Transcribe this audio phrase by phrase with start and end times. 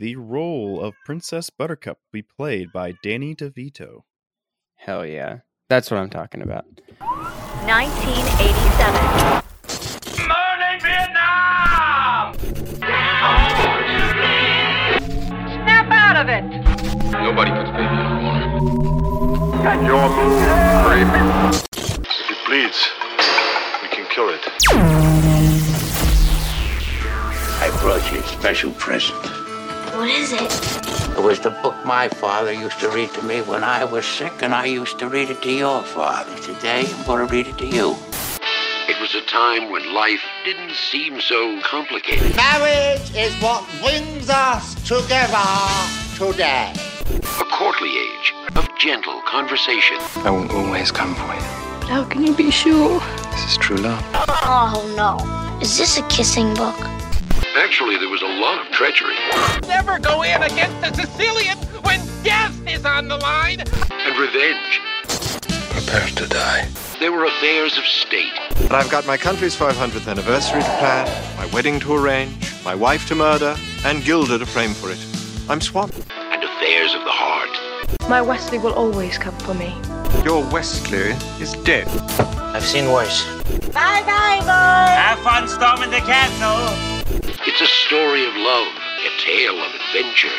[0.00, 4.04] the role of Princess Buttercup will be played by Danny DeVito.
[4.76, 5.40] Hell yeah.
[5.68, 6.64] That's what I'm talking about.
[7.68, 9.44] 1987.
[10.26, 12.32] Morning, Vietnam!
[15.52, 16.44] Snap out of it!
[17.12, 18.56] Nobody puts baby in a corner.
[19.62, 20.40] Got your move,
[20.86, 21.20] crazy.
[22.08, 22.88] If it bleeds,
[23.82, 24.40] we can kill it.
[27.62, 29.49] I brought you a special present.
[30.00, 30.50] What is it?
[31.18, 34.32] It was the book my father used to read to me when I was sick,
[34.40, 36.34] and I used to read it to your father.
[36.38, 37.94] Today, I'm going to read it to you.
[38.88, 42.34] It was a time when life didn't seem so complicated.
[42.34, 45.36] Marriage is what brings us together
[46.16, 46.72] today.
[47.38, 49.98] A courtly age of gentle conversation.
[50.24, 51.80] I will always come for you.
[51.80, 53.00] But how can you be sure?
[53.32, 54.02] This is true love.
[54.14, 55.60] Oh no.
[55.60, 56.99] Is this a kissing book?
[57.56, 59.14] Actually, there was a lot of treachery
[59.66, 63.60] Never go in against the Sicilian when death is on the line.
[63.60, 64.80] and revenge.
[65.70, 66.68] Prepare to die.
[67.00, 68.32] There were affairs of state.
[68.62, 73.06] But I've got my country's 500th anniversary to plan, my wedding to arrange, my wife
[73.08, 74.98] to murder, and Gilda to frame for it.
[75.48, 75.96] I'm swamped.
[76.10, 77.50] and affairs of the heart.
[78.08, 79.74] My Westley will always come for me.
[80.24, 81.88] Your Westley is dead.
[82.54, 83.24] I've seen worse.
[83.72, 84.92] Bye bye, boy.
[84.94, 86.99] Have fun storming the castle.
[87.46, 90.30] It's a story of love, a tale of adventure.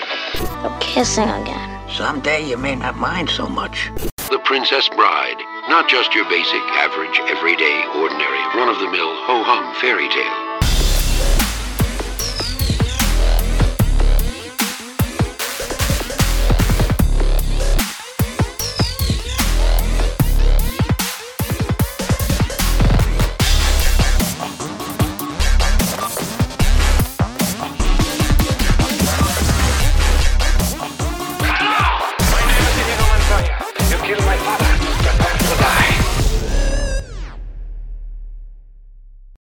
[0.63, 1.89] No kissing again.
[1.89, 3.91] Someday you may not mind so much.
[4.29, 10.50] The Princess Bride, not just your basic, average, everyday, ordinary, run-of-the-mill ho-hum fairy tale.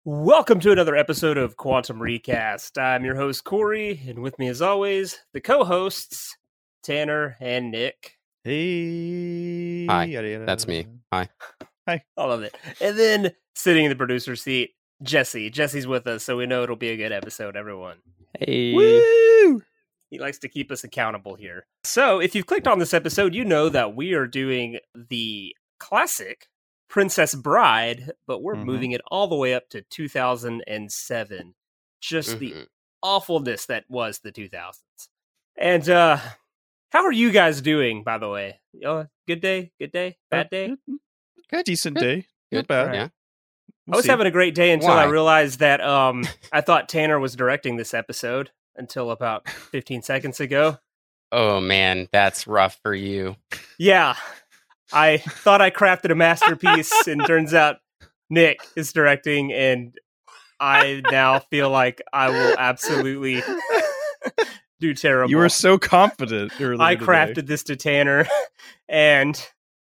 [0.09, 2.79] Welcome to another episode of Quantum Recast.
[2.79, 6.37] I'm your host, Cory, and with me, as always, the co hosts,
[6.85, 8.13] Tanner and Nick.
[8.45, 9.87] Hey.
[9.87, 10.87] Hi, yada, yada, That's me.
[11.13, 11.29] Hi.
[11.89, 12.05] Hi.
[12.17, 12.57] All of it.
[12.81, 15.51] And then sitting in the producer seat, Jesse.
[15.51, 17.97] Jesse's with us, so we know it'll be a good episode, everyone.
[18.39, 18.75] Hey.
[18.75, 19.61] Woo!
[20.11, 21.67] He likes to keep us accountable here.
[21.83, 26.47] So, if you've clicked on this episode, you know that we are doing the classic
[26.89, 28.65] Princess Bride, but we're Mhm.
[28.65, 31.55] moving it all the way up to 2007.
[32.01, 32.67] Just the Mhm.
[33.03, 35.09] awfulness that was the 2000s.
[35.57, 36.19] And uh
[36.93, 38.61] how are you guys doing by the way?
[38.85, 40.75] Uh, good day, good day, bad day?
[41.51, 41.65] Good.
[41.65, 42.03] Decent Good.
[42.05, 42.27] day.
[42.51, 42.57] Good.
[42.57, 42.95] Not bad.
[42.95, 43.09] Yeah.
[43.87, 44.11] We'll I was see.
[44.11, 47.95] having a great day until I realized that um I thought Tanner was directing this
[47.95, 50.79] episode until about 15 seconds ago.
[51.33, 53.37] Oh man, that's rough for you.
[53.79, 54.17] Yeah.
[54.93, 57.77] I thought I crafted a masterpiece and turns out
[58.31, 59.95] Nick is directing and
[60.61, 63.43] I now feel like I will absolutely
[64.81, 65.31] do terrible.
[65.31, 66.81] You were so confident earlier.
[66.83, 67.05] I today.
[67.07, 68.27] crafted this to Tanner
[68.89, 69.41] and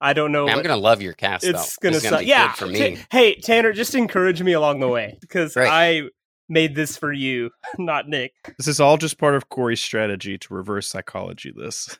[0.02, 1.52] I don't know Man, I'm what gonna love your cast though.
[1.52, 2.26] it's gonna, This is gonna suck.
[2.26, 2.98] be Yeah, good for Ta- me.
[3.12, 5.70] hey Tanner, just encourage me along the way because Great.
[5.72, 6.04] I
[6.50, 8.34] made this for you, not Nick.
[8.58, 11.98] This is all just part of Cory's strategy to reverse psychology this.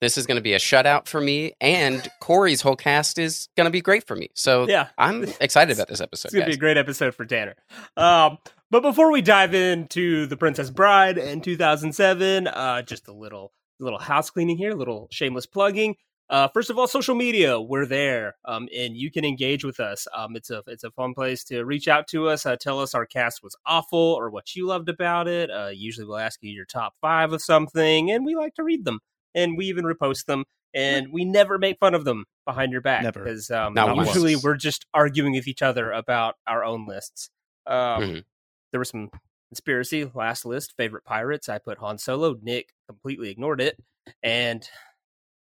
[0.00, 3.80] This is gonna be a shutout for me, and Cory's whole cast is gonna be
[3.80, 4.30] great for me.
[4.34, 6.28] So Yeah, I'm excited about this episode.
[6.28, 7.56] It's gonna be a great episode for Tanner.
[7.96, 8.38] Um,
[8.70, 13.98] but before we dive into the Princess Bride in 2007, uh, just a little little
[13.98, 15.96] house cleaning here, a little shameless plugging.
[16.30, 20.06] Uh, first of all, social media, we're there, um, and you can engage with us.
[20.14, 22.94] Um, it's a it's a fun place to reach out to us, uh, tell us
[22.94, 25.50] our cast was awful or what you loved about it.
[25.50, 28.84] Uh, usually, we'll ask you your top five of something, and we like to read
[28.84, 29.00] them,
[29.38, 30.44] and we even repost them,
[30.74, 33.22] and we never make fun of them behind your back Never.
[33.24, 34.08] because um, Not once.
[34.08, 37.30] usually we're just arguing with each other about our own lists.
[37.66, 38.24] Um, Mhm.
[38.72, 39.10] There was some
[39.50, 41.48] conspiracy last list favorite pirates.
[41.48, 42.36] I put Han Solo.
[42.42, 43.76] Nick completely ignored it,
[44.22, 44.68] and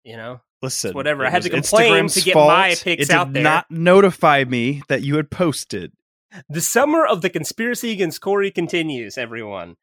[0.03, 1.25] you know Listen, whatever.
[1.25, 2.47] I had to complain Instagram's to get fault.
[2.49, 3.43] my picks it did out there.
[3.43, 5.91] Not notify me that you had posted.
[6.49, 9.17] the summer of the conspiracy against Cory continues.
[9.17, 9.75] Everyone.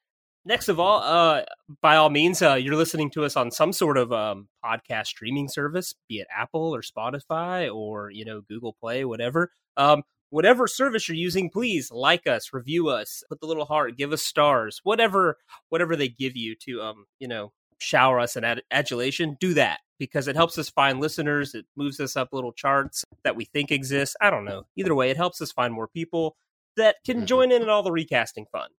[0.44, 1.42] Next of all, uh,
[1.82, 5.48] by all means, uh, you're listening to us on some sort of um, podcast streaming
[5.48, 9.50] service, be it Apple or Spotify or you know Google Play, whatever.
[9.76, 14.12] Um, whatever service you're using, please like us, review us, put the little heart, give
[14.12, 15.36] us stars, whatever,
[15.68, 19.36] whatever they give you to um, you know, shower us in ad- adulation.
[19.40, 21.54] Do that because it helps us find listeners.
[21.54, 24.16] It moves us up little charts that we think exist.
[24.22, 24.62] I don't know.
[24.76, 26.36] Either way, it helps us find more people
[26.76, 27.26] that can Mhm.
[27.26, 28.70] join in in all the recasting fun.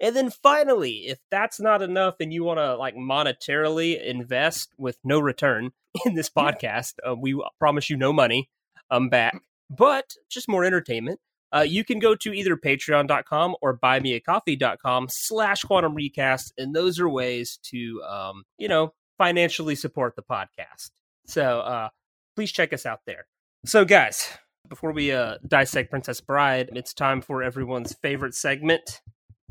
[0.00, 4.98] And then finally, if that's not enough and you want to like monetarily invest with
[5.04, 5.70] no return
[6.06, 8.48] in this podcast, uh, we promise you no money
[8.90, 11.20] um back, but just more entertainment.
[11.52, 16.52] Uh, you can go to either patreon.com or buymeacoffee.com slash quantum recast.
[16.56, 20.90] And those are ways to, um, you know, financially support the podcast.
[21.26, 21.88] So uh,
[22.36, 23.26] please check us out there.
[23.64, 24.28] So, guys,
[24.68, 29.00] before we uh, dissect Princess Bride, it's time for everyone's favorite segment,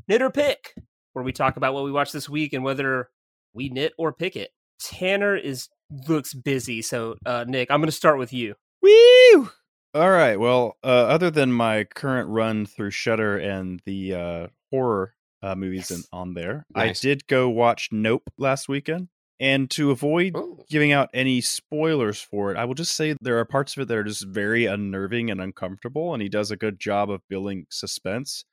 [0.10, 0.74] Knit or Pick,
[1.14, 3.12] where we talk about what we watched this week and whether
[3.54, 4.50] we knit or pick it.
[4.82, 5.70] Tanner is
[6.08, 8.56] looks busy, so uh, Nick, I'm going to start with you.
[8.82, 9.52] Woo!
[9.94, 10.40] All right.
[10.40, 15.14] Well, uh, other than my current run through Shudder and the uh, horror
[15.44, 17.06] uh, movies in, on there, Nice.
[17.06, 19.10] I did go watch Nope last weekend.
[19.40, 20.64] And to avoid Ooh.
[20.70, 23.88] giving out any spoilers for it, I will just say there are parts of it
[23.88, 27.68] that are just very unnerving and uncomfortable, and he does a good job of building
[27.70, 28.44] suspense.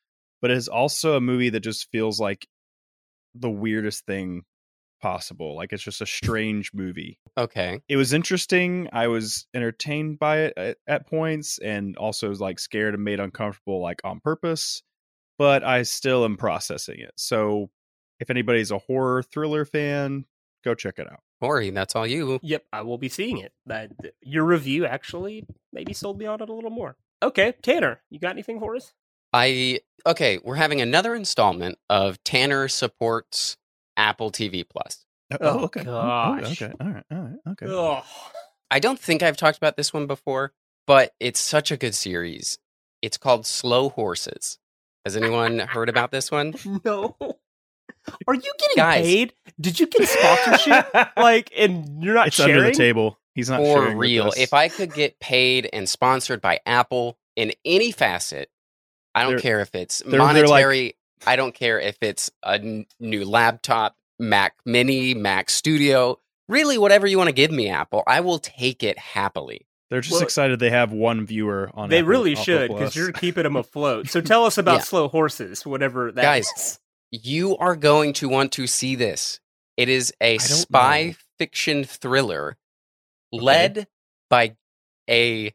[0.43, 2.47] But it is also a movie that just feels like
[3.35, 4.43] the weirdest thing
[5.01, 5.57] possible.
[5.57, 7.81] Like it's just a strange movie Okay.
[7.89, 8.89] it was interesting.
[8.93, 13.21] I was entertained by it at, at points, and also was like scared and made
[13.21, 14.83] uncomfortable, like on purpose.
[15.39, 17.13] But I still am processing it.
[17.17, 17.69] So,
[18.21, 20.25] if anybody's a horror thriller fan,
[20.65, 21.21] go check it out.
[21.43, 22.41] Cory, that's all you.
[22.43, 23.53] Yep, I will be seeing it.
[23.67, 23.91] That
[24.23, 25.45] your review actually
[25.75, 26.97] maybe sold me on it a little more.
[27.23, 28.95] Okay, Tanner, you got anything for us?
[29.33, 30.39] I okay.
[30.43, 33.57] We're having another installment of Tanner supports
[33.97, 35.05] Apple TV Plus.
[35.33, 35.81] Oh, oh, oh okay.
[35.81, 36.63] Oh, gosh.
[36.63, 36.75] okay.
[36.81, 37.05] All right.
[37.11, 37.37] All right.
[37.51, 37.67] Okay.
[37.69, 38.05] Ugh.
[38.71, 40.53] I don't think I've talked about this one before,
[40.87, 42.59] but it's such a good series.
[43.03, 44.59] It's called Slow Horses.
[45.05, 46.55] Has anyone heard about this one?
[46.85, 47.17] No.
[48.29, 49.05] Are you getting Guys.
[49.05, 49.35] paid?
[49.61, 50.93] Did you get a sponsorship?
[51.17, 52.55] like, and you're not It's sharing?
[52.57, 53.19] under the table.
[53.35, 54.33] He's not For sharing with real.
[54.37, 58.49] If I could get paid and sponsored by Apple in any facet,
[59.17, 60.33] I don't They're- care if it's they're- they're like-
[60.65, 60.95] monetary.
[61.27, 66.21] I don't care if it's a n- new laptop, Mac Mini, Mac Studio.
[66.49, 69.67] Really, whatever you want to give me, Apple, I will take it happily.
[69.89, 71.89] they're just Well, excited they have one viewer on.
[71.91, 74.09] They Apple- really Apple should because you're keeping them afloat.
[74.09, 74.83] So tell us about Yeah.
[74.83, 76.79] slow horses, whatever that Guys, is.
[77.13, 79.39] You are going to want to see this.
[79.77, 81.13] It is a spy know.
[81.39, 82.57] fiction thriller
[83.33, 83.87] led
[84.29, 84.57] by
[85.09, 85.55] a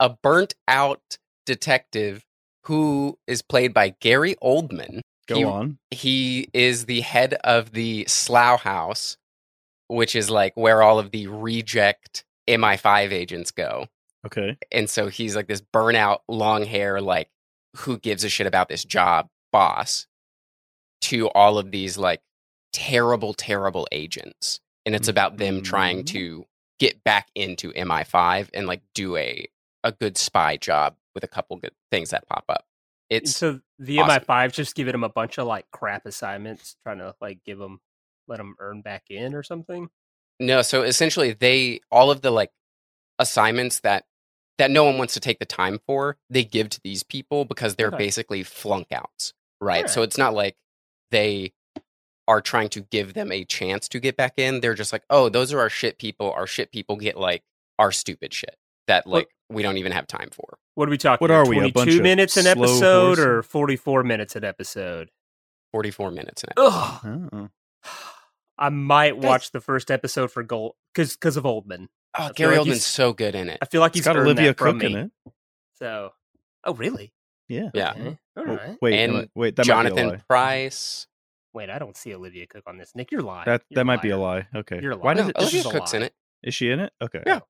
[0.00, 2.24] a burnt out detective
[2.64, 5.00] who is played by Gary Oldman.
[5.26, 5.78] Go he, on.
[5.90, 9.16] He is the head of the Slough House,
[9.88, 13.86] which is like where all of the reject MI5 agents go.
[14.26, 14.56] Okay.
[14.72, 17.28] And so he's like this burnout, long hair, like
[17.76, 20.06] who gives a shit about this job boss
[21.02, 22.20] to all of these like
[22.72, 24.60] terrible, terrible agents.
[24.84, 26.06] And it's about them trying Mhm.
[26.06, 26.46] to
[26.78, 29.46] get back into MI5 and like do a
[29.84, 32.64] a good spy job with a couple good things that pop up.
[33.10, 34.22] It's so the awesome.
[34.24, 37.80] MI5 just giving him a bunch of like crap assignments, trying to like give them,
[38.28, 39.88] let them earn back in or something.
[40.38, 42.50] No, so essentially they all of the like
[43.18, 44.04] assignments that
[44.58, 47.76] that no one wants to take the time for, they give to these people because
[47.76, 47.96] they're Okay.
[47.96, 49.32] basically flunk outs.
[49.60, 49.88] Right.
[49.88, 50.56] So it's not like
[51.10, 51.52] they
[52.28, 54.60] are trying to give them a chance to get back in.
[54.60, 56.30] They're just like, "Oh, those are our shit people.
[56.32, 57.42] Our shit people get like
[57.78, 58.56] our stupid shit
[58.86, 61.24] that like we don't even have time for." What are we talking?
[61.24, 63.24] What are we, a bunch Twenty-two minutes an episode horses?
[63.24, 65.10] or forty-four minutes an episode?
[65.72, 66.54] 44 minutes in it.
[66.56, 67.28] Ugh.
[67.32, 67.48] Oh.
[68.58, 71.88] I might Guys- watch the first episode for Gold because because of Oldman.
[72.16, 73.58] Oh, Gary like Oldman's so good in it.
[73.60, 75.10] I feel like It's he's got Olivia that Cooke in it.
[75.80, 76.12] So,
[76.62, 77.12] oh really?
[77.48, 77.70] Yeah.
[77.74, 77.90] Yeah.
[77.96, 78.18] Okay.
[78.36, 78.94] All Oh, wait.
[79.00, 79.56] And wait.
[79.56, 80.20] That might be a Jonathan lie.
[80.28, 81.08] Pryce.
[81.54, 82.92] Wait, I don't see Olivia Cooke on this.
[82.94, 83.46] Nick, you're lying.
[83.46, 84.46] That You're that might be a lie.
[84.54, 84.78] Okay.
[84.80, 85.16] You're a Why liar.
[85.16, 85.38] does No, it?
[85.38, 85.96] Olivia Cooke's lie.
[85.98, 86.14] in it.
[86.44, 86.92] Is she in it?
[87.02, 87.24] Okay.
[87.26, 87.40] Yeah.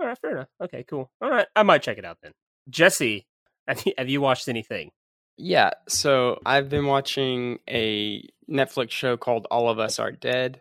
[0.00, 0.48] All right, fair enough.
[0.60, 1.08] Okay, cool.
[1.22, 2.32] All right, I might check it out then.
[2.68, 3.26] Jesse,
[3.68, 4.90] have you, have you watched anything?
[5.36, 10.60] Yeah, so I've been watching a Netflix show called All of Us Are Dead.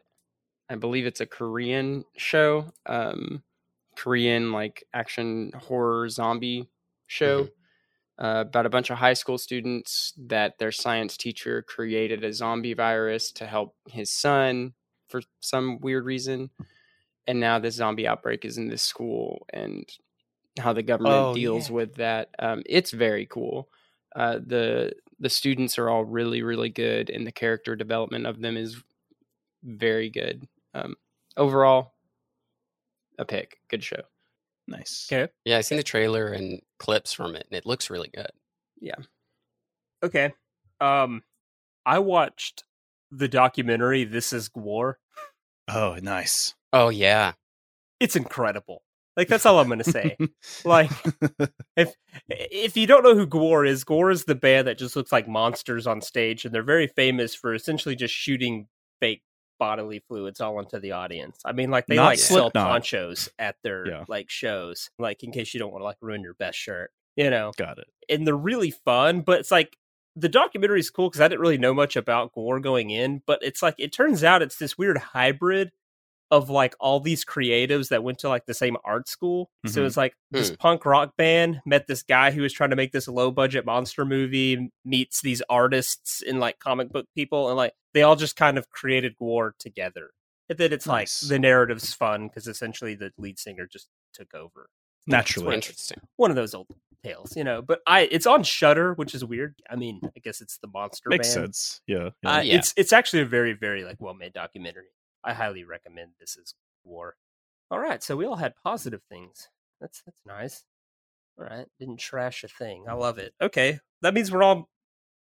[0.69, 3.43] I believe it's a Korean show, um,
[3.95, 6.69] Korean like action horror zombie
[7.05, 7.49] show
[8.19, 12.73] uh, about a bunch of high school students that their science teacher created a zombie
[12.73, 14.73] virus to help his son
[15.09, 16.49] for some weird reason.
[17.27, 19.87] And now this zombie outbreak is in this school and
[20.59, 21.75] how the government Oh, deals yeah.
[21.75, 22.29] with that.
[22.39, 23.69] Um, it's very cool.
[24.15, 28.57] Uh, the the students are all really really good and the character development of them
[28.57, 28.81] is
[29.63, 30.47] very good.
[30.73, 30.95] Um,
[31.37, 31.93] overall,
[33.17, 33.59] a pick.
[33.69, 34.01] Good show.
[34.67, 35.07] Nice.
[35.11, 35.31] Okay.
[35.45, 38.29] Yeah, I seen the trailer and clips from it, and it looks really good.
[38.79, 38.95] Yeah.
[40.03, 40.33] Okay.
[40.79, 41.23] Um,
[41.85, 42.63] I watched
[43.11, 44.95] the documentary "This Is GWAR."
[45.67, 46.55] Oh, nice.
[46.73, 47.33] Oh yeah,
[47.99, 48.83] It's incredible.
[49.15, 50.17] Like that's all I'm gonna say.
[50.65, 50.89] like
[51.77, 51.93] if
[52.29, 55.27] if you don't know who GWAR is, GWAR is the band that just looks like
[55.27, 58.67] monsters on stage, and they're very famous for essentially just shooting
[58.99, 59.21] fake
[59.59, 61.37] bodily fluids all into the audience.
[61.45, 62.67] I mean, like they Not like sell Slipknot.
[62.67, 64.05] ponchos at their Yeah.
[64.07, 67.29] like shows, like in case you don't want to like ruin your best shirt, you
[67.29, 67.51] know.
[67.57, 67.87] Got it.
[68.09, 69.77] And they're really fun, but it's like
[70.15, 73.39] the documentary is cool because I didn't really know much about GWAR going in, but
[73.43, 75.71] it's like it turns out it's this weird hybrid
[76.33, 79.49] of like all these creatives that went to like the same art school.
[79.67, 79.85] So Mhm.
[79.87, 80.55] it's like this Hmm.
[80.55, 84.03] punk rock band met this guy who was trying to make this low budget monster
[84.03, 88.57] movie, meets these artists and like comic book people, and like they all just kind
[88.57, 90.11] of created GWAR together.
[90.49, 91.23] And then it's Nice.
[91.23, 94.69] like the narrative's fun because essentially the lead singer just took over.
[95.05, 95.53] Naturally.
[95.55, 95.99] Interesting.
[96.15, 96.67] One of those old
[97.03, 97.61] tales, you know.
[97.61, 99.55] But I, it's on Shudder, which is weird.
[99.69, 101.45] I mean, I guess it's the monster Makes band.
[101.53, 101.81] sense.
[101.87, 102.09] Yeah.
[102.23, 102.37] yeah.
[102.37, 102.55] Uh, Yeah.
[102.55, 104.87] It's it's actually a very very like well made documentary.
[105.23, 106.53] I highly recommend this is
[106.85, 107.11] GWAR.
[107.71, 109.49] All right, so we all had positive things.
[109.81, 110.63] That's that's nice.
[111.39, 112.85] All right, didn't trash a thing.
[112.87, 113.33] I love it.
[113.41, 114.69] Okay, that means we're all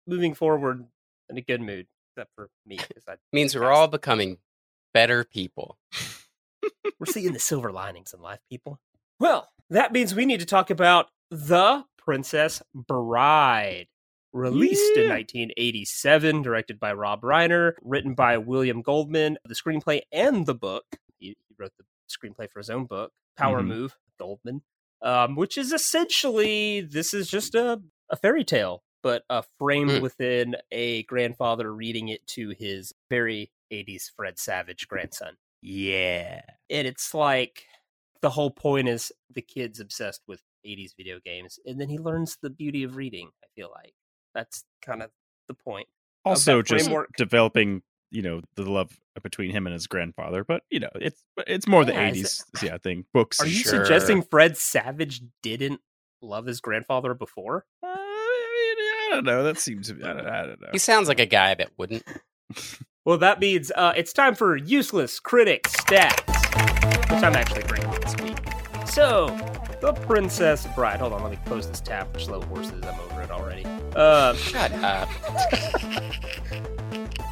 [0.07, 0.85] moving forward
[1.29, 4.37] in a good mood, except for me I Means we're all becoming
[4.93, 5.77] better people.
[6.99, 8.79] we're seeing the silver linings in life, people.
[9.19, 13.87] Well, that means we need to talk about The Princess Bride.
[14.33, 20.53] Released in 1987, directed by Rob Reiner, written by William Goldman, the screenplay and the
[20.55, 20.83] book.
[21.19, 23.67] He, wrote the screenplay for his own book, Power Mhm.
[23.67, 24.61] Move, Goldman,
[25.01, 30.01] um, which is essentially this is just a, a fairy tale, but uh, framed Mm.
[30.01, 35.37] within a grandfather reading it to his very 80s Fred Savage grandson.
[35.61, 36.41] yeah.
[36.69, 37.65] And it's like
[38.21, 42.37] the whole point is the kid's obsessed with 80s video games, and then he learns
[42.41, 43.29] the beauty of reading.
[43.43, 43.93] I feel like
[44.37, 45.09] that's kind of
[45.47, 45.87] the point.
[46.23, 47.09] Also, that just framework.
[47.17, 50.43] developing, you know, the love between him and his grandfather.
[50.43, 53.05] But you know, it's it's more the Yeah, is eighties, yeah, thing.
[53.13, 53.39] Books.
[53.39, 53.71] Are you Sure.
[53.83, 55.81] suggesting Fred Savage didn't
[56.21, 57.65] love his grandfather before?
[57.83, 59.43] Uh, I mean, I don't know.
[59.43, 59.89] That seems.
[59.89, 60.67] I don't, I don't know.
[60.71, 62.03] He sounds like a guy that wouldn't.
[63.05, 68.17] Well, that means uh, it's time for useless critic stats, which I'm actually bringing this
[68.17, 68.37] week.
[68.85, 69.27] So,
[69.79, 70.99] The Princess Bride.
[70.99, 72.83] Hold on, let me close this tab for slow horses.
[72.83, 73.63] I'm over it already.
[73.95, 75.07] Uh, Shut up.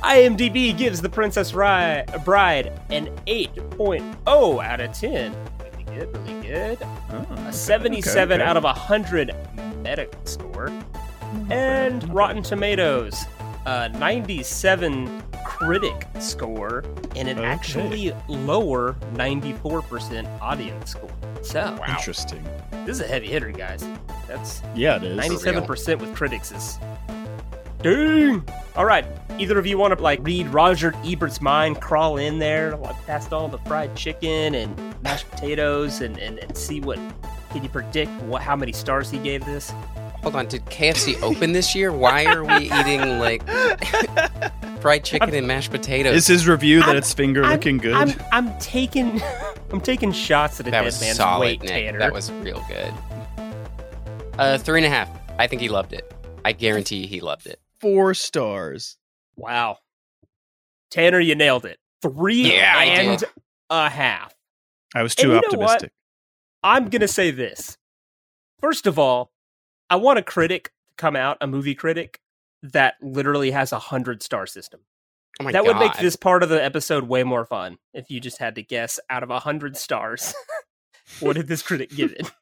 [0.04, 5.36] IMDb gives The Princess Ri- Bride an 8.0 out of 10.
[5.72, 6.78] Really good, really good.
[7.12, 9.36] Oh, A 77 okay, out of 100
[9.82, 10.72] meta score.
[11.50, 13.26] And Rotten Tomatoes,
[13.66, 16.84] a 97 critic score,
[17.16, 17.48] and an Okay.
[17.48, 21.10] actually lower 94% audience score.
[21.42, 22.44] So, Interesting.
[22.86, 23.86] this is a heavy hitter, guys.
[24.28, 25.18] That's Yeah, it is.
[25.18, 26.80] 97% with critics is
[27.82, 28.44] dang.
[28.76, 29.06] All right,
[29.38, 33.32] either of you want to like read Roger Ebert's mind, crawl in there, like past
[33.32, 36.98] all the fried chicken and mashed potatoes, and, and, and see what
[37.52, 39.72] can you predict what how many stars he gave this?
[40.26, 40.48] Hold on.
[40.48, 41.92] Did KFC open this year?
[41.92, 43.48] Why are we eating like
[44.82, 46.16] fried chicken and mashed potatoes?
[46.16, 47.94] Is his review that I'm- it's finger I'm- looking good?
[47.94, 49.22] I'm I'm taking
[49.72, 51.70] I'm taking shots at a that dead was man's solid, weight, Nick.
[51.70, 52.00] Tanner.
[52.00, 52.92] That was real good.
[54.40, 55.10] Uh, three and a half.
[55.38, 56.12] I think he loved it.
[56.44, 57.60] I guarantee he loved it.
[57.80, 58.98] Four stars.
[59.36, 59.78] wow.
[60.92, 61.78] Tanner, you nailed it.
[62.02, 63.24] Three Yeah, I and
[63.70, 64.34] a half.
[64.96, 65.92] I was And too you know optimistic.
[66.64, 67.78] I'm going to say this.
[68.62, 69.32] First of all,
[69.90, 72.20] I want a critic to come out, a movie critic
[72.64, 74.82] that literally has a hundred star system.
[75.40, 75.68] Oh that god.
[75.68, 78.64] would make this part of the episode way more fun if you just had to
[78.64, 80.34] guess out of a hundred stars.
[81.20, 82.32] what did this critic give it?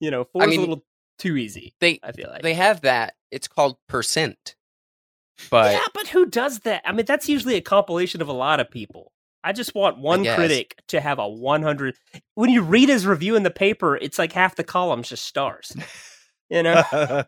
[0.00, 0.84] You know, four I is mean, a little
[1.18, 1.74] too easy.
[1.80, 3.14] they I feel like they have that.
[3.30, 4.54] It's called percent.
[5.50, 6.82] But yeah, but who does that?
[6.84, 9.12] I mean, that's usually a compilation of a lot of people.
[9.42, 11.96] I just want one critic to have a 100.
[12.34, 15.76] When you read his review in the paper, it's like half the column's just stars.
[16.50, 16.82] You know?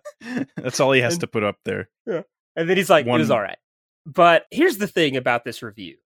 [0.56, 1.88] That's all he has And- to put up there.
[2.06, 3.58] And then he's like, it was all right.
[4.06, 5.96] But here's the thing about this review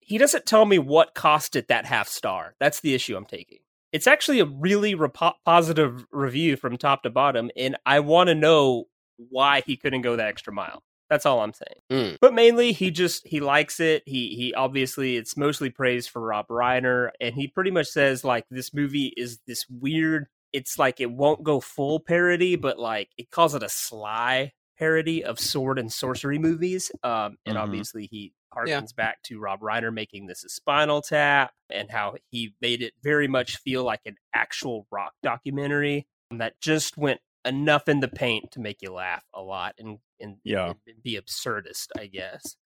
[0.00, 2.54] he doesn't tell me what cost it that half star.
[2.58, 3.58] That's the issue I'm taking.
[3.92, 8.34] It's actually a really repo- positive review from top to bottom, and I want to
[8.34, 10.82] know why he couldn't go the extra mile.
[11.08, 11.80] That's all I'm saying.
[12.12, 12.18] Mm.
[12.20, 14.02] But mainly, he just he likes it.
[14.06, 18.46] He he obviously it's mostly praise for Rob Reiner, and he pretty much says like
[18.50, 20.26] this movie is this weird.
[20.52, 25.22] It's like it won't go full parody, but like it calls it a sly parody
[25.22, 26.90] of sword and sorcery movies.
[27.02, 27.60] Um, and Mhm.
[27.60, 28.80] obviously he harkens Yeah.
[28.96, 33.28] back to Rob Reiner making this a Spinal Tap and how he made it very
[33.28, 38.60] much feel like an actual rock documentary that just went enough in the paint to
[38.60, 40.74] make you laugh a lot and and, Yeah.
[40.86, 42.56] and be absurdist, I guess.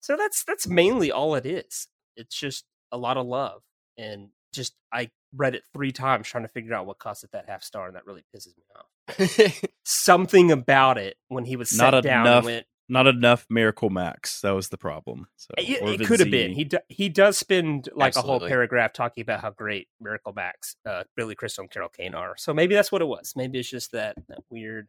[0.00, 1.88] So that's that's mainly all it is.
[2.16, 3.62] It's just a lot of love
[3.98, 7.48] and just I read it three times trying to figure out what cost it that
[7.48, 9.70] half star, and that really pisses me off.
[9.84, 12.38] Something about it when he was Not enough.
[12.38, 12.66] and went.
[12.88, 14.40] Not enough Miracle Max.
[14.40, 15.28] That was the problem.
[15.36, 16.50] So It, it could have been.
[16.50, 20.74] He do, he does spend like a whole paragraph talking about how great Miracle Max,
[20.84, 22.34] uh, Billy Crystal, and Carol Kane are.
[22.36, 23.34] So maybe that's what it was.
[23.36, 24.88] Maybe it's just that, that weird.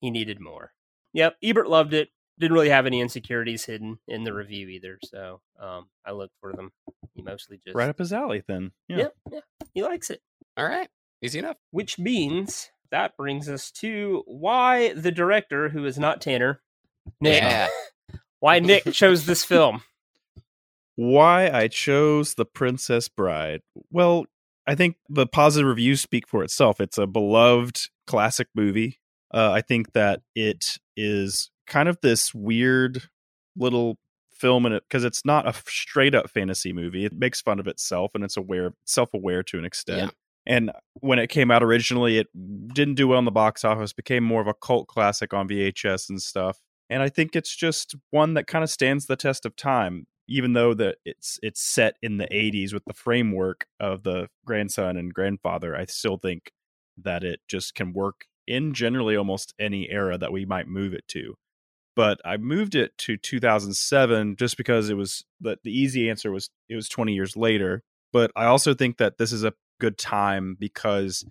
[0.00, 0.72] He needed more.
[1.12, 2.08] Yep, Ebert loved it.
[2.42, 4.98] Didn't really have any insecurities hidden in the review either.
[5.04, 6.72] So um, I looked for them.
[7.14, 8.42] He mostly just right up his alley.
[8.48, 8.96] Then yeah.
[8.96, 9.40] Yep, yeah,
[9.74, 10.20] he likes it.
[10.56, 10.88] All right,
[11.22, 11.56] easy enough.
[11.70, 16.60] Which means that brings us to why the director, who is not Tanner,
[17.20, 17.68] Nick, Yeah.
[18.40, 19.84] why Nick chose this film.
[20.96, 23.60] Why I chose The Princess Bride?
[23.92, 24.26] Well,
[24.66, 26.80] I think the positive reviews speak for itself.
[26.80, 28.98] It's a beloved classic movie.
[29.32, 33.02] Uh, I think that it is kind of this weird
[33.56, 33.98] little
[34.30, 37.04] film in it because it's not a straight up fantasy movie.
[37.04, 40.12] It makes fun of itself and it's aware self aware to an extent.
[40.46, 42.26] And when it came out originally, it
[42.74, 46.08] didn't do well in the box office, became more of a cult classic on VHS
[46.08, 46.58] and stuff.
[46.90, 50.52] And I think it's just one that kind of stands the test of time, even
[50.52, 55.14] though that it's it's set in the 80s with the framework of the grandson and
[55.14, 55.76] grandfather.
[55.76, 56.50] I still think
[56.98, 61.06] that it just can work in generally almost any era that we might move it
[61.08, 61.36] to.
[61.94, 66.48] But I moved it to 2007 just because it was the, the easy answer was
[66.68, 67.82] it was 20 years later.
[68.12, 71.24] But I also think that this is a good time because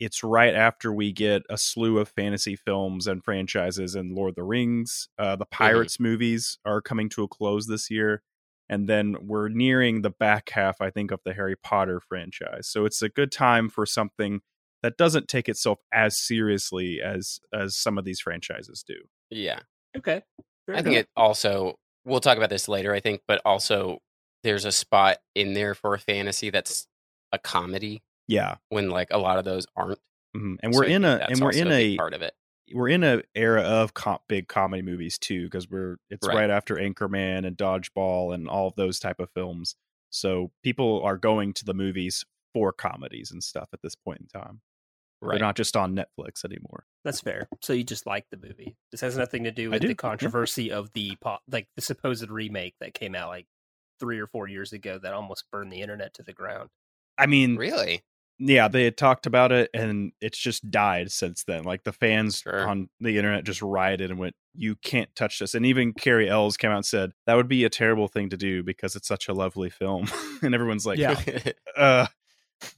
[0.00, 4.34] it's right after we get a slew of fantasy films and franchises and Lord of
[4.36, 5.08] the Rings.
[5.18, 8.22] Uh, the Pirates movies are coming to a close this year.
[8.68, 12.68] And then we're nearing the back half, I think, of the Harry Potter franchise.
[12.68, 14.40] So it's a good time for something
[14.82, 18.96] that doesn't take itself as seriously as as some of these franchises do.
[19.30, 19.60] Yeah.
[19.96, 20.22] Okay.
[20.68, 23.98] I think it also we'll talk about this later, I think, but also
[24.44, 26.86] there's a spot in there for a fantasy that's
[27.32, 28.56] a comedy Yeah.
[28.68, 29.98] when like a lot of those aren't.
[30.36, 30.56] Mhm.
[30.62, 32.34] And we're I in a and we're in a a part of it.
[32.74, 36.36] we're in a era of com- big comedy movies too because we're it's Right.
[36.36, 36.50] right.
[36.50, 39.74] after Anchorman and Dodgeball and all of those type of films.
[40.10, 42.24] So people are going to the movies
[42.54, 44.60] for comedies and stuff at this point in time.
[45.20, 45.32] Right.
[45.38, 46.84] They're not just on Netflix anymore.
[47.04, 47.48] That's fair.
[47.60, 48.76] So you just like the movie.
[48.92, 49.96] This has nothing to do with do, the yeah.
[49.96, 53.46] controversy of the po- like the supposed remake that came out like
[53.98, 56.68] three or four years ago that almost burned the internet to the ground.
[57.18, 58.02] I mean, Really?
[58.38, 61.64] yeah, they had talked about it and it's just died since then.
[61.64, 62.68] Like the fans Sure.
[62.68, 66.56] on the internet just rioted and went, "You can't touch this." And even Cary Elwes
[66.56, 69.26] came out and said that would be a terrible thing to do because it's such
[69.26, 70.06] a lovely film.
[70.42, 71.20] and everyone's like, Yeah.
[71.76, 72.06] uh,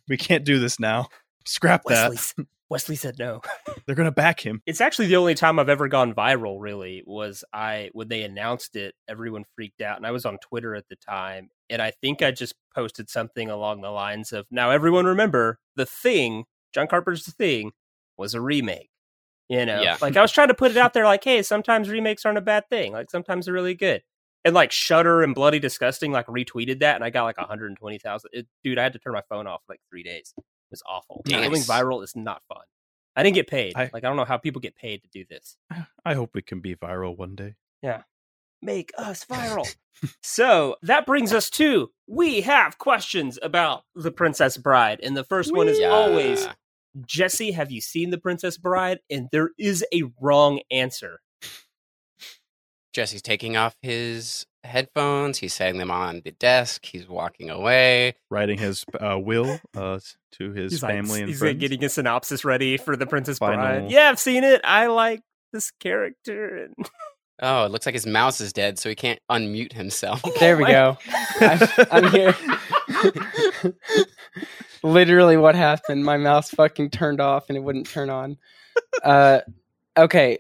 [0.09, 1.09] we can't do this now.
[1.47, 2.11] Scrap that.
[2.11, 3.41] Westley, s- Westley said no.
[3.87, 4.63] They're gonna back him.
[4.67, 6.57] It's actually the only time I've ever gone viral.
[6.61, 10.75] Really, was I when they announced it, everyone freaked out, and I was on Twitter
[10.75, 14.71] at the time, and I think I just posted something along the lines of, "Now
[14.71, 17.73] everyone remember the thing, John Carpenter's The Thing,
[18.17, 18.91] was a remake."
[19.49, 19.97] You know, Yeah.
[20.01, 22.43] like I was trying to put it out there, like, "Hey, sometimes remakes aren't a
[22.43, 22.93] bad thing.
[22.93, 24.03] Like sometimes they're really good."
[24.45, 28.31] And like Shudder and Bloody Disgusting like retweeted that, and I got like 120,000.
[28.63, 30.33] Dude, I had to turn my phone off for like three days.
[30.71, 31.23] It was awful.
[31.29, 32.63] Going viral is not fun.
[33.17, 33.73] I didn't get paid.
[33.77, 35.57] I- like I don't know how people get paid to do this.
[36.05, 37.55] I hope we can be viral one day.
[37.83, 38.03] Yeah.
[38.63, 39.67] Make us viral.
[40.23, 45.53] so that brings us to we have questions about the Princess Bride, and the first
[45.55, 45.89] one is Yeah.
[45.89, 46.47] always
[47.07, 47.53] Jesse.
[47.53, 49.01] Have you seen the Princess Bride?
[49.11, 51.21] And there is a wrong answer.
[52.93, 55.39] Jesse's taking off his headphones.
[55.39, 56.85] He's setting them on the desk.
[56.87, 58.15] He's walking away.
[58.31, 59.99] Writing his uh, will uh,
[60.33, 61.61] to his he's like- family and he's like friends.
[61.61, 63.91] getting a synopsis ready for the Princess Bride.
[63.91, 64.61] Yeah, I've seen it.
[64.65, 66.65] I like this character.
[66.65, 66.75] And
[67.43, 70.23] Oh, it looks like his mouse is dead, so he can't unmute himself.
[70.41, 70.99] There we my- go.
[71.41, 72.35] I, I'm here.
[74.83, 76.05] Literally, what happened?
[76.05, 78.39] My mouse fucking turned off and it wouldn't turn on.
[79.03, 79.41] Uh,
[79.97, 80.39] okay,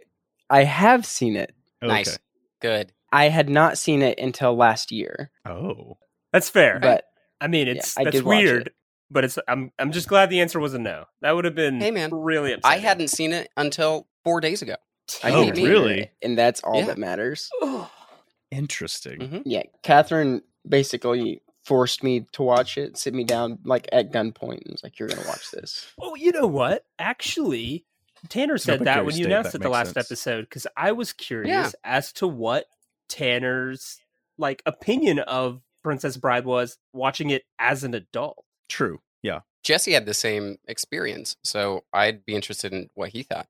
[0.48, 1.54] I have seen it.
[1.82, 2.18] Nice.
[2.60, 2.92] Good.
[3.12, 5.98] I had not seen it until last year, Oh,
[6.32, 6.78] That's fair.
[6.80, 7.04] but
[7.40, 8.74] I mean, it's I that's did watch weird, it.
[9.10, 9.38] but it's.
[9.48, 11.04] I'm I'm just glad the answer was a no.
[11.22, 12.78] That would have been Hey, man, really upsetting.
[12.78, 14.76] I hadn't seen it until four days ago.
[15.24, 16.10] I Oh, didn't either, really?
[16.22, 16.86] and that's all Yeah.
[16.86, 17.50] that matters.
[18.50, 19.18] interesting.
[19.18, 19.42] Mhm.
[19.44, 24.72] Yeah, Catherine basically forced me to watch it, sit me down like at gunpoint, and
[24.72, 26.84] was like, "You're gonna watch this." Oh, you know what?
[26.98, 27.84] Actually,
[28.28, 30.06] Tanner said Up at that when you announced it the last sense.
[30.10, 32.66] episode because I was curious as to what
[33.10, 33.98] Tanner's
[34.38, 38.44] like opinion of Princess Bride was watching it as an adult.
[38.68, 39.00] True.
[39.22, 39.40] Yeah.
[39.62, 43.46] Jesse had the same experience, so I'd be interested in what he thought.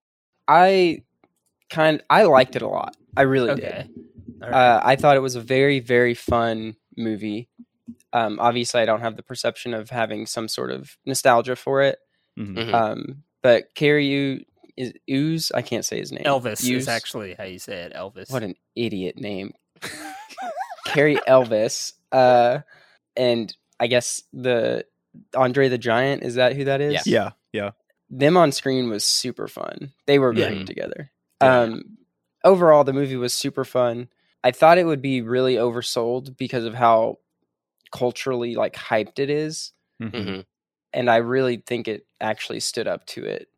[0.49, 1.03] I
[1.70, 2.96] kind I liked it a lot.
[3.16, 3.61] I really Okay.
[3.87, 3.90] did.
[4.42, 4.57] All right.
[4.57, 7.49] Uh, I thought it was a very very fun movie.
[8.12, 11.99] Um, obviously, I don't have the perception of having some sort of nostalgia for it.
[12.37, 12.55] Mhm.
[12.57, 12.75] Mhm.
[12.75, 14.44] Um, but Cary U
[14.80, 15.52] is Ooze.
[15.54, 16.24] I can't say his name.
[16.24, 16.82] Elvis Hughes?
[16.82, 17.92] is actually how you say it.
[17.94, 18.30] Elvis.
[18.30, 19.52] What an idiot name.
[20.86, 21.92] Cary Elvis.
[22.12, 22.60] Uh,
[23.16, 24.84] and I guess the
[25.36, 27.06] Andre the Giant is that who that is?
[27.06, 27.70] Yeah, yeah.
[28.10, 29.92] Them on screen was super fun.
[30.06, 30.48] They were Yeah.
[30.48, 31.10] great together.
[31.42, 31.60] Yeah.
[31.62, 31.98] Um,
[32.44, 34.08] overall, the movie was super fun.
[34.42, 37.18] I thought it would be really oversold because of how
[37.92, 40.10] culturally like hyped it is, Mhm.
[40.12, 40.44] Mhm.
[40.92, 43.48] and I really think it actually stood up to it.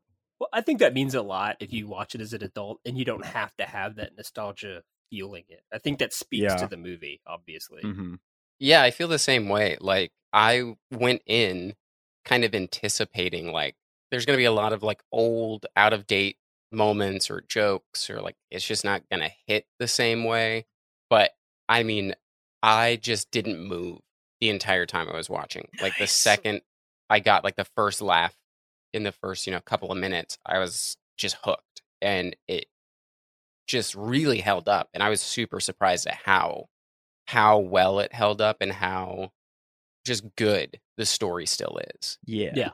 [0.43, 2.99] Well, I think that means a lot if you watch it as an adult and
[2.99, 5.61] you don't have to have that nostalgia feeling it.
[5.73, 6.57] I think that speaks Yeah.
[6.57, 7.81] to the movie, obviously.
[7.81, 8.19] Mhm.
[8.59, 9.77] Yeah, I feel the same way.
[9.81, 11.77] Like I went in
[12.25, 13.77] kind of anticipating like
[14.11, 16.39] there's going to be a lot of like old out of date
[16.73, 20.67] moments or jokes or like it's just not going to hit the same way.
[21.09, 21.37] But
[21.69, 22.17] I mean,
[22.65, 24.01] I just didn't move
[24.41, 25.69] the entire time I was watching.
[25.81, 26.63] Like the second
[27.09, 28.35] I got like the first laugh
[28.93, 32.67] in the first, you know, couple of minutes, I was just hooked and it
[33.67, 36.67] just really held up and I was super surprised at how
[37.27, 39.31] how well it held up and how
[40.05, 42.19] just good the story still is.
[42.25, 42.51] Yeah.
[42.55, 42.71] Yeah.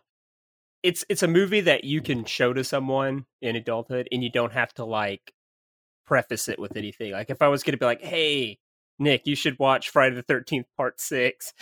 [0.83, 2.13] It's it's a movie that you mm-hmm.
[2.13, 5.33] can show to someone in adulthood and you don't have to like
[6.07, 6.79] preface it with mm-hmm.
[6.79, 7.13] anything.
[7.13, 8.59] Like if I was going to be like, "Hey,
[8.99, 11.53] Nick, you should watch Friday the 13th part 6."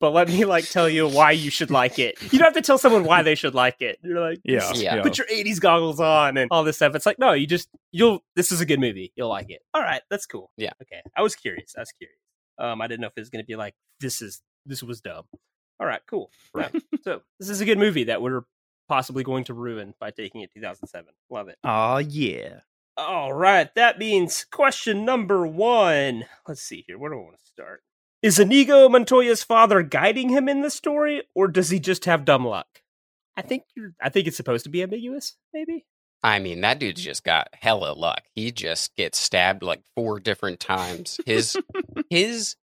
[0.00, 2.20] But let me like tell you why you should like it.
[2.22, 3.98] You don't have to tell someone why they should like it.
[4.02, 5.02] You're like, Yeah, yeah.
[5.02, 6.94] put your 80s goggles on and all this stuff.
[6.94, 9.12] It's like, no, you just you'll this is a good movie.
[9.16, 9.62] You'll like it.
[9.74, 10.52] All right, that's cool.
[10.56, 10.70] Yeah.
[10.82, 11.02] Okay.
[11.16, 11.74] I was curious.
[11.76, 12.18] I was curious.
[12.58, 15.00] Um I didn't know if it was going to be like this is this was
[15.00, 15.24] dumb.
[15.80, 16.30] All right, cool.
[16.56, 16.68] Yeah.
[17.02, 18.42] so, this is a good movie that we're
[18.88, 21.12] possibly going to ruin by taking it 2007.
[21.30, 21.56] Love it.
[21.64, 22.60] Aw, yeah.
[22.96, 26.24] All right, that means question number one.
[26.48, 26.98] Let's see here.
[26.98, 27.82] Where do I want to start?
[28.22, 32.44] Is Inigo Montoya's father guiding him in the story, or does he just have dumb
[32.44, 32.66] luck?
[33.36, 33.94] I think you're.
[34.02, 35.36] I think it's supposed to be ambiguous.
[35.54, 35.86] Maybe.
[36.24, 38.22] I mean, that dude's just got hella luck.
[38.34, 41.20] He just gets stabbed like four different times.
[41.24, 41.56] His
[42.10, 42.56] his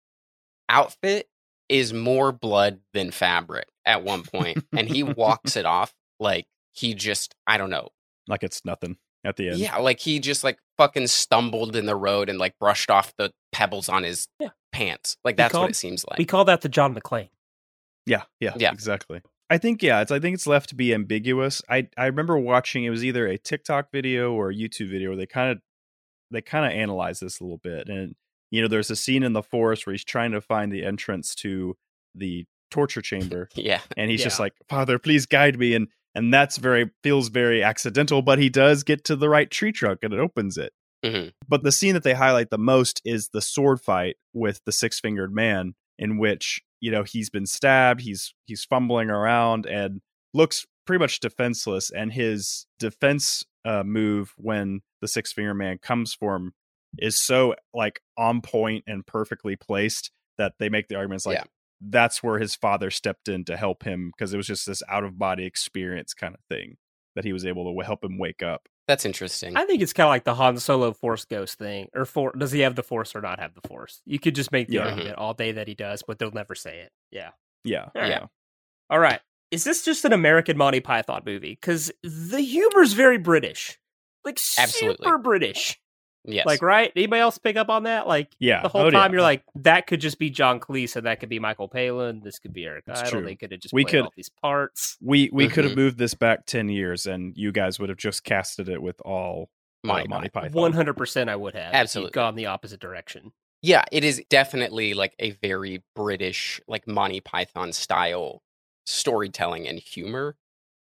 [0.68, 1.28] outfit
[1.70, 6.92] is more blood than fabric at one point, and he walks it off like he
[6.92, 7.88] just I don't know.
[8.28, 9.58] Like it's nothing at the end.
[9.58, 13.32] Yeah, like he just like fucking stumbled in the road and like brushed off the
[13.52, 14.48] pebbles on his Yeah.
[14.72, 15.16] pants.
[15.24, 16.18] Like that's call- what it seems like.
[16.18, 17.30] We call that the John McClane.
[18.06, 18.72] Yeah, yeah, Yeah.
[18.72, 19.20] exactly.
[19.48, 21.62] I think yeah, it's I think it's left to be ambiguous.
[21.68, 25.16] I I remember watching it was either a TikTok video or a YouTube video where
[25.16, 25.58] they kind of
[26.30, 28.16] they kind of analyze this a little bit and
[28.50, 31.34] you know there's a scene in the forest where he's trying to find the entrance
[31.36, 31.76] to
[32.16, 33.80] the torture chamber yeah.
[33.96, 35.86] and he's just like father please guide me and
[36.16, 40.00] and that's very feels very accidental but he does get to the right tree trunk
[40.02, 40.72] and it opens it
[41.04, 41.32] Mhm.
[41.46, 44.98] but the scene that they highlight the most is the sword fight with the six
[44.98, 50.00] fingered man in which you know he's been stabbed he's he's fumbling around and
[50.34, 56.14] looks pretty much defenseless and his defense uh, move when the six finger man comes
[56.14, 56.52] for him
[56.98, 61.44] is so like on point and perfectly placed that they make the arguments like Yeah.
[61.80, 65.04] That's where his father stepped in to help him because it was just this out
[65.04, 66.76] of body experience kind of thing
[67.14, 69.56] that he was able to help him wake up That's interesting.
[69.56, 72.52] I think it's kind of like the Han Solo Force Ghost thing, or for does
[72.52, 74.00] he have the Force or not have the Force?
[74.06, 74.80] You could just make the Yeah.
[74.82, 74.90] Mm-hmm.
[74.90, 76.92] argument all day that he does, but they'll never say it.
[77.10, 77.30] Yeah.
[77.64, 78.06] yeah Yeah.
[78.08, 78.26] yeah
[78.90, 79.20] All right.
[79.50, 81.58] Is this just an American Monty Python movie?
[81.60, 83.78] Because the humor's very British,
[84.24, 85.04] like Absolutely.
[85.04, 85.78] super British.
[86.26, 86.46] Yes.
[86.46, 86.92] Like, right?
[86.96, 88.06] Anybody else pick up on that?
[88.06, 88.62] Like, Yeah.
[88.62, 88.90] the whole Oh, yeah.
[88.90, 92.20] time you're like, that could just be John Cleese, and that could be Michael Palin.
[92.22, 93.10] This could be Eric That's Idle.
[93.12, 93.24] true.
[93.24, 94.96] They could have just We played could- all these parts.
[95.00, 95.76] we we could have Mhm.
[95.76, 99.50] moved this back 10 years and you guys would have just casted it with all
[99.84, 100.48] uh, Monty Monty Python.
[100.50, 101.72] Python One hundred percent, I would have.
[101.72, 102.10] Absolutely.
[102.12, 103.32] gone the opposite direction.
[103.62, 108.42] Yeah, it is definitely like a very British, like Monty Python style
[108.84, 110.36] storytelling and humor.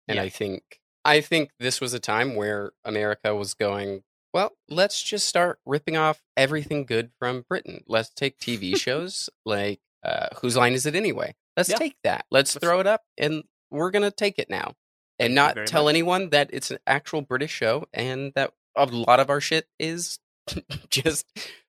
[0.08, 0.22] And Yeah.
[0.22, 5.28] I think I think this was a time where America was going, well, let's just
[5.28, 7.82] start ripping off everything good from Britain.
[7.86, 11.34] Let's take TV shows like uh, Whose Line Is It Anyway?
[11.56, 11.76] Let's Yeah.
[11.76, 12.24] take that.
[12.30, 14.74] Let's throw it up and we're going to take it now.
[15.18, 15.92] And not tell much.
[15.92, 20.18] anyone that it's an actual British show and that a lot of our shit is
[20.90, 21.26] just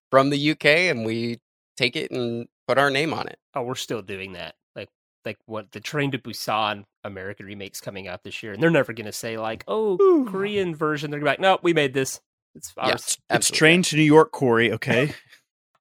[0.09, 1.39] from the UK and we
[1.77, 3.37] take it and put our name on it.
[3.53, 4.55] Oh, we're still doing that.
[4.75, 4.89] Like,
[5.25, 8.93] like what the Train to Busan American remakes coming out this year, and they're never
[8.93, 12.21] going to say like, "Oh, Korean version." They're gonna be like, "No, we made this.
[12.55, 13.57] It's ours." Yes, it's absolutely.
[13.59, 15.13] train to new york cory okay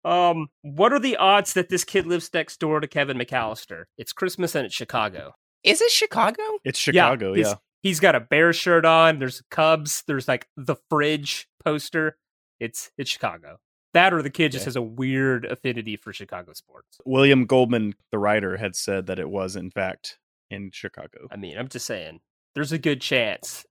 [0.04, 3.84] Um, what are the odds that this kid lives next door to Kevin McAllister?
[3.96, 5.34] It's Christmas and it's Chicago.
[5.62, 6.42] Is it Chicago?
[6.64, 7.54] it's chicago he's- yeah,
[7.84, 9.18] He's got a bear shirt on.
[9.18, 10.04] There's Cubs.
[10.06, 12.16] There's like the fridge poster.
[12.60, 13.58] It's it's Chicago.
[13.92, 16.98] That or the kid just has a weird affinity for Chicago sports.
[17.04, 21.26] William Goldman, the writer, had said that it was in fact in Chicago.
[21.30, 22.20] I mean, I'm just saying,
[22.54, 23.66] there's a good chance.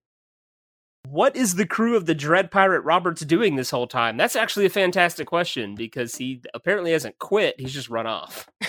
[1.08, 4.18] What is the crew of the Dread Pirate Roberts doing this whole time?
[4.18, 7.60] That's actually a fantastic question because he apparently hasn't quit.
[7.60, 8.50] He's just run off.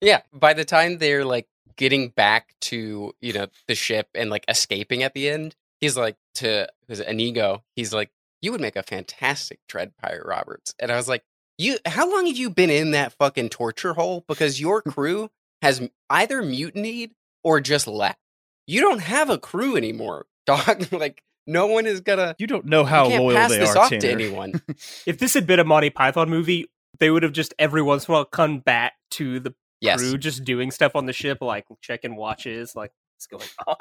[0.00, 4.44] Yeah, by the time they're like getting back to you know the ship and like
[4.48, 7.64] escaping at the end, he's like to was it Inigo.
[7.74, 8.10] He's like,
[8.40, 11.24] "You would make a fantastic Dread Pirate Roberts," and I was like,
[11.58, 14.24] "You, how long have you been in that fucking torture hole?
[14.28, 15.30] Because your crew
[15.62, 17.10] has either mutinied
[17.42, 18.20] or just left.
[18.68, 20.92] You don't have a crew anymore, dog.
[20.92, 22.36] like no one is gonna.
[22.38, 24.00] You don't know how you can't loyal pass they this are, off Tanner.
[24.02, 24.52] to anyone.
[25.06, 26.66] If this had been a Monty Python movie,
[27.00, 30.00] they would have just every once in a while come back to the Yes.
[30.00, 33.76] crew just doing stuff on the ship, like checking watches, like what's going on.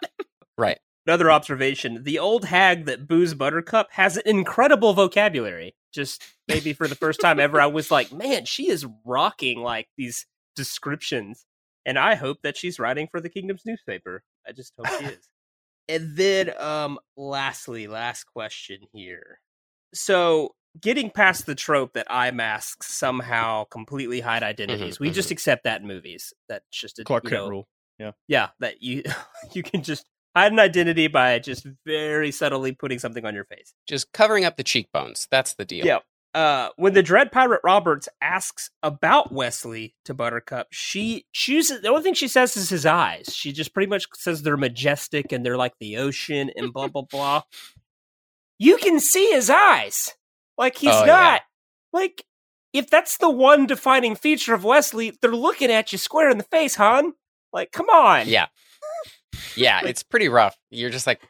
[0.58, 0.78] Right.
[1.08, 5.76] Another observation: the old hag that boos Buttercup has an incredible vocabulary.
[5.94, 9.88] Just maybe for the first time ever, I was like, "Man, she is rocking like
[9.98, 10.26] these
[10.56, 11.46] descriptions."
[11.86, 14.22] And I hope that she's writing for the Kingdom's newspaper.
[14.48, 15.30] I just hope she is.
[15.90, 19.40] And then, um, lastly, last question here.
[19.94, 25.64] So, getting past the trope that eye masks somehow completely hide identities, we just accept
[25.64, 26.34] that in movies.
[26.50, 27.68] That's just a Clark Kent know, rule.
[28.00, 28.12] Yeah.
[28.28, 29.04] yeah that you
[29.54, 33.74] you can just hide an identity by just very subtly putting something on your face
[33.88, 35.28] Just covering up the cheekbones.
[35.32, 35.86] That's the deal.
[35.86, 36.00] yeah
[36.34, 42.04] uh when the dread pirate roberts asks about westley to buttercup she chooses the only
[42.04, 45.58] thing she says is his eyes she just pretty much says they're majestic and they're
[45.58, 47.42] like the ocean and blah blah blah
[48.60, 50.16] you can see his eyes
[50.58, 51.06] like he's Oh, yeah.
[51.06, 51.42] not
[51.94, 52.24] like
[52.74, 56.44] if that's the one defining feature of westley they're looking at you square in the
[56.44, 57.14] face hon
[57.54, 58.48] like come on Yeah.
[59.56, 60.56] Yeah, it's pretty rough.
[60.72, 61.22] You're just like,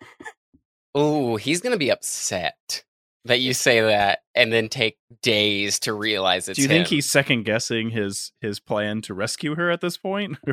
[0.95, 2.83] oh, he's going to be upset
[3.27, 6.95] that you say that and then take days to realize it's Do you think him.
[6.97, 10.37] he's second guessing his his plan to rescue her at this point?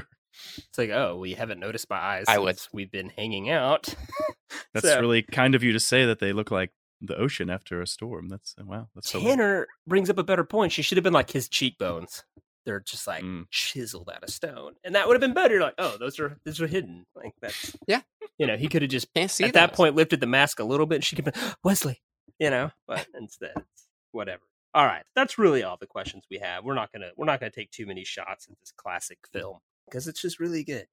[0.57, 2.25] It's like, oh, we haven't noticed my eyes.
[2.27, 2.59] I would.
[2.73, 3.95] We've been hanging out.
[4.75, 7.81] That's So, really kind of you to say that they look like the ocean after
[7.81, 8.29] a storm.
[8.29, 8.89] That's wow.
[8.97, 10.73] That's so Tanner brings up a better point.
[10.73, 12.25] She should have been like his cheekbones.
[12.67, 13.45] They're just like Mm.
[13.51, 15.61] chiseled out of stone, and that would have been better.
[15.61, 17.07] Like, oh, those are those are hidden.
[17.15, 18.01] Like that's Yeah.
[18.37, 20.65] You know, he could have just Can't see at that point lifted the mask a
[20.65, 21.31] little bit, and she could be
[21.63, 22.01] Westley.
[22.39, 24.43] You know, but instead, it's whatever.
[24.75, 26.65] All right, that's really all the questions we have.
[26.65, 30.09] We're not gonna we're not gonna take too many shots at this classic film because
[30.09, 30.89] it's just really good.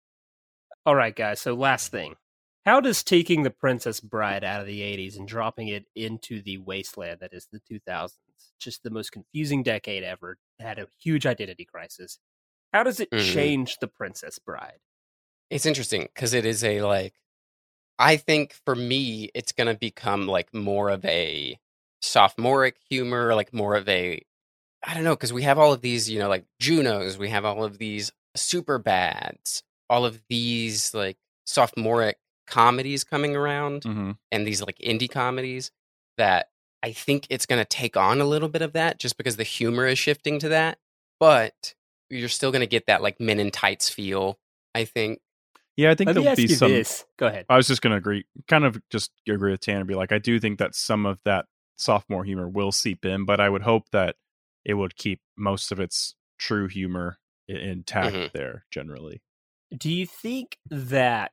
[0.85, 1.41] All right, guys.
[1.41, 2.15] So last thing,
[2.65, 6.57] how does taking the Princess Bride out of the '80s and dropping it into the
[6.59, 8.17] wasteland that is the 2000s,
[8.59, 12.19] just the most confusing decade ever, had a huge identity crisis?
[12.71, 13.33] How does it Mhm.
[13.33, 14.79] change the Princess Bride?
[15.49, 17.15] It's interesting because it is a like,
[18.01, 21.59] I think for me, it's going to become like more of a
[22.01, 24.25] sophomoric humor, like more of a,
[24.83, 27.45] I don't know, because we have all of these, you know, like Junos, we have
[27.45, 34.17] all of these super bads, all of these like sophomoric comedies coming around Mhm.
[34.31, 35.71] and these like indie comedies
[36.17, 36.49] that
[36.83, 39.43] I think it's going to take on a little bit of that just because the
[39.43, 40.79] humor is shifting to that.
[41.19, 41.75] But
[42.09, 44.39] you're still going to get that like men in tights feel,
[44.73, 45.19] I think.
[45.77, 46.71] Yeah, I think Let me there'll ask be you some.
[46.71, 47.05] this.
[47.17, 47.45] Go ahead.
[47.49, 49.85] I was just going to agree, kind of just agree with Tanner.
[49.85, 51.45] Be like, I do think that some of that
[51.77, 54.15] sophomore humor will seep in, but I would hope that
[54.65, 57.17] it would keep most of its true humor
[57.49, 58.31] i- intact Mhm.
[58.33, 58.65] there.
[58.71, 59.21] Generally,
[59.75, 61.31] Do you think that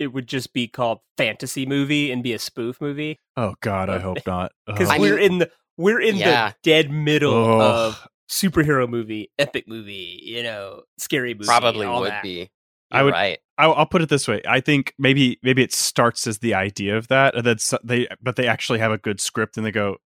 [0.00, 3.18] it would just be called fantasy movie and be a spoof movie?
[3.36, 4.52] oh God, I hope not.
[4.66, 4.96] Because Ugh.
[4.96, 6.50] I we're in the we're in yeah.
[6.50, 7.94] the dead middle Ugh.
[7.94, 11.46] of superhero movie, epic movie, you know, scary movie.
[11.46, 12.22] Probably all would that.
[12.22, 12.50] be.
[12.90, 13.38] I You're would- right.
[13.58, 14.40] I'll, I'll put it this way.
[14.48, 18.36] I think maybe maybe it starts as the idea of that, and then they but
[18.36, 19.96] they actually have a good script, and they go,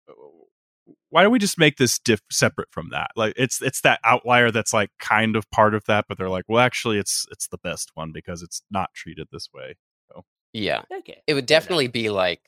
[1.11, 3.11] why don't we just make this diff separate from that?
[3.14, 6.44] Like it's it's that outlier that's like kind of part of that, but they're like,
[6.49, 9.77] well, actually, it's it's the best one because it's not treated this way.
[10.11, 10.25] So.
[10.53, 10.83] Yeah.
[10.99, 11.23] Okay.
[11.29, 12.40] It would definitely be like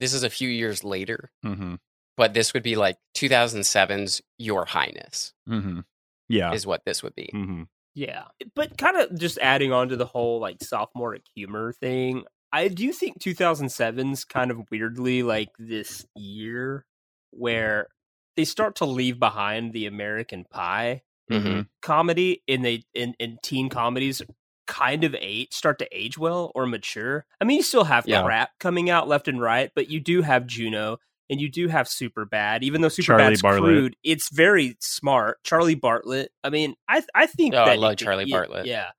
[0.00, 1.76] this is a few years later, Mm-hmm.
[2.18, 5.80] but this would be like 2007's Your Highness Mm-hmm.
[6.28, 6.52] Yeah.
[6.52, 7.30] is what this would be.
[7.32, 7.62] Mm-hmm.
[7.94, 8.24] Yeah.
[8.54, 12.92] But kind of just adding on to the whole like sophomoric humor thing, I do
[12.92, 16.84] think 2007's kind of weirdly like this year
[17.30, 17.88] where
[18.36, 21.68] they start to leave behind the American Pie Mhm.
[21.80, 24.20] comedy and they in, in teen comedies
[24.66, 27.24] kind of age start to age well or mature.
[27.40, 28.22] I mean, you still have Yeah.
[28.22, 30.98] crap coming out left and right, but you do have Juno
[31.32, 32.62] and you do have Superbad.
[32.62, 33.62] Even though Super Charlie Bad's Bartlett.
[33.62, 35.42] crude, it's very smart.
[35.42, 36.30] Charlie Bartlett.
[36.44, 38.66] I mean, I I think Oh, I love it Charlie yeah, Bartlett.
[38.66, 38.90] Yeah,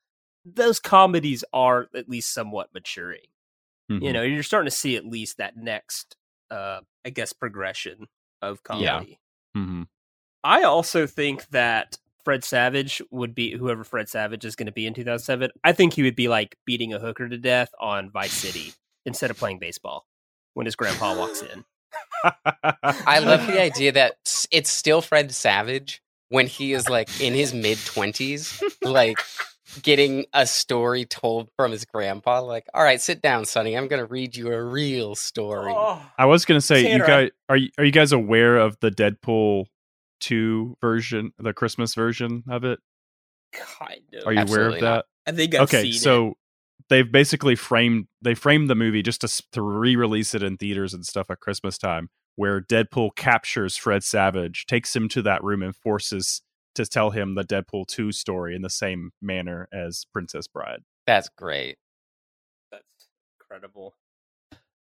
[0.43, 3.21] those comedies are at least somewhat maturing.
[3.91, 4.03] Mm-hmm.
[4.03, 6.15] You know, you're starting to see at least that next,
[6.49, 8.07] uh, I guess, progression
[8.41, 9.19] of comedy.
[9.55, 9.61] Yeah.
[9.61, 9.83] Mm-hmm.
[10.43, 14.87] I also think that Fred Savage would be whoever Fred Savage is going to be
[14.87, 15.51] in 2007.
[15.63, 18.73] I think he would be like beating a hooker to death on Vice City
[19.05, 20.05] instead of playing baseball
[20.53, 21.65] when his grandpa walks in.
[22.83, 24.15] I love the idea that
[24.51, 29.19] it's still Fred Savage when he is like in his mid 20s, like
[29.81, 32.41] getting a story told from his grandpa.
[32.41, 33.75] Like, all right, sit down, Sonny.
[33.77, 35.73] I'm going to read you a real story.
[35.75, 38.77] Oh, I was gonna say, Tanner, you guys are you, are you guys aware of
[38.79, 39.65] the Deadpool
[40.19, 42.79] two version, the Christmas version of it?
[43.53, 44.27] kind of.
[44.27, 45.05] Are you aware Absolutely of not.
[45.25, 45.33] that?
[45.33, 46.37] I think I've okay, seen so it.
[46.89, 51.05] They've basically framed they framed the movie just to to re-release it in theaters and
[51.05, 55.75] stuff at Christmas time, where Deadpool captures Fred Savage, takes him to that room, and
[55.75, 56.41] forces
[56.75, 60.79] to tell him the Deadpool two story in the same manner as Princess Bride.
[61.05, 61.77] That's great.
[62.71, 62.83] That's
[63.39, 63.95] incredible.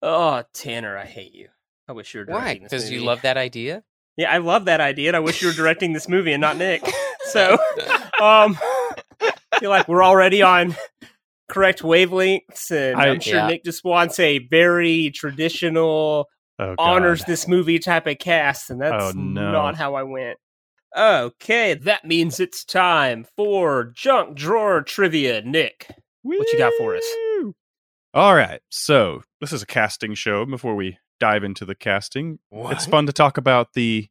[0.03, 1.49] Oh, Tanner, I hate you.
[1.89, 2.41] I wish you were Why?
[2.41, 3.83] directing this Because you love that idea?
[4.17, 6.57] Yeah, I love that idea, and I wish you were directing this movie and not
[6.57, 6.83] Nick.
[7.27, 7.53] So,
[8.21, 8.59] um,
[9.21, 10.75] I feel like we're already on
[11.51, 13.47] correct wavelengths, and I- I, am sure Yeah.
[13.49, 19.03] Nick just wants a very traditional, Oh, honors this movie type of cast, and that's
[19.03, 19.51] Oh, no.
[19.51, 20.39] not how I went.
[20.97, 25.41] Okay, that means it's time for junk drawer trivia.
[25.43, 25.87] Nick,
[26.23, 27.05] what you got for us?
[28.13, 28.61] All right.
[28.71, 30.45] So this is a casting show.
[30.45, 34.09] Before we dive into the casting, it's fun to talk about the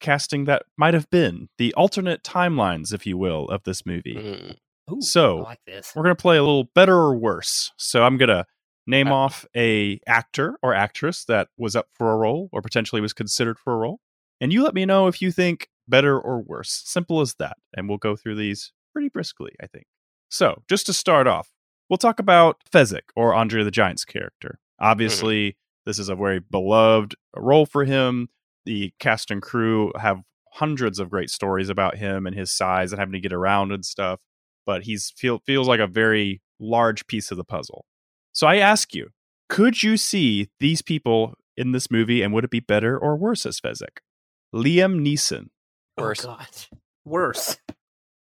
[0.00, 4.16] casting that might have been the alternate timelines, if you will, of this movie.
[4.16, 4.56] Mm.
[4.92, 5.92] Ooh, So, like this.
[5.94, 7.72] We're gonna play a little better or worse.
[7.76, 8.46] So I'm gonna
[8.86, 9.14] name Okay.
[9.14, 13.58] off a actor or actress that was up for a role or potentially was considered
[13.58, 14.00] for a role,
[14.40, 16.82] and you let me know if you think better or worse.
[16.84, 17.56] Simple as that.
[17.76, 19.86] And we'll go through these pretty briskly, I think.
[20.28, 21.50] So just to start off,
[21.88, 24.58] we'll talk about Fezzik or Andre the Giant's character.
[24.80, 24.90] Mm-hmm.
[24.90, 28.28] Obviously, this is a very beloved role for him.
[28.64, 30.20] The cast and crew have
[30.52, 33.84] hundreds of great stories about him and his size and having to get around and
[33.84, 34.20] stuff
[34.66, 37.84] but he's feel feels like a very large piece of the puzzle.
[38.32, 39.08] So I ask you,
[39.48, 43.44] could you see these people in this movie and would it be better or worse
[43.46, 43.98] as Fezzik?
[44.54, 45.48] Liam Neeson.
[45.98, 46.24] Oh, worse.
[46.24, 46.46] Oh, God.
[47.04, 47.56] Worse.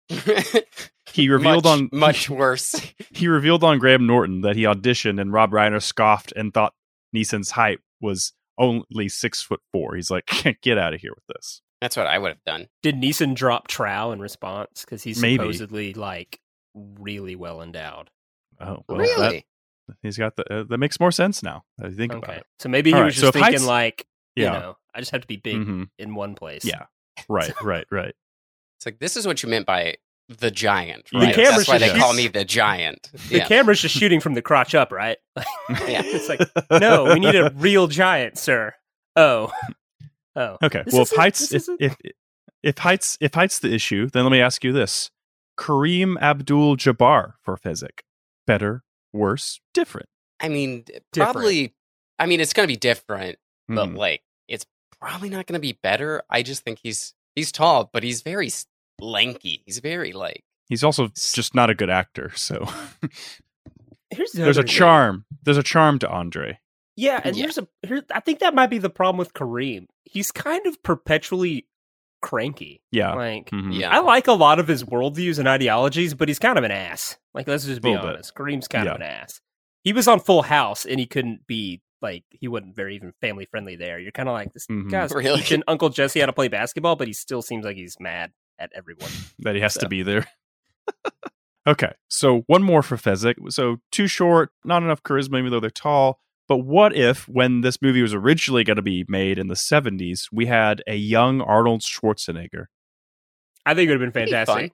[1.16, 2.76] He revealed much, on much worse.
[3.12, 6.74] he revealed on Graham Norton that he auditioned and Rob Reiner scoffed and thought
[7.16, 9.96] Neeson's height was only six foot four.
[9.96, 10.30] He's like,
[10.62, 11.62] get out of here with this.
[11.86, 12.68] That's what I would have done.
[12.82, 14.82] Did Neeson drop Trow in response?
[14.84, 15.38] Because he's Maybe.
[15.44, 16.40] supposedly like
[16.74, 18.10] really well endowed.
[18.60, 19.46] Oh, well, really?
[19.88, 21.64] that- he's got the uh, that makes more sense now.
[21.80, 22.46] If you think about it.
[22.58, 24.54] So maybe he All was right, so just if thinking heights- like, Yeah.
[24.54, 25.90] you know, I just have to be big Mhm.
[26.00, 26.66] in one place.
[26.66, 26.86] Yeah.
[27.30, 28.16] Right, right, right.
[28.80, 31.36] It's like this is what you meant by the giant, The right?
[31.36, 33.12] camera's That's why they call me the giant.
[33.30, 33.48] The Yeah.
[33.48, 35.18] camera's just shooting from the crotch up, right?
[35.70, 36.02] Yeah.
[36.04, 36.42] it's like,
[36.82, 38.74] no, we need a real giant, sir.
[39.16, 39.52] Oh.
[40.36, 40.58] Oh.
[40.64, 40.84] Okay.
[40.84, 41.96] This well, if isn't- heights if, if
[42.64, 45.12] if heights if heights the issue, then let me ask you this:
[45.58, 48.00] Kareem Abdul-Jabbar for Fezzik,
[48.48, 50.10] better, worse, different?
[50.40, 51.74] I mean, probably.
[52.20, 53.96] I mean, it's going to be different, but Hmm.
[53.96, 54.66] like, it's
[55.00, 56.22] probably not going to be better.
[56.30, 58.66] I just think he's he's tall, but he's very s-
[59.00, 59.64] lanky.
[59.66, 62.66] He's very like He's also just not a good actor, so
[64.10, 64.76] Here's the there's a other thing.
[64.78, 65.26] charm.
[65.44, 66.60] There's a charm to Andre.
[66.96, 67.44] Yeah, and Yeah.
[67.44, 68.04] here's a here.
[68.14, 69.88] I think that might be the problem with Kareem.
[70.06, 71.68] He's kind of perpetually
[72.22, 72.82] cranky.
[72.92, 73.14] Yeah.
[73.14, 73.78] Like, Mhm.
[73.78, 73.90] yeah.
[73.92, 77.18] I like a lot of his worldviews and ideologies, but he's kind of an ass.
[77.34, 78.14] Like, let's just be Little bit.
[78.16, 78.34] honest.
[78.36, 78.92] Kareem's kind Yeah.
[78.92, 79.42] of an ass.
[79.84, 83.46] He was on Full House, and he couldn't be like he wasn't very even family
[83.46, 84.00] friendly there.
[84.00, 84.90] You're kind of like this Mhm.
[84.92, 85.40] guy's Really?
[85.42, 88.72] teaching Uncle Jesse how to play basketball, but he still seems like he's mad at
[88.74, 89.10] everyone.
[89.40, 90.28] that he has to be there.
[91.68, 93.36] okay, so one more for Fezzik.
[93.52, 96.20] So too short, not enough charisma, even though they're tall.
[96.48, 100.26] But what if, when this movie was originally going to be made in the 70s,
[100.32, 102.66] we had a young Arnold Schwarzenegger?
[103.66, 104.74] I think it would have been That'd be fantastic.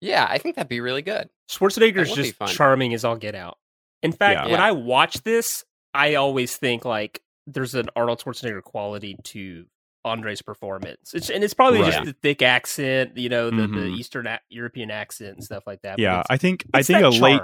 [0.00, 1.28] Yeah, I think that'd be really good.
[1.48, 3.56] Schwarzenegger's That would be just charming as all get out.
[4.02, 4.44] In fact, Yeah.
[4.46, 4.64] when Yeah.
[4.66, 5.64] I watch this,
[5.94, 9.66] I always think like there's an Arnold Schwarzenegger quality to
[10.04, 11.14] Andre's performance.
[11.14, 13.98] It's, and it's probably just the thick accent, you know, the, the Mhm.
[13.98, 15.98] Eastern a- European accent and stuff like that.
[15.98, 17.40] Yeah, I think I think that a late.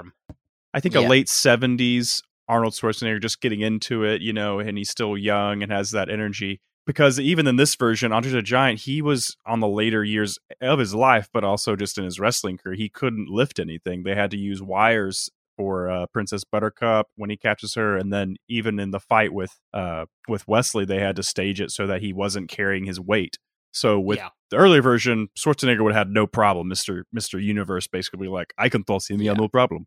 [0.73, 1.01] I think Yeah.
[1.01, 5.63] a late 70s Arnold Schwarzenegger just getting into it, you know, and he's still young
[5.63, 6.59] and has that energy.
[6.85, 10.79] Because even in this version, Andre the Giant, he was on the later years of
[10.79, 14.03] his life, but also just in his wrestling career, he couldn't lift anything.
[14.03, 18.35] They had to use wires for uh, Princess Buttercup when he catches her, and then
[18.49, 22.01] even in the fight with uh, with Westley, they had to stage it so that
[22.01, 23.37] he wasn't carrying his weight.
[23.71, 24.29] So with Yeah.
[24.49, 26.67] the earlier version, Schwarzenegger would have had no problem.
[26.67, 29.85] Mister Mister Universe basically like, I can toss him, yeah, no problem.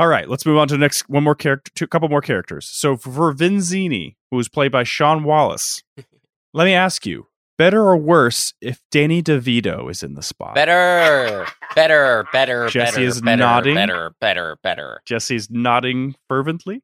[0.00, 2.66] All right, let's move on to the next one more character, two couple more characters.
[2.66, 5.82] So for Vizzini, who was played by Sean Wallace,
[6.54, 7.26] let me ask you:
[7.58, 10.54] better or worse if Danny DeVito is in the spot?
[10.54, 13.74] Better, better, better, Jesse better, is better, nodding.
[13.74, 15.02] better, better, better.
[15.04, 16.80] Jesse's nodding fervently.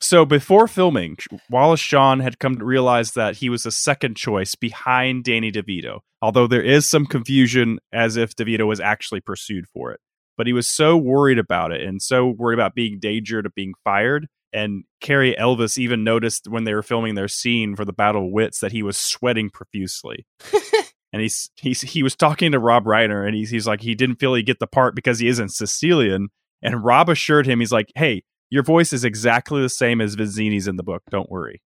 [0.00, 1.18] So before filming,
[1.48, 6.00] Wallace Shawn had come to realize that he was the second choice behind Danny DeVito,
[6.20, 10.00] although there is some confusion as if DeVito was actually pursued for it.
[10.36, 13.74] But he was so worried about it and so worried about being danger of being
[13.84, 14.26] fired.
[14.52, 18.32] And Cary Elwes even noticed when they were filming their scene for the Battle of
[18.32, 20.26] Wits that he was sweating profusely.
[21.12, 24.16] and he's he's he was talking to Rob Reiner and he's he's like he didn't
[24.16, 26.28] feel he'd get the part because he isn't Sicilian.
[26.62, 30.68] And Rob assured him he's like, hey, your voice is exactly the same as Vizzini's
[30.68, 31.02] in the book.
[31.10, 31.60] Don't worry.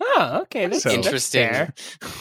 [0.00, 0.66] Oh, okay.
[0.66, 1.48] That's So- Interesting.
[1.48, 1.74] fair.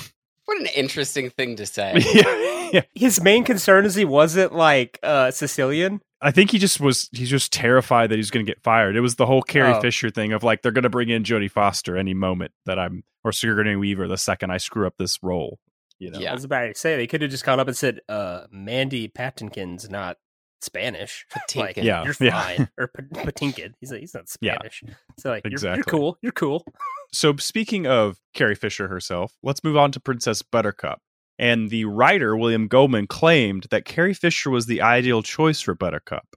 [0.45, 1.93] What an interesting thing to say.
[2.13, 2.60] yeah.
[2.95, 6.01] His main concern is he wasn't like uh Sicilian.
[6.21, 8.95] I think he just was he's just terrified that he's going to get fired.
[8.95, 9.81] It was the whole Carrie Oh.
[9.81, 13.03] Fisher thing of like they're going to bring in Jodie Foster any moment that I'm
[13.23, 15.59] or Sigourney Weaver the second I screw up this role.
[15.99, 16.19] You know.
[16.25, 19.07] I was about to say they could have just gone up and said, uh, Mandy
[19.07, 20.17] Patinkin's not
[20.59, 21.25] Spanish.
[21.55, 21.83] Like, Patinkin.
[21.83, 22.41] Yeah, you're yeah.
[22.41, 22.69] fine.
[22.79, 23.73] Or P- Patinkin.
[23.79, 24.55] He's like, he's not Yeah.
[24.55, 24.83] Spanish.
[25.19, 25.77] So like, you're, Exactly.
[25.77, 26.17] you're cool.
[26.23, 26.65] You're cool.
[27.13, 31.01] So speaking of Carrie Fisher herself, let's move on to Princess Buttercup.
[31.41, 36.35] And the writer William Goldman claimed that Carrie Fisher was the ideal choice for Buttercup.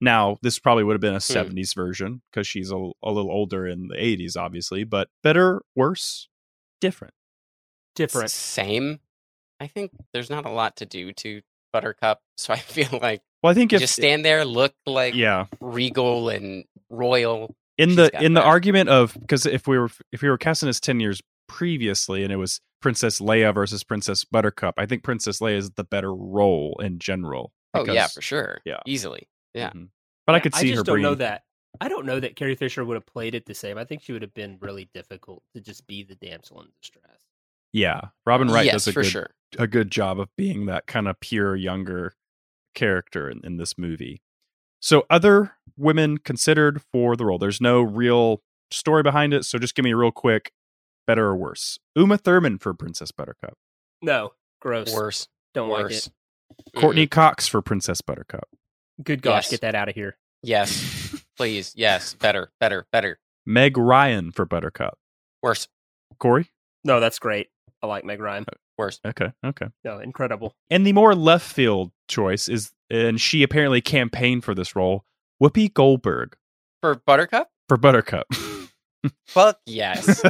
[0.00, 1.56] Now, this probably would have been a hmm.
[1.56, 6.28] 70s version because she's a, a little older in the 80s, obviously, but better, worse,
[6.80, 7.14] different.
[7.94, 8.30] Different.
[8.30, 8.98] Same.
[9.60, 11.40] I think there's not a lot to do to
[11.72, 15.14] Buttercup, so I feel like Well, I think you if just stand there, look like
[15.14, 17.54] yeah, regal and royal.
[17.78, 20.36] in She's the got in the argument of because if we were if we were
[20.36, 25.02] casting this 10 years previously and it was Princess Leia versus Princess Buttercup, I think
[25.02, 27.52] Princess Leia is the better role in general.
[27.74, 28.58] Oh yeah, for sure.
[28.64, 28.80] yeah.
[28.86, 29.28] easily.
[29.54, 29.70] Yeah.
[29.70, 29.88] Mhm.
[30.26, 31.42] But I could see I just her don't bringing know that.
[31.80, 33.76] I don't know that Carrie Fisher would have played it the same.
[33.76, 37.26] I think she would have been really difficult to just be the damsel in distress.
[37.72, 39.30] Yeah, Robin Wright yes, does a for good sure.
[39.58, 42.14] a good job of being that kind of pure younger
[42.74, 44.22] character in, in this movie.
[44.80, 47.38] So, other women considered for the role.
[47.38, 50.52] There's no real story behind it, so just give me a real quick,
[51.06, 51.78] better or worse.
[51.96, 53.54] Uma Thurman for Princess Buttercup.
[54.02, 54.94] No, gross.
[54.94, 55.28] Worse.
[55.54, 56.06] Don't like Worse.
[56.08, 56.12] it.
[56.76, 58.48] Courteney Cox for Princess Buttercup.
[59.02, 59.50] Good gosh, Yes.
[59.50, 60.16] get that out of here.
[60.42, 61.24] Yes.
[61.36, 61.72] Please.
[61.76, 62.14] Yes.
[62.14, 62.50] Better.
[62.60, 62.86] Better.
[62.92, 63.18] Better.
[63.44, 64.98] Meg Ryan for Buttercup.
[65.42, 65.68] Worse.
[66.18, 66.50] Corey.
[66.84, 67.48] No, that's great.
[67.82, 68.44] I like Meg Ryan.
[68.48, 69.00] Uh, worse.
[69.04, 69.32] Okay.
[69.44, 69.66] Okay.
[69.84, 70.54] No, incredible.
[70.70, 75.04] And the more left field choice is, and she apparently campaigned for this role.
[75.42, 76.36] Whoopi Goldberg
[76.80, 77.50] For Buttercup?
[77.68, 78.26] for Buttercup.
[79.26, 80.22] Fuck yes.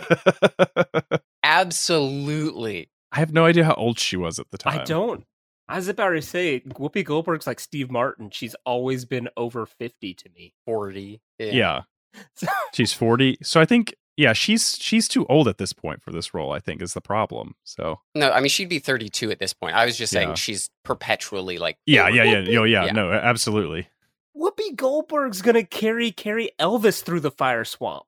[1.43, 2.91] Absolutely.
[3.13, 4.81] I have no idea how old she was at the time.
[4.81, 5.25] I don't.
[5.69, 8.31] I was about to say Whoopi Goldberg's like Steve Martin.
[8.31, 10.53] She's always been over fifty to me.
[10.65, 11.21] 40.
[11.39, 11.83] Yeah.
[12.75, 13.39] She's 40.
[13.43, 16.61] So I think yeah, she's she's too old at this point for this role, I
[16.61, 17.55] think is the problem.
[17.65, 19.77] So No, I mean she'd be 32 at this point.
[19.77, 20.35] I was just saying Yeah.
[20.35, 22.39] she's perpetually like Yeah, yeah, yeah.
[22.39, 22.93] Yo, oh, yeah, Yeah.
[22.93, 23.89] no, absolutely.
[24.37, 28.05] Whoopi Goldberg's gonna carry Cary Elwes through the fire swamp.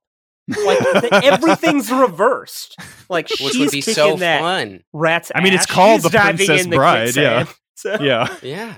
[0.48, 2.76] Like the, everything's reversed.
[3.08, 4.82] Like which she's would be kicking so that fun.
[4.92, 5.30] rat's.
[5.34, 5.70] I mean, it's ass.
[5.70, 7.44] called She's The diving Princess in the Bride, yeah.
[7.44, 7.48] quicksand.
[7.78, 8.34] So, Yeah.
[8.42, 8.74] Yeah.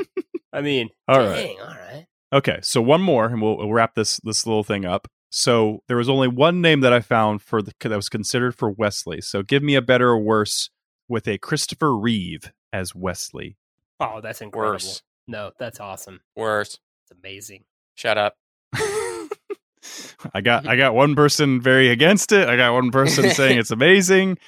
[0.53, 1.35] I mean, All right.
[1.35, 2.07] dang, all right.
[2.35, 5.09] Okay, so one more and we'll, we'll wrap this this little thing up.
[5.31, 8.71] So there was only one name that I found for the that was considered for
[8.71, 9.21] Westley.
[9.23, 10.69] So give me a better or worse
[11.09, 13.57] with a Christopher Reeve as Westley.
[14.01, 14.73] Oh, that's incredible.
[14.75, 15.03] Worse.
[15.27, 16.21] No, that's awesome.
[16.37, 16.79] Worse.
[17.05, 17.65] It's amazing.
[17.95, 18.35] Shut up.
[20.35, 22.49] I got I got one person very against it.
[22.49, 24.39] I got one person saying it's amazing.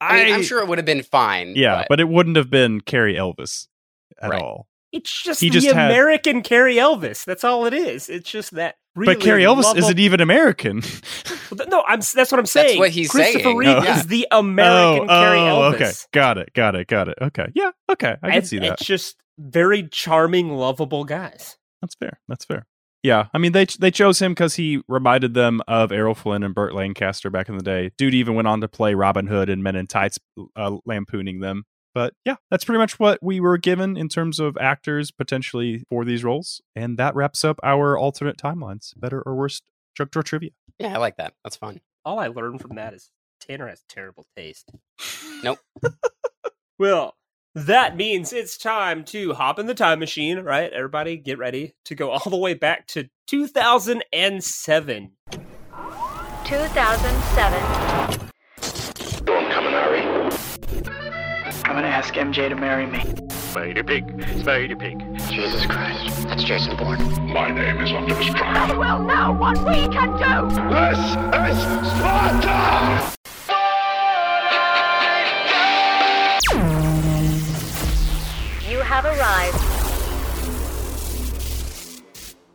[0.00, 1.54] I mean, I'm sure it would have been fine.
[1.54, 3.68] Yeah, but, but it wouldn't have been Cary Elwes
[4.20, 4.42] at Right.
[4.42, 4.66] all.
[4.90, 7.24] It's just He the just had- American Cary Elwes.
[7.24, 8.08] That's all it is.
[8.08, 8.76] It's just that.
[8.94, 10.82] Really but Cary Elwes lovable- isn't even American.
[11.68, 12.00] No, I'm.
[12.14, 12.78] That's what I'm saying.
[12.78, 13.56] what he's Christopher saying.
[13.56, 13.92] Reeve Oh.
[13.96, 15.74] is the American oh, Cary oh, Elwes.
[15.76, 15.92] okay.
[16.12, 16.52] Got it.
[16.52, 16.88] Got it.
[16.88, 17.18] Got it.
[17.22, 17.46] Okay.
[17.54, 17.70] Yeah.
[17.88, 18.16] Okay.
[18.22, 18.72] I can And see that.
[18.72, 21.56] It's just very charming, lovable guys.
[21.80, 22.20] That's fair.
[22.28, 22.66] That's fair.
[23.02, 26.54] Yeah, I mean they they chose him because he reminded them of Errol Flynn and
[26.54, 27.90] Burt Lancaster back in the day.
[27.98, 30.18] Dude even went on to play Robin Hood and Men in Tights,
[30.56, 31.64] uh, lampooning them.
[31.94, 36.04] But yeah, that's pretty much what we were given in terms of actors potentially for
[36.04, 38.92] these roles, and that wraps up our alternate timelines.
[38.96, 39.60] Better or worse,
[39.94, 40.50] Drug Draw trivia.
[40.78, 41.34] yeah, I like that.
[41.44, 41.80] That's fun.
[42.04, 44.70] All I learned from that is Tanner has terrible taste.
[45.42, 45.58] Nope.
[46.78, 47.14] Well,
[47.54, 50.72] that means it's time to hop in the time machine, right?
[50.72, 55.10] Everybody get ready to go all the way back to 2007.
[56.44, 57.62] 2007.
[59.24, 60.02] Don't come in a hurry.
[61.64, 62.98] I'm gonna ask MJ to marry me.
[62.98, 64.06] Spidey Pig,
[64.42, 64.98] Spidey Pig.
[65.28, 66.98] Jesus Christ, that's Jason Bourne.
[67.32, 68.78] My name is Optimus Prime.
[68.78, 70.48] will know what we can do!
[70.70, 70.98] This
[71.50, 71.58] is
[71.98, 73.12] Sparta!
[79.04, 79.58] Arrived.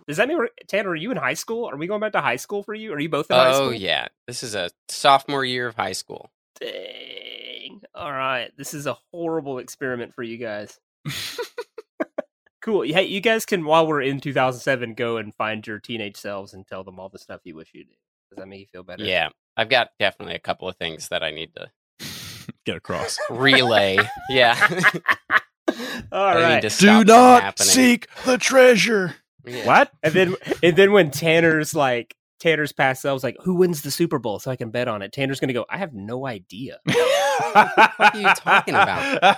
[0.08, 0.90] Does that mean Tanner?
[0.92, 1.70] Are you in high school?
[1.70, 2.94] Are we going back to high school for you?
[2.94, 3.74] Are you both in high Oh school?
[3.74, 6.32] yeah, this is a sophomore year of high school.
[6.60, 7.82] Dang.
[7.94, 8.52] All right.
[8.58, 10.80] This is a horrible experiment for you guys.
[12.62, 12.84] cool.
[12.84, 16.66] Hey, you guys can, while we're in 2007, go and find your teenage selves and
[16.66, 17.96] tell them all the stuff you wish you did.
[18.30, 19.04] Does that make you feel better?
[19.04, 21.70] Yeah, I've got definitely a couple of things that I need to
[22.66, 23.18] Get across.
[23.30, 23.98] relay.
[24.30, 24.56] yeah,
[26.12, 26.62] All I right.
[26.80, 29.16] Do not seek the treasure.
[29.46, 29.66] Yeah.
[29.66, 29.92] What?
[30.04, 34.20] And then, and then when Tanner's like, Tanner's past selves like, who wins the Super
[34.20, 35.12] Bowl so I can bet on it?
[35.12, 36.80] Tanner's going to go, I have no idea.
[37.38, 39.38] What are you talking about?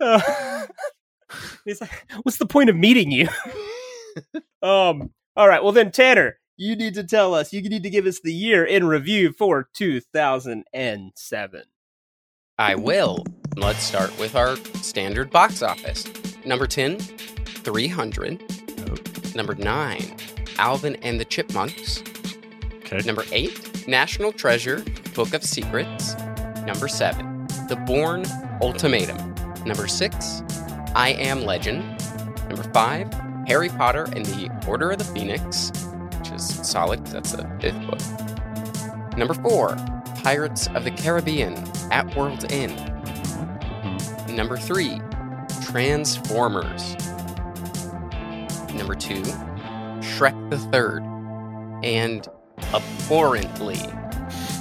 [0.00, 0.20] Uh,
[1.64, 1.90] he's like,
[2.22, 3.28] what's the point of meeting you?
[4.62, 5.10] um.
[5.36, 5.62] All right.
[5.62, 7.52] Well, then, Tanner, you need to tell us.
[7.52, 11.62] You need to give us the year in review for 2007.
[12.58, 13.24] I will.
[13.58, 16.04] Let's start with our standard box office.
[16.44, 19.34] Number 10, 300.
[19.34, 20.16] Number 9,
[20.58, 22.02] Alvin and the Chipmunks.
[22.80, 22.98] Okay.
[23.06, 24.84] Number 8, National Treasure,
[25.14, 26.14] Book of Secrets.
[26.66, 28.26] Number 7, The Bourne
[28.60, 29.34] Ultimatum.
[29.64, 30.42] Number 6,
[30.94, 31.82] I Am Legend.
[32.50, 33.10] Number 5,
[33.48, 35.70] Harry Potter and the Order of the Phoenix,
[36.18, 39.16] which is solid that's the fifth book.
[39.16, 39.76] Number 4,
[40.22, 41.54] Pirates of the Caribbean
[41.90, 42.92] at World's End.
[44.36, 45.00] Number 3,
[45.62, 46.94] Transformers.
[48.74, 49.22] Number 2,
[50.02, 51.02] Shrek the Third.
[51.82, 52.28] And
[52.74, 53.78] abhorrently,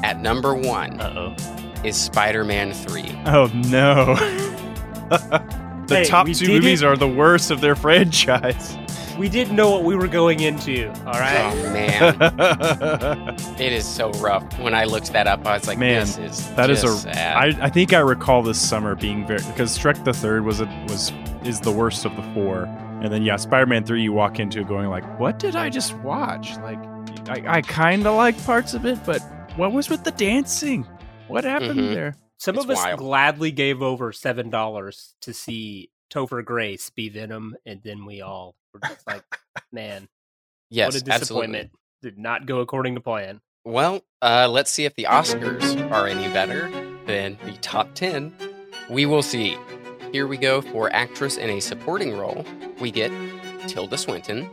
[0.03, 1.35] at number 1 Uh-oh.
[1.83, 3.03] is Spider-Man 3.
[3.25, 4.15] Oh no.
[5.09, 6.85] the Hey, top we two did movies it.
[6.85, 8.77] are the worst of their franchise.
[9.17, 10.89] We didn't know what we were going into.
[11.05, 11.53] All right.
[11.55, 14.59] Oh man, it is so rough.
[14.59, 17.13] When I looked that up, I was like, Man, "This is that is just a.
[17.13, 20.59] sad." I, I think I recall this summer being very because Shrek the Third was
[20.59, 21.13] a, was
[21.43, 22.63] is the worst of the four,
[23.01, 24.01] and then yeah, Spider Man Three.
[24.03, 26.57] You walk into going like, what did I just watch?
[26.57, 26.79] Like,
[27.29, 29.21] I, I kind of like parts of it, but
[29.55, 30.85] what was with the dancing?
[31.29, 31.93] What happened Mhm.
[31.93, 32.15] there?
[32.37, 32.99] Some It's of us wild.
[32.99, 38.55] gladly gave over seven dollars to see Topher Grace be Venom, and then we all
[38.75, 39.23] were just like,
[39.71, 40.07] "Man,
[40.69, 41.71] yes, what a disappointment!
[42.01, 46.31] Did not go according to plan." Well, uh, let's see if the Oscars are any
[46.31, 46.69] better
[47.07, 48.33] than the top 10.
[48.89, 49.57] We will see.
[50.11, 52.45] Here we go for actress in a supporting role.
[52.79, 53.11] We get
[53.67, 54.47] Tilda Swinton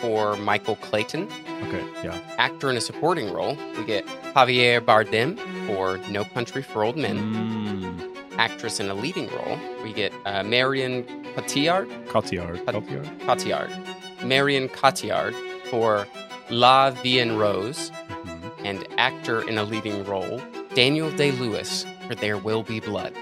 [0.00, 1.28] for Michael Clayton.
[1.62, 2.18] Okay, yeah.
[2.38, 7.16] Actor in a supporting role, we get Javier Bardem for No Country for Old Men.
[7.16, 11.88] Mm, Actress in a leading role, we get uh, Marion Cotillard.
[12.08, 12.64] Cotillard.
[12.66, 13.18] Cot- Cotillard.
[13.20, 14.24] Cotillard.
[14.24, 15.34] Marion Cotillard
[15.70, 16.06] for
[16.50, 17.90] La Vie en Rose.
[17.90, 18.52] Mhm.
[18.64, 20.40] and actor in a leading role,
[20.74, 23.12] Daniel Day Lewis for There Will Be Blood.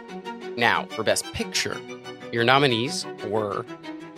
[0.57, 1.77] Now, for Best Picture,
[2.33, 3.67] your nominees were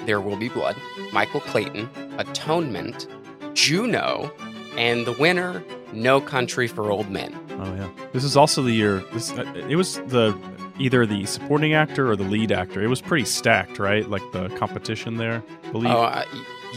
[0.04, 0.76] There Will Be Blood,
[1.12, 1.88] Michael Clayton,
[2.18, 3.08] Atonement,
[3.54, 4.30] Juno,
[4.76, 7.34] and the winner, No Country for Old Men.
[7.58, 7.88] Oh yeah.
[8.12, 9.02] This is also the year.
[9.12, 10.32] This uh, it was the
[10.78, 12.82] either the supporting actor or the lead actor.
[12.82, 14.08] It was pretty stacked, right?
[14.08, 15.42] Like the competition there.
[15.64, 15.92] I believe.
[15.92, 16.24] Oh, uh,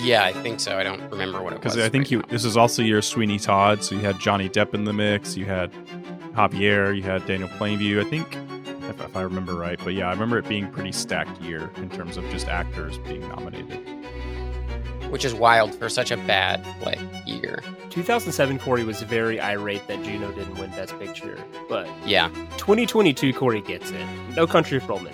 [0.01, 0.77] yeah, I think so.
[0.77, 1.73] I don't remember what it was.
[1.73, 2.17] because I think right you.
[2.19, 2.25] now.
[2.29, 3.83] This is also your Sweeney Todd.
[3.83, 5.35] So you had Johnny Depp in the mix.
[5.35, 5.71] You had
[6.33, 6.95] Javier.
[6.95, 8.05] You had Daniel Plainview.
[8.05, 8.37] I think,
[8.89, 9.79] if, if I remember right.
[9.83, 13.21] But yeah, I remember it being pretty stacked year in terms of just actors being
[13.27, 13.98] nominated.
[15.09, 17.61] Which is wild for such a bad like year.
[17.89, 23.61] 2007 Corey was very irate that Juno didn't win Best Picture, but Yeah, 2022 Corey
[23.61, 24.05] gets it.
[24.35, 25.13] No Country for Old Men.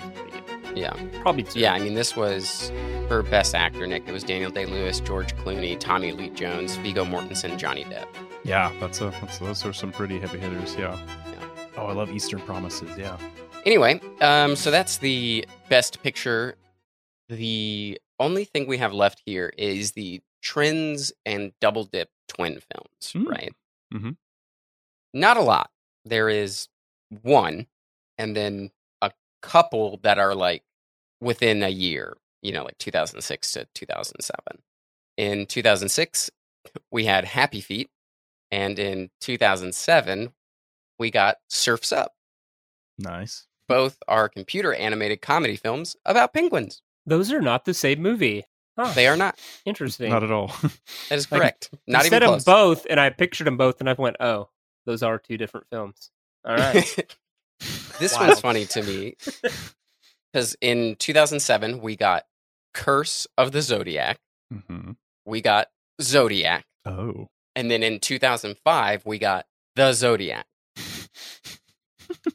[0.74, 0.92] yeah.
[1.22, 1.60] Probably two.
[1.60, 2.70] Yeah, I mean, this was
[3.08, 4.06] for Best Actor, Nick.
[4.06, 8.06] It was Daniel Day Lewis, George Clooney, Tommy Lee Jones, Viggo Mortensen, Johnny Depp.
[8.44, 9.10] Yeah, that's a.
[9.22, 10.76] That's, those are some pretty heavy hitters.
[10.76, 10.98] Yeah.
[11.32, 11.48] Yeah.
[11.78, 12.90] Oh, I love Eastern Promises.
[12.98, 13.16] Yeah.
[13.64, 16.54] Anyway, um, so that's the Best Picture.
[17.28, 23.12] The only thing we have left here is the Trends and Double Dip twin films,
[23.12, 23.26] Hmm.
[23.28, 23.52] right?
[23.92, 24.16] Mhm.
[25.12, 25.70] Not a lot.
[26.04, 26.68] There is
[27.22, 27.66] one,
[28.18, 28.70] and then
[29.02, 29.12] a
[29.42, 30.64] couple that are like
[31.20, 34.62] within a year, you know, like 2006 to 2007.
[35.16, 36.30] In 2006,
[36.90, 37.90] we had Happy Feet,
[38.50, 40.34] and in 2007,
[40.98, 42.14] we got Surfs Up.
[42.98, 43.46] Nice.
[43.68, 46.82] Both are computer animated comedy films about penguins.
[47.06, 48.44] Those are not the same movie.
[48.78, 48.92] Huh.
[48.94, 49.38] They are not.
[49.64, 50.10] Interesting.
[50.10, 50.48] Not at all.
[51.08, 51.70] That is Like, correct.
[51.86, 52.44] not you even said close.
[52.44, 54.48] them both, and I pictured them both, and I went, "Oh,
[54.84, 56.10] those are two different films."
[56.44, 57.16] All right.
[57.98, 58.28] this Wild.
[58.28, 59.16] one's funny to me
[60.32, 62.24] because in 2007 we got
[62.74, 64.18] Curse of the Zodiac,
[64.52, 64.92] hmm
[65.24, 65.68] we got
[66.02, 67.28] Zodiac, Oh.
[67.54, 70.46] and then in 2005 we got The Zodiac.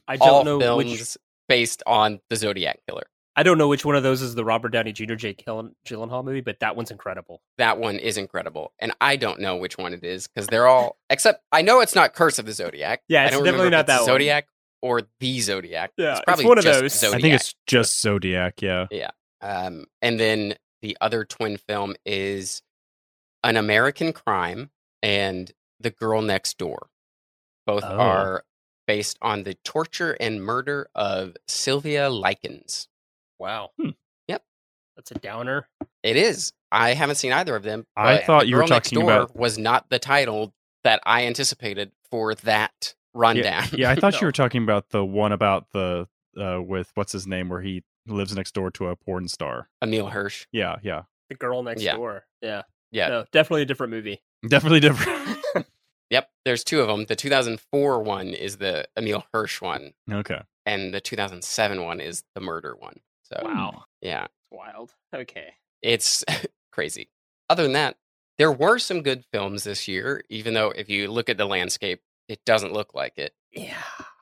[0.08, 1.16] I don't all know films which.
[1.48, 3.06] based on the Zodiac killer.
[3.34, 5.14] I don't know which one of those is the Robert Downey Jr.
[5.14, 7.40] Jake Gyllen- Gyllenhaal movie, but that one's incredible.
[7.56, 10.98] That one is incredible, and I don't know which one it is because they're all
[11.08, 13.02] except I know it's not Curse of the Zodiac.
[13.08, 14.06] Yeah, I it's don't definitely not that it's one.
[14.14, 14.48] Zodiac
[14.82, 15.92] or the Zodiac.
[15.96, 16.92] Yeah, it's it's probably one of those.
[16.92, 17.18] Zodiac.
[17.18, 18.60] I think it's just Zodiac.
[18.60, 18.86] Yeah.
[18.90, 19.10] Yeah.
[19.40, 22.62] Um, and then the other twin film is
[23.44, 24.70] An American Crime
[25.02, 26.88] and The Girl Next Door.
[27.66, 27.96] Both Oh.
[27.96, 28.44] are
[28.86, 32.88] based on the torture and murder of Sylvia Likens.
[33.38, 33.70] Wow.
[33.80, 33.90] Hmm.
[34.28, 34.42] Yep.
[34.96, 35.68] That's a downer.
[36.02, 36.52] It is.
[36.70, 37.86] I haven't seen either of them.
[37.96, 40.54] I thought The you were Girl Next talking Door about- was not the title
[40.84, 43.44] that I anticipated for that rundown.
[43.44, 44.20] Yeah, yeah I thought No.
[44.20, 46.08] you were talking about the one about the
[46.40, 49.68] uh with what's his name where he lives next door to a porn star.
[49.82, 50.46] Emile Hirsch.
[50.50, 51.02] Yeah, yeah.
[51.28, 51.96] The girl next Yeah.
[51.96, 52.24] door.
[52.40, 52.62] Yeah.
[52.90, 53.08] Yeah.
[53.08, 54.22] No, definitely a different movie.
[54.46, 55.38] Definitely different.
[56.10, 56.28] Yep.
[56.44, 57.06] There's two of them.
[57.06, 60.42] The 2004 one is the Emile Hirsch one, okay.
[60.66, 62.96] and the 2007 one is the murder one.
[63.40, 63.84] So Wow.
[64.00, 64.94] yeah, It's wild.
[65.14, 65.54] Okay.
[65.82, 66.24] it's
[66.72, 67.08] crazy.
[67.50, 67.96] Other than that,
[68.38, 72.00] there were some good films this year, even though if you look at the landscape,
[72.28, 73.34] it doesn't look like it.
[73.52, 73.76] Yeah.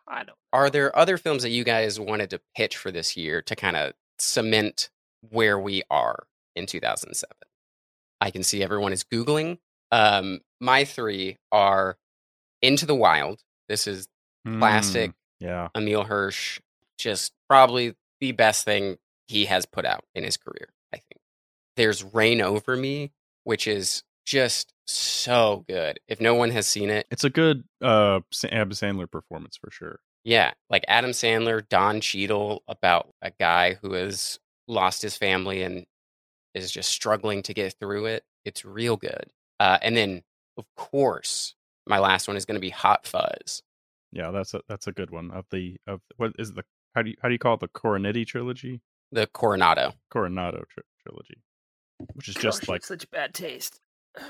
[0.09, 0.37] I don't.
[0.53, 3.77] Are there other films that you guys wanted to pitch for this year to kind
[3.77, 4.91] of cement
[5.31, 6.25] where we are
[6.57, 7.31] in 2007?
[8.21, 9.59] I can see everyone is Googling.
[9.93, 11.97] Um, my three are
[12.63, 13.41] Into the Wild.
[13.69, 14.09] This is
[14.45, 15.11] Classic.
[15.11, 15.69] Mm, yeah.
[15.77, 16.61] Emile Hirsch,
[16.99, 18.99] just probably the best thing
[19.29, 21.21] he has put out in his career, I think.
[21.77, 23.13] There's Reign Over Me,
[23.45, 26.01] which is just so good.
[26.09, 30.01] If no one has seen it, It's a good uh Adam Sandler performance for sure.
[30.25, 35.87] yeah, like Adam Sandler, Don Cheadle about a guy who has lost his family and
[36.55, 38.25] is just struggling to get through it.
[38.45, 39.27] It's real good.
[39.61, 40.23] Uh, and then,
[40.57, 41.55] of course,
[41.87, 43.63] my last one is going to be Hot Fuzz.
[44.13, 45.31] Yeah, that's a that's a good one.
[45.31, 46.65] Of the of what is the
[46.95, 48.81] how do you how do you call it the Coronetti trilogy?
[49.13, 49.95] The Coronado.
[50.11, 51.43] Coronado tri- trilogy.
[52.15, 53.81] Which is just Gosh, like such bad taste.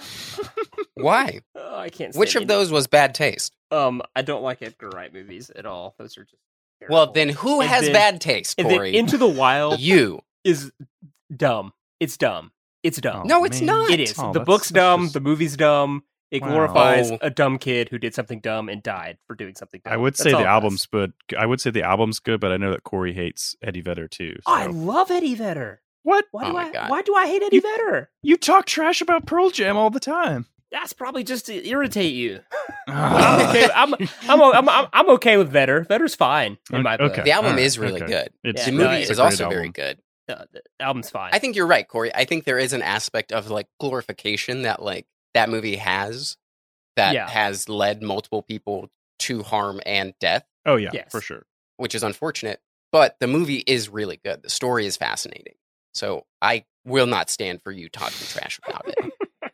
[0.94, 1.40] Why?
[1.54, 2.14] Oh, I can't.
[2.16, 3.52] Which of any- those was bad taste?
[3.70, 5.94] Um, I don't like Edgar Wright movies at all.
[5.98, 6.36] Those are just.
[6.88, 8.96] Well, then who And has then- bad taste, And then Corey?
[8.96, 10.20] Into the Wild you.
[10.44, 10.72] is
[11.34, 11.72] dumb.
[12.00, 12.50] It's dumb.
[12.82, 13.20] It's dumb.
[13.24, 13.66] Oh, No, it's man.
[13.66, 13.90] not.
[13.90, 14.14] It is.
[14.18, 15.02] Oh, the book's dumb.
[15.02, 16.02] just- The movie's dumb.
[16.30, 17.18] It glorifies Oh.
[17.20, 19.92] a dumb kid who did something dumb and died for doing something dumb.
[19.92, 20.86] I would That's say the album's does.
[20.86, 21.12] good.
[21.38, 24.36] I would say the album's good, but I know that Corey hates Eddie Vedder too.
[24.46, 25.80] I love Eddie Vedder.
[26.02, 26.26] What?
[26.30, 26.72] Why Oh do my I?
[26.72, 26.90] God.
[26.90, 28.10] Why do I hate Eddie Vedder?
[28.22, 30.46] You talk trash about Pearl Jam all the time.
[30.72, 32.40] That's probably just to irritate you.
[32.88, 33.68] I'm okay.
[33.74, 35.84] I'm, I'm, I'm, I'm, I'm okay with Vedder.
[35.88, 37.12] Vedder's fine in my book.
[37.12, 37.22] Okay.
[37.22, 38.10] The album Alright, is really okay.
[38.12, 38.30] good.
[38.44, 39.98] It's, the Yeah, movie no, it's is great also very good.
[40.28, 41.30] Uh, the album's fine.
[41.32, 42.14] I think you're right, Corey.
[42.14, 46.36] I think there is an aspect of like glorification that like that movie has
[46.96, 47.28] that Yeah.
[47.28, 48.88] has led multiple people
[49.20, 51.10] to harm and death, Oh yeah, Yes.
[51.10, 51.46] for sure.
[51.76, 52.60] which is unfortunate.
[52.92, 54.42] But the movie is really good.
[54.42, 55.54] The story is fascinating.
[55.94, 59.52] So I will not stand for you talking trash about it.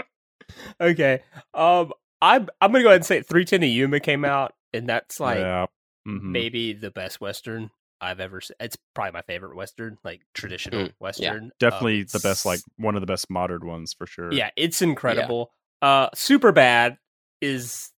[0.80, 1.22] okay.
[1.54, 5.18] Um, I'm I'm gonna go ahead and say 310 to Yuma came out, and that's
[5.20, 5.66] like yeah.
[6.06, 6.22] Mhm.
[6.22, 7.70] maybe the best western
[8.02, 8.40] I've ever.
[8.40, 8.56] seen.
[8.60, 11.44] It's probably my favorite western, like traditional Mm, western.
[11.44, 14.32] Um, Definitely the best, like one of the best modern ones for sure.
[14.32, 15.52] Yeah, it's incredible.
[15.80, 16.98] Uh, Superbad
[17.40, 17.90] is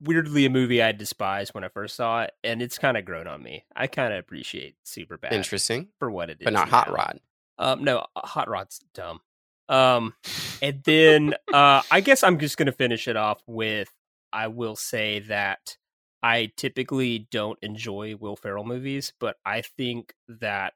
[0.00, 3.26] weirdly a movie I despised when I first saw it, and it's kind of grown
[3.26, 3.64] on me.
[3.74, 6.94] I kind of appreciate Superbad Interesting, for what it is, but not Hot now.
[6.94, 7.20] Rod.
[7.58, 9.20] Um, no, Hot Rod's dumb.
[9.68, 10.14] Um,
[10.60, 13.88] and then uh, I guess I'm just gonna finish it off with
[14.32, 15.76] I will say that
[16.22, 20.74] I typically don't enjoy Will Ferrell movies, but I think that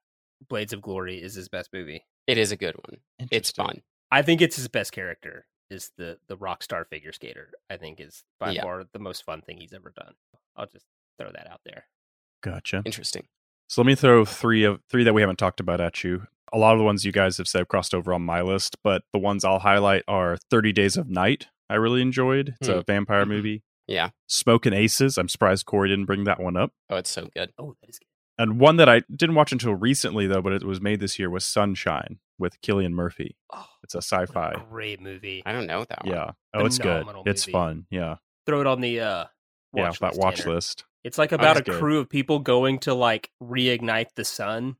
[0.49, 2.05] Blades of Glory is his best movie.
[2.27, 3.01] It is a good one.
[3.31, 3.83] It's fun.
[4.11, 7.51] I think it's his best character is the the rock star figure skater.
[7.71, 8.63] I think is by Yeah.
[8.63, 10.15] far the most fun thing he's ever done.
[10.57, 10.87] I'll just
[11.19, 11.85] throw that out there.
[12.43, 12.83] Gotcha.
[12.85, 13.27] Interesting.
[13.69, 16.27] So let me throw three of three that we haven't talked about at you.
[16.53, 19.03] A lot of the ones you guys have said crossed over on my list, but
[19.13, 21.49] the ones I'll highlight are 30 Days of Night.
[21.69, 22.55] I really enjoyed.
[22.61, 22.87] It's a Mm.
[22.87, 23.29] vampire Mhm.
[23.29, 23.63] movie.
[23.87, 24.11] Yeah.
[24.27, 25.19] Smokin' Aces.
[25.19, 26.73] I'm surprised Corey didn't bring that one up.
[26.91, 27.53] Oh, it's so good.
[27.59, 28.07] Oh, that is good.
[28.37, 31.31] And one that I didn't watch until recently though, but it was made this year
[31.31, 33.37] was Sunshine with Cillian Murphy.
[33.53, 34.55] Oh, It's a sci-fi.
[34.71, 35.43] great movie.
[35.47, 36.15] I don't know that one.
[36.15, 36.31] Yeah.
[36.53, 37.03] Oh, it's good.
[37.03, 37.87] Phenomenal It's fun.
[37.91, 38.17] Yeah.
[38.47, 39.25] Throw it on the uh
[39.75, 40.55] yeah, watch that list, watch Tanner.
[40.55, 40.85] list.
[41.05, 41.79] It's like about a good.
[41.79, 44.77] crew of people going to like reignite the sun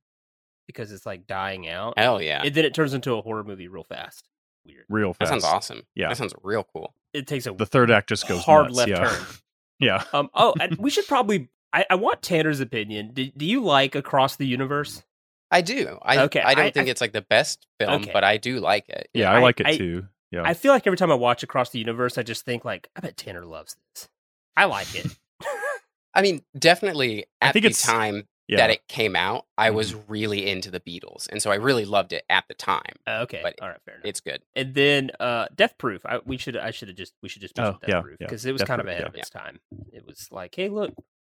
[0.67, 1.95] because it's like dying out.
[1.99, 2.43] Hell yeah.
[2.45, 4.29] And then it turns into a horror movie real fast.
[4.67, 4.85] Weird.
[4.89, 5.83] Real that sounds awesome.
[5.95, 6.09] Yeah.
[6.09, 6.95] That sounds real cool.
[7.13, 8.77] It takes a The third act just goes hard nuts.
[8.77, 9.09] left yeah.
[9.09, 9.27] turn.
[9.81, 10.05] yeah.
[10.13, 10.31] Um.
[10.35, 11.49] Oh, and we should probably.
[11.73, 13.11] I, I want Tanner's opinion.
[13.13, 15.03] Do, do you like Across the Universe?
[15.51, 15.99] I do.
[16.03, 18.11] I Okay, I don't I- think I- it's like the best film, Okay.
[18.13, 19.09] but I do like it.
[19.13, 20.07] Yeah, I I- like it I- too.
[20.31, 20.43] Yeah.
[20.45, 23.01] I feel like every time I watch Across the Universe, I just think like, I
[23.01, 24.09] bet Tanner loves this.
[24.57, 25.07] I like it.
[26.15, 28.59] I mean, definitely at I at think the it's- time Yeah.
[28.59, 29.77] that it came out, I Mm-hmm.
[29.77, 32.93] was really into the Beatles, and so I really loved it at the time.
[33.07, 34.05] Uh, okay, But all right, fair enough.
[34.07, 34.43] It's good.
[34.55, 36.05] And then uh, Death Proof.
[36.05, 38.17] I, we should I should have just we should just Oh, mention Death yeah, Proof
[38.21, 38.27] yeah.
[38.27, 39.09] because it was Death kind of ahead yeah.
[39.09, 39.61] of its time.
[39.93, 40.93] It was like, hey, look,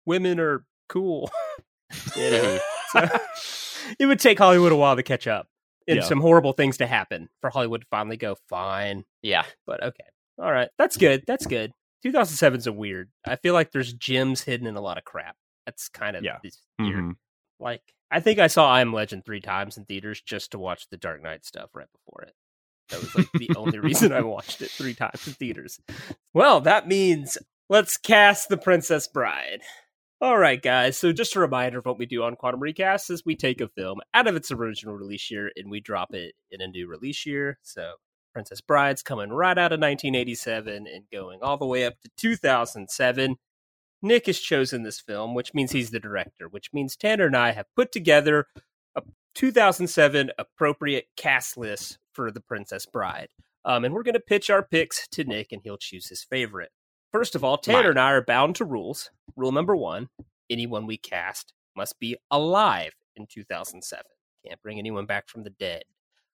[0.05, 1.31] women are cool.
[2.17, 2.59] you know?
[2.93, 3.05] So,
[3.99, 5.49] it would take Hollywood a while to catch up,
[5.89, 6.03] and Yeah.
[6.05, 9.05] some horrible things to happen for Hollywood to finally go fine.
[9.23, 10.05] Yeah, But okay,
[10.39, 11.25] all right, that's good.
[11.27, 11.73] That's good.
[12.05, 13.11] 2007's a weird.
[13.25, 15.37] I feel like there's gems hidden in a lot of crap.
[15.67, 16.39] That's kind of Yeah.
[16.43, 16.97] this year.
[16.99, 17.17] Mhm.
[17.61, 20.89] Like I think I saw I Am Legend three times in theaters just to watch
[20.89, 22.35] the Dark Knight stuff right before it.
[22.91, 25.81] That was like the only reason I watched it three times in theaters.
[26.33, 27.37] Well, that means
[27.69, 29.62] let's cast the Princess Bride.
[30.21, 30.97] All right, guys.
[30.97, 33.69] So just a reminder of what we do on Quantum Recast is we take a
[33.69, 37.27] film out of its original release year and we drop it in a new release
[37.27, 37.59] year.
[37.62, 37.95] So
[38.33, 43.37] Princess Bride's coming right out of 1987 and going all the way up to 2007.
[44.03, 47.53] Nick has chosen this film, which means he's the director, which means Tanner and I
[47.53, 48.47] have put together
[48.94, 49.03] a
[49.34, 53.28] 2007 appropriate cast list for The Princess Bride.
[53.64, 56.70] Um, and we're going to pitch our picks to Nick, and he'll choose his favorite.
[57.12, 57.90] First of all, Tanner Mine.
[57.90, 59.11] and I are bound to rules.
[59.36, 60.09] Rule number one
[60.49, 64.05] anyone we cast must be alive in 2007.
[64.47, 65.82] Can't bring anyone back from the dead.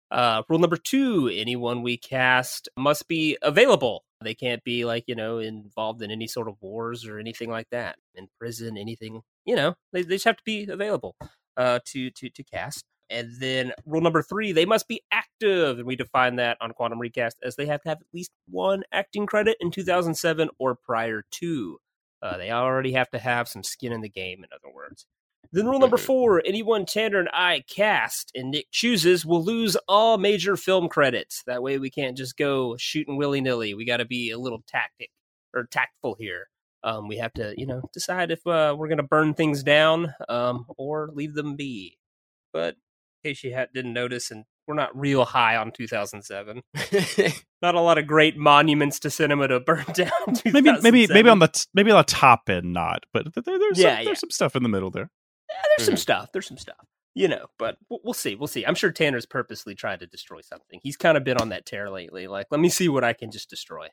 [0.10, 4.04] Uh, rule number two anyone we cast must be available.
[4.22, 7.70] They can't be like, you know, involved in any sort of wars or anything like
[7.72, 11.16] that, in prison, anything, you know, they, they just have to be available
[11.58, 12.84] uh, to, to, to cast.
[13.10, 15.80] And then rule number three, they must be active.
[15.80, 18.84] And we define that on Quantum Recast as they have to have at least one
[18.92, 21.80] acting credit in 2007 or prior to.
[22.22, 25.06] Uh, they already have to have some skin in the game, in other words.
[25.52, 30.18] Then rule number four anyone Tanner and I cast and Nick chooses will lose all
[30.18, 31.44] major film credits.
[31.48, 33.74] That way we can't just go shooting willy nilly.
[33.74, 35.10] We got to be a little tactic
[35.56, 36.48] or tactful here.
[36.84, 40.14] Um, we have to, you know, decide if uh, we're going to burn things down
[40.30, 41.98] um, or leave them be.
[42.54, 42.76] But
[43.24, 46.62] in case you had, didn't notice, and we're not real high on 2007.
[47.62, 50.12] not a lot of great monuments to cinema to burn down.
[50.46, 53.60] Maybe maybe maybe on the t- maybe on the top end not, but th- there,
[53.60, 54.06] there's Yeah, some, yeah.
[54.06, 55.10] there's some stuff in the middle there.
[55.78, 56.32] There's some stuff.
[56.32, 56.86] There's some stuff.
[57.16, 58.36] You know, but we'll, we'll see.
[58.36, 58.66] We'll see.
[58.66, 60.80] I'm sure Tanner's purposely tried to destroy something.
[60.84, 62.28] He's kind of been on that tear lately.
[62.28, 63.88] Like, let me see what I can just destroy.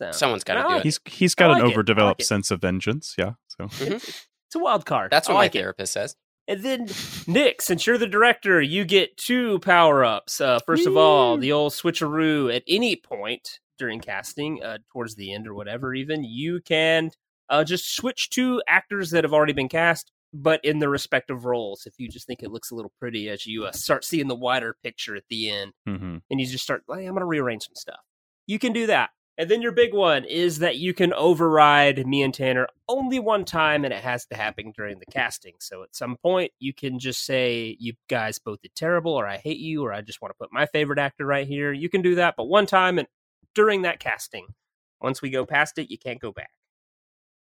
[0.00, 0.82] So, Someone's gotta do like it.
[0.84, 1.68] He's he's got I an it.
[1.70, 3.14] Overdeveloped like sense of vengeance.
[3.16, 3.34] Yeah.
[3.48, 5.10] So It's a wild card.
[5.12, 5.60] That's what I my like it.
[5.60, 6.16] therapist says.
[6.48, 6.88] And then
[7.26, 10.40] Nick, since you're the director, you get two power ups.
[10.40, 12.54] Uh, first of all, the old switcheroo.
[12.54, 17.10] At any point during casting, uh, towards the end or whatever, even you can
[17.48, 21.86] uh, just switch to actors that have already been cast, but in their respective roles.
[21.86, 24.34] If you just think it looks a little pretty as you uh, start seeing the
[24.34, 26.20] wider picture at the end, mhm.
[26.28, 28.00] and you just start, hey, I'm going to rearrange some stuff.
[28.46, 29.10] You can do that.
[29.36, 33.44] And then your big one is that you can override me and Tanner only one
[33.44, 35.54] time, and it has to happen during the casting.
[35.58, 39.38] So at some point, you can just say, you guys both did terrible, or I
[39.38, 41.72] hate you, or I just want to put my favorite actor right here.
[41.72, 43.08] You can do that, but one time and
[43.54, 44.46] during that casting.
[45.00, 46.50] Once we go past it, you can't go back.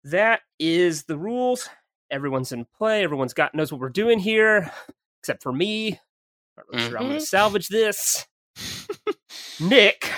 [0.05, 1.68] That is the rules.
[2.12, 3.02] Everyone's in play.
[3.02, 4.70] Everyone's got knows what we're doing here,
[5.20, 5.98] except for me.
[6.56, 8.26] Not really sure I'm going to salvage this.
[9.60, 10.10] Nick,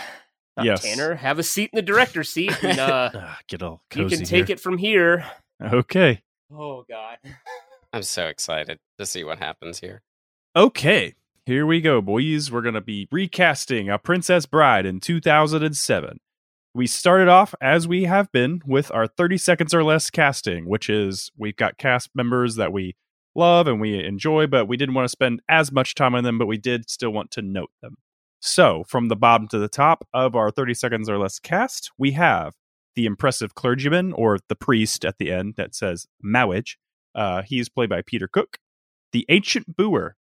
[0.57, 0.83] not Yes.
[0.83, 4.25] Tanner, have a seat in the director's seat, and uh, Ah, get all you can
[4.25, 4.55] take here.
[4.55, 5.25] it from here.
[5.63, 6.23] Okay.
[6.53, 7.19] Oh God.
[7.93, 10.03] I'm so excited to see what happens here.
[10.57, 11.15] Okay.
[11.47, 12.51] Here we go, boys.
[12.51, 16.19] We're going to be recasting A Princess Bride in 2007.
[16.77, 20.91] We started off, as we have been, with our 30 seconds or less casting, which
[20.91, 22.97] is we've got cast members that we
[23.37, 26.37] love and we enjoy, but we didn't want to spend as much time on them,
[26.37, 27.95] but we did still want to note them.
[28.41, 32.11] So, from the bottom to the top of our 30 seconds or less cast, we
[32.13, 32.55] have
[32.97, 36.77] the impressive clergyman or the priest at the end that says Mowage.
[37.15, 38.59] Uh, he is played by Peter Cook.
[39.13, 40.17] The ancient booer,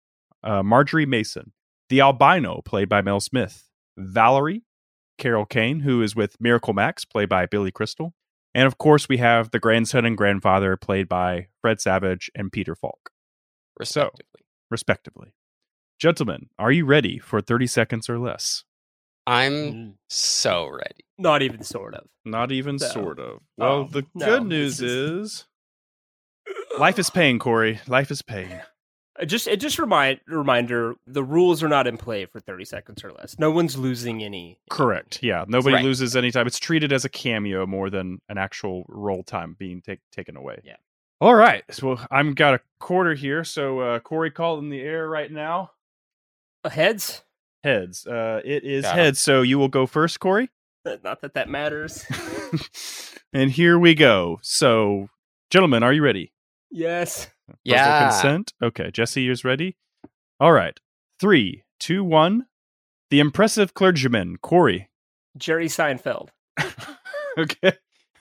[0.43, 1.53] uh, Margery Mason.
[1.89, 3.69] The albino, played by Mel Smith.
[3.97, 4.63] Valerie,
[5.21, 8.13] Carol Kane, who is with Miracle Max, played by Billy Crystal.
[8.53, 12.75] And of course, we have the grandson and grandfather, played by Fred Savage and Peter
[12.75, 13.11] Falk,
[13.79, 14.41] Respectively.
[14.69, 15.33] respectively.
[15.99, 18.63] Gentlemen, are you ready for 30 seconds or less?
[19.27, 21.05] I'm Mm, so ready.
[21.19, 22.07] Not even sort of.
[22.25, 23.41] Not even So- sort of.
[23.57, 24.91] Well, Oh, the no, good this news is-
[25.31, 25.47] is
[26.79, 27.79] life is pain, Corey.
[27.87, 28.61] Life is pain.
[29.25, 33.11] Just it just remind reminder the rules are not in play for 30 seconds or
[33.11, 33.37] less.
[33.37, 34.59] No one's losing any.
[34.69, 35.19] Correct.
[35.21, 35.45] Yeah.
[35.47, 35.83] Nobody Right.
[35.85, 36.47] loses any time.
[36.47, 40.59] It's treated as a cameo more than an actual role time being take, taken away.
[40.63, 40.77] Yeah.
[41.19, 41.63] All right.
[41.69, 43.43] So I'm got a quarter here.
[43.43, 45.71] So uh, Corey called in the air right now.
[46.63, 47.21] Uh, heads?
[47.63, 48.07] Heads.
[48.07, 48.93] Uh, it is Yeah.
[48.95, 49.19] heads.
[49.19, 50.49] So you will go first, Corey.
[51.03, 52.03] Not that that matters.
[53.33, 54.39] and here we go.
[54.41, 55.09] So,
[55.51, 56.31] gentlemen, are you ready?
[56.71, 57.27] yes.
[57.65, 58.09] Verbal Yeah.
[58.09, 58.53] consent.
[58.61, 59.77] Okay, Jesse, yours ready?
[60.39, 60.79] All right.
[61.19, 62.47] Three, two, one.
[63.09, 64.89] The impressive clergyman, Corey.
[65.37, 66.29] Jerry Seinfeld.
[67.37, 67.71] Okay.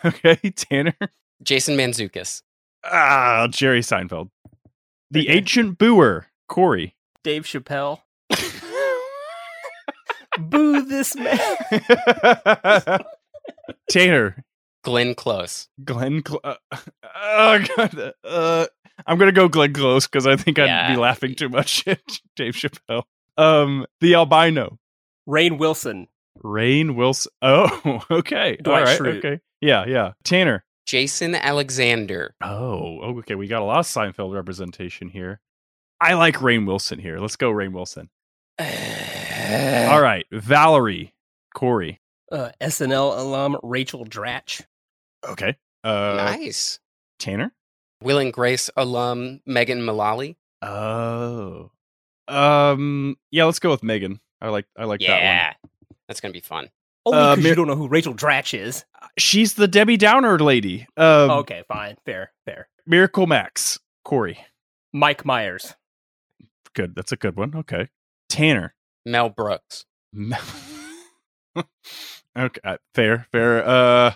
[0.05, 0.95] Okay, Tanner.
[1.43, 2.43] Jason Mantzoukas.
[2.85, 4.31] Ah, Jerry Seinfeld.
[5.11, 6.95] The ancient booer, Corey.
[7.25, 8.03] Dave Chappelle.
[10.39, 11.41] Boo this man.
[13.91, 14.45] Tanner.
[14.85, 15.69] Glenn Close.
[15.85, 16.23] Glenn.
[16.27, 16.55] Cl- uh,
[17.17, 18.13] oh, God.
[18.25, 18.67] Uh,
[19.07, 22.01] I'm gonna go Glenn Close because I think I'd be laughing too much at
[22.37, 23.05] Dave Chappelle.
[23.37, 24.79] Um, the albino,
[25.29, 26.09] Rainn Wilson.
[26.43, 27.33] Rainn Wilson.
[27.43, 28.57] Oh, okay.
[28.57, 28.99] Dwight All right.
[28.99, 29.19] Schrute.
[29.19, 29.41] Okay.
[29.61, 30.13] Yeah, yeah.
[30.25, 30.65] Tanner.
[30.87, 32.35] Jason Alexander.
[32.43, 33.35] Oh, okay.
[33.35, 35.41] We got a lot of Seinfeld representation here.
[36.01, 37.19] I like Rainn Wilson here.
[37.19, 38.09] Let's go, Rainn Wilson.
[38.59, 41.15] All right, Valerie,
[41.55, 42.01] Corey.
[42.33, 44.63] Uh, SNL alum Rachel Dratch.
[45.29, 45.57] Okay.
[45.83, 46.79] Uh, nice.
[47.19, 47.53] Tanner.
[48.03, 50.37] Will and Grace alum Megan Mullally.
[50.63, 51.71] Oh.
[52.29, 53.17] Um.
[53.31, 53.45] Yeah.
[53.45, 54.21] Let's go with Megan.
[54.41, 54.67] I like.
[54.77, 55.53] I like that Yeah.
[56.09, 56.71] That's going to be fun.
[57.07, 58.85] Only Uh, because you don't know who Rachel Dratch is.
[59.19, 60.87] She's the Debbie Downer lady.
[60.97, 61.31] Um.
[61.31, 61.97] okay, fine.
[62.05, 62.69] Fair, fair.
[62.87, 64.39] Miracle Max, Corey.
[64.93, 65.75] Mike Myers.
[66.75, 66.95] Good.
[66.95, 67.55] That's a good one.
[67.55, 67.89] Okay.
[68.29, 68.75] Tanner.
[69.07, 69.87] Mel Brooks.
[71.57, 72.61] okay.
[72.65, 73.27] uh, Fair.
[73.33, 73.67] Fair.
[73.67, 74.13] Uh.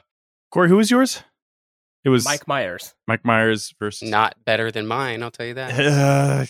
[0.50, 1.22] Corey, who is yours?
[2.04, 2.94] It was Mike Myers.
[3.08, 4.10] Mike Myers versus.
[4.10, 5.72] Not better than mine, I'll tell you that.
[5.78, 6.44] Uh,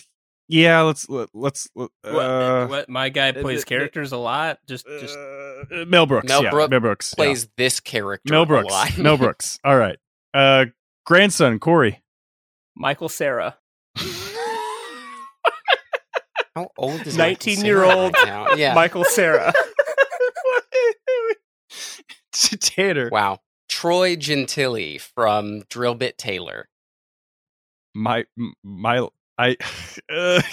[0.47, 0.81] yeah.
[0.81, 1.67] Let's let, let's.
[1.75, 2.89] Uh, what, what?
[2.89, 4.59] My guy plays uh, characters a lot.
[4.67, 5.17] Just, just.
[5.17, 6.27] uh, Mel Brooks.
[6.27, 7.23] Mel yeah, Brooks Mel Brooks yeah.
[7.23, 8.33] Plays this character.
[8.33, 8.71] Mel a Brooks.
[8.71, 8.97] lot.
[8.97, 9.57] Mel Brooks.
[9.65, 9.97] All right.
[10.33, 10.65] Uh,
[11.05, 12.03] grandson Corey.
[12.75, 13.57] Michael Cera.
[16.55, 18.57] How old is 19 Cera year old right?
[18.57, 18.73] Yeah.
[18.73, 19.53] Michael Cera.
[22.59, 23.09] Tanner.
[23.11, 23.39] Wow.
[23.69, 26.67] Troy Gentile from Drillbit Taylor.
[27.93, 28.25] My
[28.63, 29.07] my
[29.37, 29.57] I.
[30.11, 30.41] Uh,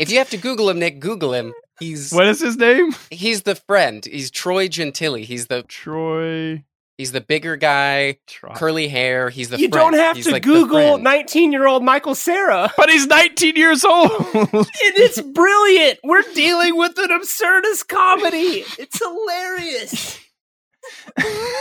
[0.00, 1.54] If you have to Google him, Nick, Google him.
[1.78, 2.92] He's what is his name?
[3.08, 4.04] he's the friend.
[4.04, 5.14] He's Troy Gentile.
[5.14, 6.64] He's the Troy.
[6.98, 8.18] he's the bigger guy,
[8.56, 9.30] curly hair.
[9.30, 9.92] He's the you friend.
[9.92, 12.72] don't have He's to like Google 19 year old Michael Cera.
[12.76, 14.10] But he's 19 years old.
[14.34, 14.66] And
[14.98, 16.00] it's brilliant.
[16.02, 18.64] We're dealing with an absurdist comedy.
[18.80, 20.18] It's hilarious.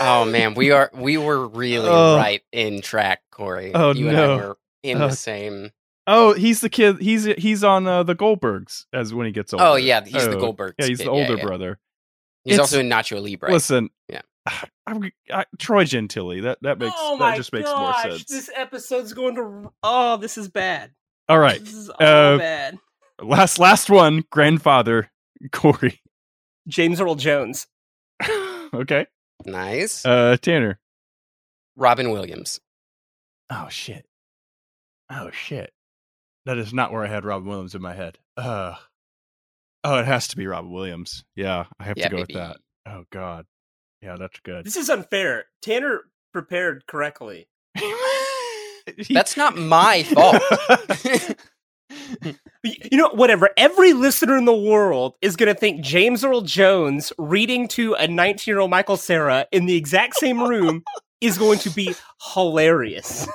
[0.01, 2.17] Oh man, we are we were really Oh.
[2.17, 3.71] right in track, Corey.
[3.73, 4.33] Oh, you and no.
[4.33, 5.07] I were in Oh.
[5.09, 5.71] the same.
[6.07, 6.99] oh, he's the kid.
[6.99, 9.65] He's he's on uh, the Goldbergs as when he gets older.
[9.65, 10.73] Oh yeah, he's the Oh, Goldbergs.
[10.79, 11.43] Yeah, he's the older yeah.
[11.43, 11.79] brother.
[12.43, 13.51] He's It's- also in Nacho Libre.
[13.51, 13.89] Listen.
[14.09, 14.21] Yeah.
[14.87, 16.41] I'm, I, Troy Gentile.
[16.43, 18.25] That that makes oh that just makes gosh, more sense.
[18.25, 19.71] This episode's going to.
[19.81, 20.91] Oh, this is bad.
[21.27, 21.59] All right.
[21.59, 22.77] This is all Uh, bad.
[23.19, 25.09] Last last one, grandfather
[25.51, 26.01] Corey.
[26.67, 27.65] James Earl Jones.
[28.73, 29.07] okay.
[29.45, 30.05] Nice.
[30.05, 30.79] Uh Tanner.
[31.75, 32.59] Robin Williams.
[33.49, 34.05] Oh shit.
[35.11, 35.71] Oh shit.
[36.45, 38.17] That is not where I had Robin Williams in my head.
[38.37, 38.75] Uh
[39.83, 41.23] Oh, it has to be Robin Williams.
[41.35, 42.33] Yeah, I have Yeah, to go baby.
[42.33, 42.57] with that.
[42.87, 43.45] Oh god.
[44.01, 44.65] Yeah, that's good.
[44.65, 45.45] This is unfair.
[45.61, 46.01] Tanner
[46.33, 47.47] prepared correctly.
[49.09, 50.41] That's not my fault.
[52.63, 53.49] You know, whatever.
[53.57, 58.07] Every listener in the world is going to think James Earl Jones reading to a
[58.07, 60.83] 19 year old Michael Cera in the exact same room
[61.21, 61.95] is going to be
[62.33, 63.27] hilarious.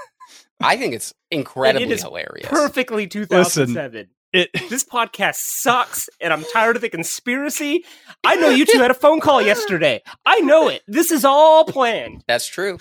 [0.60, 2.48] I think it's And incredibly it is hilarious.
[2.48, 4.08] Perfectly 2007.
[4.32, 7.84] It This podcast sucks, and I'm tired of the conspiracy.
[8.22, 10.02] I know you two had a phone call yesterday.
[10.24, 10.82] I know it.
[10.86, 12.22] This is all planned.
[12.28, 12.78] That's true.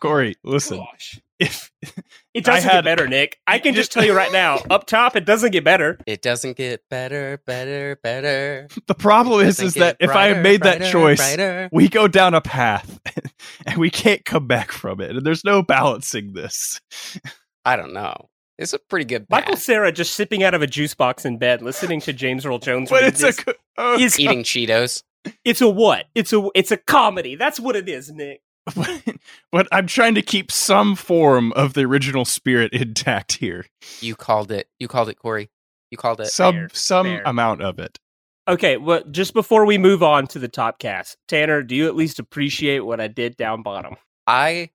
[0.00, 0.78] Corey, listen.
[0.78, 1.20] Gosh.
[1.38, 1.70] If
[2.32, 3.38] It doesn't had- get better, Nick.
[3.46, 4.58] I can just tell you right now.
[4.70, 5.98] Up top, it doesn't get better.
[6.06, 8.68] It doesn't get better, better, better.
[8.86, 11.68] the problem is is that get if I had brighter, made that choice, brighter.
[11.72, 12.98] we go down a path
[13.66, 15.10] and we can't come back from it.
[15.16, 16.80] And there's no balancing this.
[17.64, 18.28] I don't know.
[18.58, 19.62] It's a pretty good Michael path.
[19.62, 22.88] Cera just sipping out of a juice box in bed, listening to James Earl Jones.
[22.88, 23.36] But read it's a this.
[23.40, 25.02] co- oh, Is- eating Cheetos.
[25.44, 26.06] It's a what?
[26.14, 27.34] It's a it's a comedy.
[27.36, 28.40] That's what it is, Nick.
[29.52, 33.66] but I'm trying to keep some form of the original spirit intact here.
[34.00, 34.68] You called it.
[34.78, 35.50] You called it, Corey.
[35.90, 36.26] You called it.
[36.28, 37.22] Some fair, some fair.
[37.24, 37.98] amount of it.
[38.48, 41.96] Okay, well, just before we move on to the top cast, Tanner, do you at
[41.96, 43.96] least appreciate what I did down bottom?
[44.26, 44.70] I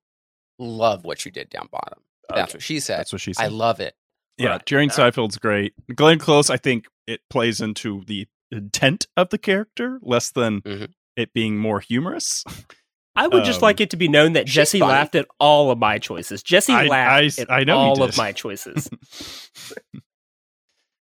[0.59, 1.99] love what you did down bottom.
[2.29, 2.57] That's Okay.
[2.57, 2.99] what she said.
[2.99, 3.45] That's what she said.
[3.45, 3.95] I love it.
[4.37, 4.65] Yeah, Right.
[4.65, 5.13] Jerry All right.
[5.13, 5.73] Seinfeld's great.
[5.95, 10.91] Glenn Close, I think it plays into the intent of the character less than Mhm.
[11.15, 12.43] it being more humorous.
[13.15, 14.91] I would just Um, like it to be known that Jesse funny.
[14.91, 16.41] laughed at all of my choices.
[16.41, 18.89] Jesse I- laughed I- at I know all of my choices.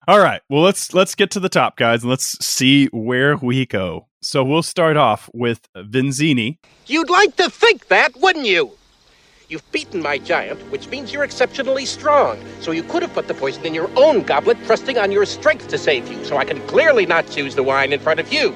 [0.06, 0.40] All right.
[0.48, 4.06] Well, let's let's get to the top, guys, and let's see where we go.
[4.22, 6.56] So we'll start off with Vizzini.
[6.86, 8.72] You'd like to think that, wouldn't you?
[9.50, 12.42] You've beaten my giant, which means you're exceptionally strong.
[12.60, 15.68] So you could have put the poison in your own goblet, trusting on your strength
[15.68, 16.24] to save you.
[16.24, 18.54] So I can clearly not choose the wine in front of you.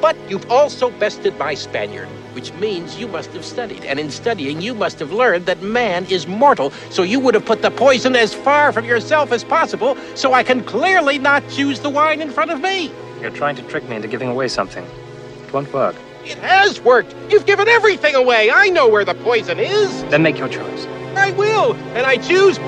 [0.00, 3.84] But you've also bested my Spaniard, which means you must have studied.
[3.84, 6.70] And in studying, you must have learned that man is mortal.
[6.90, 9.96] So you would have put the poison as far from yourself as possible.
[10.14, 12.90] So I can clearly not choose the wine in front of me.
[13.20, 14.84] You're trying to trick me into giving away something.
[14.84, 15.96] It won't work.
[16.24, 17.14] It has worked.
[17.30, 18.50] You've given everything away.
[18.50, 20.02] I know where the poison is.
[20.04, 20.86] Then make your choice.
[21.16, 21.74] I will.
[21.94, 22.58] And I choose.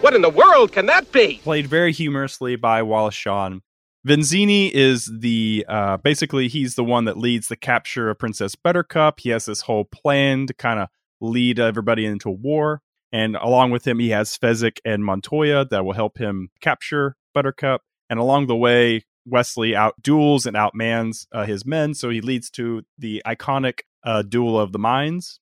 [0.00, 1.40] What in the world can that be?
[1.42, 3.62] Played very humorously by Wallace Shawn.
[4.06, 9.20] Vinzini is the uh, basically he's the one that leads the capture of Princess Buttercup.
[9.20, 10.88] He has this whole plan to kind of
[11.20, 12.80] lead everybody into war,
[13.12, 17.82] and along with him, he has Fezzik and Montoya that will help him capture Buttercup.
[18.08, 22.82] And along the way, Westley outduels and outmans uh, his men, so he leads to
[22.98, 25.40] the iconic uh, duel of the minds,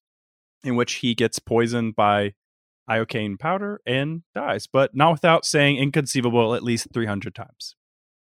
[0.65, 2.35] in which he gets poisoned by
[2.91, 7.77] iocane powder and dies, but not without saying inconceivable at least 300 times.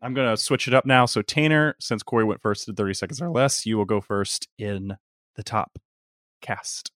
[0.02, 1.06] I'm going to switch it up now.
[1.06, 4.48] So, Tanner, since Corey went first in 30 seconds or less, you will go first
[4.58, 4.98] in
[5.36, 5.80] the top
[6.42, 6.92] cast.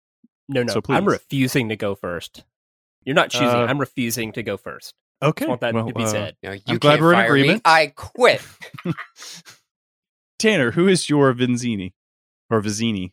[0.48, 0.98] No, no, So please.
[0.98, 2.44] I'm refusing to go first.
[3.04, 3.48] You're not choosing.
[3.48, 4.94] Uh, I'm refusing to go first.
[5.24, 5.46] Okay.
[5.46, 6.36] Just want that well, to be uh, said.
[6.44, 7.40] No, you I'm glad we're in fire me.
[7.42, 7.62] agreement.
[7.66, 8.42] I quit.
[10.40, 11.94] Tanner, who is your Vinzini
[12.50, 13.12] or Vizzini?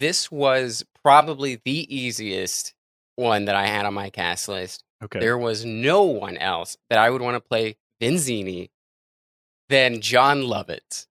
[0.00, 2.74] this was probably the easiest
[3.16, 4.84] one that I had on my cast list.
[5.02, 5.20] Okay.
[5.20, 8.70] There was no one else that I would want to play Vinzini
[9.68, 11.06] than Jon Lovitz.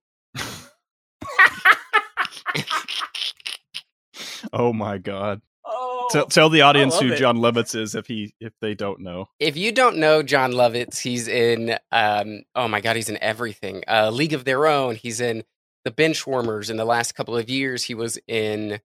[4.52, 5.42] Oh my God.
[5.64, 7.16] Oh, Tell, tell the audience who it.
[7.18, 9.28] Jon Lovitz is if he if they don't know.
[9.38, 13.82] If you don't know Jon Lovitz, he's in um oh my god, he's in everything.
[13.86, 15.44] Uh League of Their Own, he's in
[15.84, 17.84] The Benchwarmers in the last couple of years.
[17.84, 18.80] He was in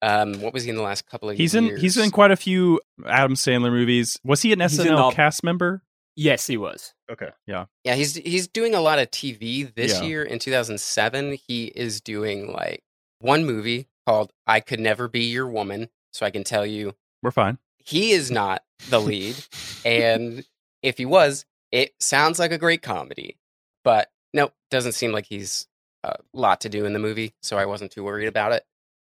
[0.00, 1.70] um what was he in the last couple of He's years?
[1.72, 4.18] in he's in quite a few Adam Sandler movies.
[4.24, 5.82] Was he an He's in SNL all- cast member?
[6.16, 6.93] Yes, he was.
[7.10, 7.30] Okay.
[7.46, 7.66] Yeah.
[7.84, 10.06] Yeah, he's he's doing a lot of TV this Yeah.
[10.06, 10.22] year.
[10.22, 12.82] In 2007, he is doing like
[13.20, 17.30] one movie called "I Could Never Be Your Woman." So I can tell you, We're
[17.30, 17.58] fine.
[17.78, 19.36] he is not the lead,
[19.84, 20.44] and
[20.82, 23.36] if he was, it sounds like a great comedy.
[23.82, 25.66] But no, doesn't seem like he's
[26.04, 28.64] a lot to do in the movie, so I wasn't too worried about it.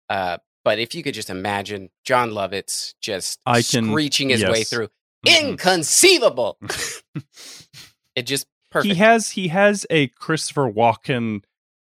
[0.09, 4.63] Uh, but if you could just imagine Jon Lovitz just I can- screeching his way
[4.65, 4.89] through,
[5.27, 5.51] Mhm.
[5.51, 6.59] inconceivable.
[8.15, 8.93] it just perfect.
[8.95, 11.43] He has he has a Christopher Walken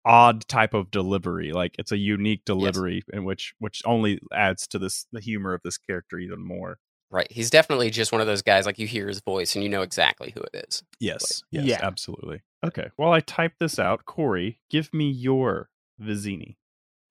[0.06, 1.52] odd type of delivery.
[1.52, 5.62] Like it's a unique delivery in which which only adds to this the humor of
[5.64, 6.78] this character even more.
[7.12, 7.32] Right.
[7.32, 9.84] He's definitely just one of those guys like you hear his voice and you know
[9.84, 10.84] exactly who it is.
[11.00, 11.44] Yes.
[11.52, 11.80] Yes, Yeah.
[11.82, 12.42] absolutely.
[12.66, 12.90] Okay.
[12.96, 15.70] While I type this out, Corey, give me your
[16.02, 16.58] Vizzini.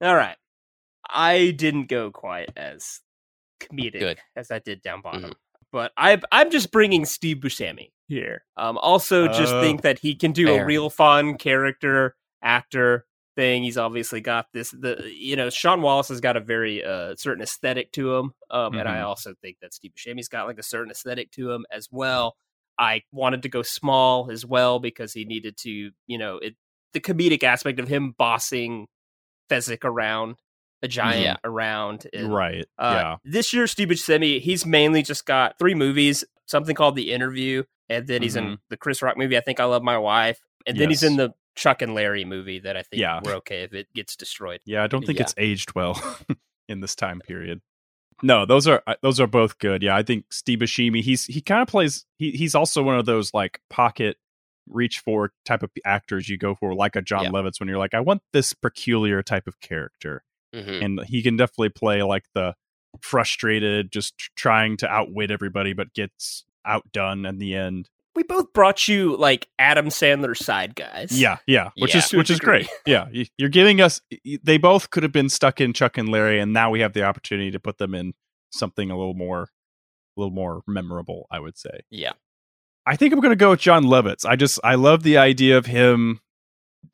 [0.01, 0.35] All right.
[1.09, 2.99] I didn't go quite as
[3.61, 4.19] comedic Good.
[4.35, 5.31] as I did down bottom.
[5.31, 5.33] Mhm.
[5.75, 8.45] But I, I'm just bringing Steve Buscemi here.
[8.55, 10.63] Um, also, just Oh, think that he can do fair.
[10.63, 13.05] a real fun character actor
[13.35, 13.63] thing.
[13.63, 14.71] He's obviously got this.
[14.71, 18.75] The you know Sean Wallace has got a very uh, certain aesthetic to him, um,
[18.75, 19.05] and I Mhm.
[19.05, 22.37] also think that Steve Buscemi's got like a certain aesthetic to him as well.
[22.79, 26.55] I wanted to go small as well because he needed to, you know, it
[26.93, 28.87] the comedic aspect of him bossing
[29.49, 30.37] Fezzik around,
[30.81, 31.35] a giant Yeah.
[31.43, 32.07] around.
[32.13, 32.65] and, Right.
[32.77, 33.15] uh, yeah.
[33.31, 36.23] This year, Steve Buscemi, he's mainly just got three movies.
[36.47, 39.35] Something called The Interview, and then he's in the Chris Rock movie.
[39.37, 41.11] I think I love my wife, and then he's Mm-hmm.
[41.13, 43.21] In the Chuck and Larry movie that I think Yeah.
[43.23, 44.59] we're okay if it gets destroyed.
[44.65, 45.23] Yeah, I don't think Yeah.
[45.23, 45.99] it's aged well
[46.67, 47.61] in this time period.
[48.21, 49.81] No, those are uh, those are both good.
[49.81, 53.05] Yeah, I think Steve Buscemi, he's he kind of plays he he's also one of
[53.05, 54.17] those like pocket
[54.67, 57.29] reach for type of actors you go for like a Jon Yeah.
[57.31, 60.23] Lovitz when you're like I want this peculiar type of character.
[60.55, 60.83] Mhm.
[60.85, 62.55] And he can definitely play like the
[63.01, 67.89] frustrated just trying to outwit everybody but gets outdone in the end.
[68.15, 71.11] We both brought you like Adam Sandler side guys.
[71.11, 71.99] Yeah, yeah, which Yeah.
[71.99, 72.59] is which is degree.
[72.63, 72.69] great.
[72.85, 73.99] Yeah, you- you're giving us.
[74.41, 77.03] They both could have been stuck in Chuck and Larry, and now we have the
[77.03, 78.13] opportunity to put them in
[78.51, 81.27] something a little more, a little more memorable.
[81.29, 81.81] I would say.
[81.89, 82.13] Yeah.
[82.85, 84.25] I think I'm going to go with Jon Lovitz.
[84.25, 86.21] I just I love the idea of him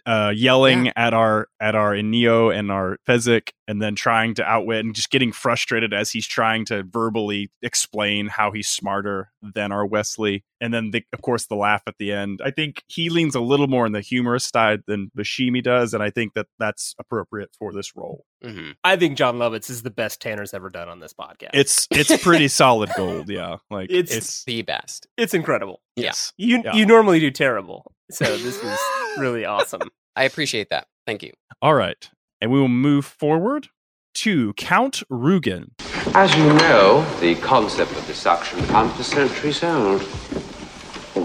[0.05, 4.85] uh yelling at our at our Neo and our Fezzik and then trying to outwit
[4.85, 9.85] and just getting frustrated as he's trying to verbally explain how he's smarter than our
[9.85, 12.39] Westley and then the, of course the laugh at the end.
[12.45, 16.01] I think he leans a little more in the humorous side than Buscemi does and
[16.01, 18.23] I think that that's appropriate for this role.
[18.43, 21.49] hmm I think Jon Lovitz is the best Tanner's ever done on this podcast.
[21.53, 23.57] It's it's pretty solid gold, yeah.
[23.69, 25.07] Like It's- it's The best.
[25.17, 25.81] it's incredible.
[25.97, 26.31] yes.
[26.37, 26.75] You Yeah.
[26.75, 28.77] you normally do terrible, so this was
[29.19, 29.81] really awesome.
[30.15, 30.87] I appreciate that.
[31.07, 31.31] Thank you.
[31.61, 32.09] All right.
[32.41, 33.67] And we will move forward
[34.13, 35.71] to Count Rugen.
[36.13, 40.01] As you know, the concept of the suction pump is centuries old.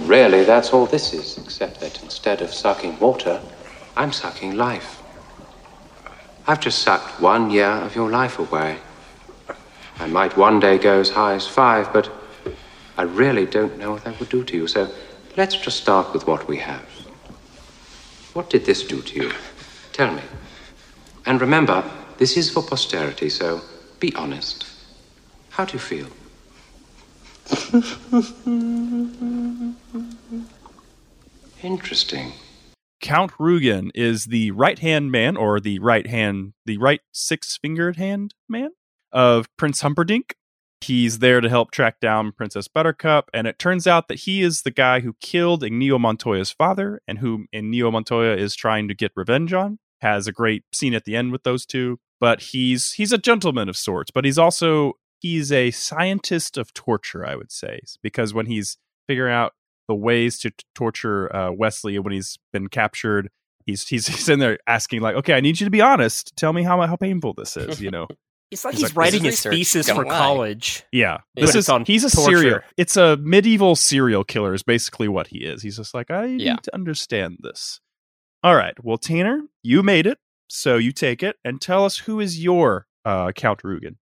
[0.07, 3.41] Really, that's all this is, except that instead of sucking water,
[3.97, 5.03] I'm sucking life.
[6.47, 8.79] I've just sucked one year of your life away.
[9.99, 12.09] I might one day go as high as five, but
[12.97, 14.69] I really don't know what that would do to you.
[14.69, 14.89] So
[15.37, 16.87] let's just start with what we have.
[18.33, 19.33] What did this do to you?
[19.93, 20.23] Tell me.
[21.25, 21.83] And remember,
[22.19, 23.61] this is for posterity, so
[23.99, 24.67] be honest.
[25.51, 26.07] How do you feel?
[31.63, 32.33] Interesting.
[33.01, 37.97] Count Rugen is the right hand man, or the right hand, the right six fingered
[37.97, 38.71] hand man
[39.13, 40.35] of Prince Humperdinck.
[40.81, 44.63] He's there to help track down Princess Buttercup, and it turns out that he is
[44.63, 49.13] the guy who killed Inigo Montoya's father, and whom Inigo Montoya is trying to get
[49.17, 49.79] revenge on.
[50.01, 53.69] Has a great scene at the end with those two, but he's he's a gentleman
[53.69, 58.47] of sorts, but he's also he's a scientist of torture, I would say, because when
[58.47, 59.53] he's figuring out
[59.89, 63.31] the ways to t- torture uh, Westley when he's been captured,
[63.65, 66.35] he's he's he's in there asking like, okay, I need you to be honest.
[66.37, 67.81] Tell me how how painful this is.
[67.81, 68.07] You know.
[68.53, 70.17] It's like he's, writing his research, thesis don't for lie.
[70.19, 70.85] college.
[70.93, 72.39] Yeah, this it's is on he's a torture.
[72.39, 72.61] serial.
[72.77, 74.55] It's a medieval serial killer.
[74.55, 75.63] Is basically what he is.
[75.63, 76.53] He's just like I Yeah.
[76.53, 77.81] need to understand this.
[78.45, 82.21] All right, well, Tanner, you made it, so you take it and tell us who
[82.21, 83.97] is your uh, Count Rugen.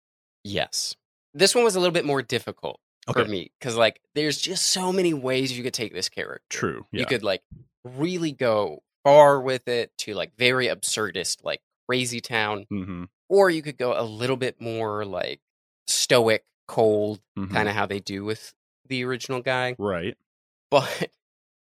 [0.43, 0.95] Yes.
[1.33, 2.79] This one was a little bit more difficult
[3.11, 6.43] for me because, like, there's just so many ways you could take this character.
[6.49, 6.85] True.
[6.91, 7.01] Yeah.
[7.01, 7.41] You could, like,
[7.83, 13.05] really go far with it to, like, very absurdist, like, Crazy Town, mm-hmm.
[13.29, 15.41] or you could go a little bit more, like,
[15.87, 17.51] stoic, cold, Mhm.
[17.51, 18.53] kind of how they do with
[18.87, 19.75] the original guy.
[19.79, 20.17] Right.
[20.69, 21.09] But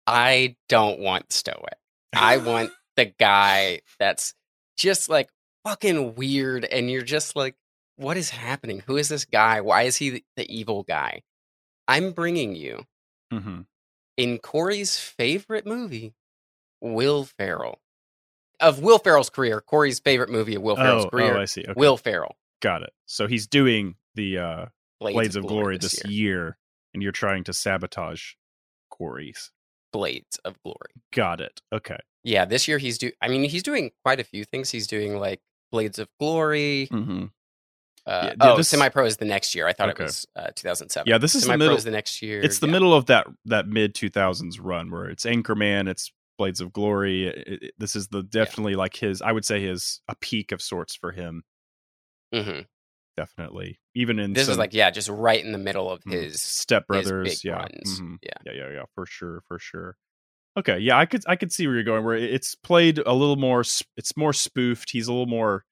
[0.07, 1.79] I don't want stoic.
[2.15, 4.35] I want the guy that's
[4.79, 5.29] just like
[5.65, 7.57] fucking weird, and you're just like,
[7.97, 8.83] what is happening?
[8.87, 9.61] Who is this guy?
[9.61, 11.23] Why is he the, evil guy?
[11.89, 12.85] I'm bringing you
[13.33, 13.63] Mm-hmm.
[14.17, 16.15] in Corey's favorite movie,
[16.81, 17.81] Will Ferrell.
[18.61, 21.63] Of Will Ferrell's career, Corey's favorite movie of Will Ferrell's Oh, career, oh, I see.
[21.63, 21.73] Okay.
[21.77, 22.37] Will Ferrell.
[22.63, 22.93] Got it.
[23.07, 24.67] So he's doing the uh,
[25.01, 26.35] Blades, Blades, of, of Glory, Glory this this year.
[26.37, 26.59] year,
[26.95, 28.33] and you're trying to sabotage
[28.91, 29.51] Corey's.
[29.93, 30.93] Blades of Glory.
[31.13, 31.61] Got it.
[31.73, 31.99] Okay.
[32.25, 33.11] Yeah, this year he's do.
[33.21, 34.71] I mean, he's doing quite a few things.
[34.71, 35.41] He's doing like
[35.71, 36.89] Blades of Glory.
[36.91, 37.27] Mm-hmm.
[38.07, 39.67] Uh, Yeah, oh, this- Semi Pro is the next year.
[39.67, 40.05] I thought Okay.
[40.05, 41.09] it was uh, 2007.
[41.11, 42.41] Yeah, this is the Semi Pro middle- is the next year.
[42.41, 42.73] It's the yeah.
[42.73, 47.27] middle of that that mid 2000s run where it's Anchorman, it's Blades of Glory.
[47.29, 49.21] It- it- this is the definitely like his.
[49.23, 51.43] I would say his a peak of sorts for him.
[52.35, 52.67] Mhm.
[53.17, 56.13] Definitely, even in This is like yeah, just right in the middle of Mhm.
[56.13, 57.43] his Step Brothers.
[57.45, 57.99] yeah, runs.
[58.01, 58.19] mhm.
[58.23, 59.97] Yeah, yeah, yeah, yeah, for sure, for sure.
[60.59, 62.05] Okay, yeah, I could I could see where you're going.
[62.05, 63.63] Where it's played a little more,
[63.97, 64.91] it's more spoofed.
[64.91, 65.65] He's a little more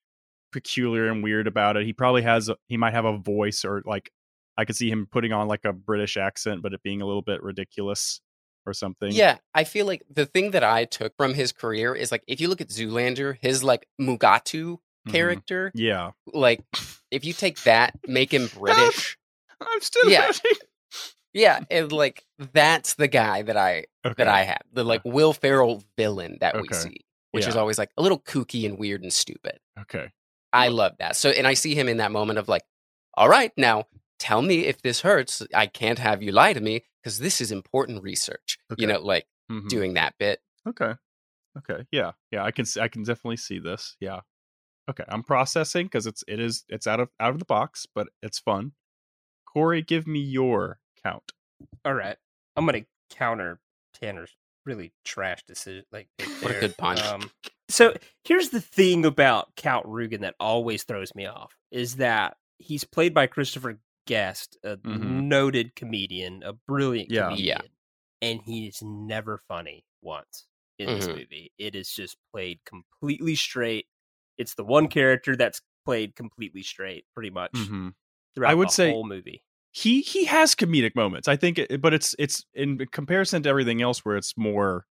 [0.54, 1.84] peculiar and weird about it.
[1.84, 4.10] He probably has, he might have a voice or like,
[4.56, 7.22] I could see him putting on like a British accent, but it being a little
[7.22, 8.20] bit ridiculous
[8.64, 9.10] or something.
[9.12, 12.40] Yeah, I feel like the thing that I took from his career is like if
[12.40, 15.12] you look at Zoolander, his like Mugatu Mhm.
[15.12, 16.12] character, yeah.
[16.32, 16.62] like
[17.10, 19.18] if you take that, make him British,
[19.60, 20.26] I'm still Yeah.
[20.28, 20.52] hurting.
[21.34, 24.14] yeah, and like that's the guy that I Okay.
[24.18, 27.00] that I have, the like Will Ferrell villain that we see,
[27.32, 29.58] which is always like a little kooky and weird and stupid.
[29.80, 30.12] Okay.
[30.54, 31.16] I love that.
[31.16, 32.62] So, and I see him in that moment of like,
[33.14, 33.84] all right, now
[34.18, 35.42] tell me if this hurts.
[35.54, 38.58] I can't have you lie to me because this is important research.
[38.78, 39.68] You know, like Mhm.
[39.68, 40.40] doing that bit.
[40.66, 40.94] Okay.
[41.58, 41.86] Okay.
[41.92, 42.12] Yeah.
[42.30, 42.42] Yeah.
[42.44, 42.64] I can.
[42.80, 43.96] I can definitely see this.
[44.00, 44.20] Yeah.
[44.88, 45.04] Okay.
[45.08, 48.38] I'm processing because it's it is it's out of out of the box, but it's
[48.38, 48.72] fun.
[49.46, 51.32] Corey, give me your count.
[51.84, 52.16] All right,
[52.56, 53.60] I'm gonna counter
[53.92, 54.34] Tanner's
[54.66, 55.84] really trash decision.
[55.92, 56.08] Like,
[56.40, 57.00] What a good punch.
[57.02, 57.30] Um,
[57.68, 62.84] so here's the thing about Count Rugen that always throws me off is that he's
[62.84, 65.22] played by Christopher Guest, a Mhm.
[65.24, 67.30] noted comedian, a brilliant Yeah.
[67.30, 67.62] comedian,
[68.20, 70.46] and he's never funny once
[70.78, 71.16] in this Mhm.
[71.16, 71.52] movie.
[71.58, 73.86] It is just played completely straight.
[74.36, 77.90] It's the one character that's played completely straight, pretty much Mm-hmm.
[78.34, 79.42] throughout would the say- whole movie.
[79.72, 81.26] He he has comedic moments.
[81.26, 84.86] I think, it, but it's it's in comparison to everything else where it's more.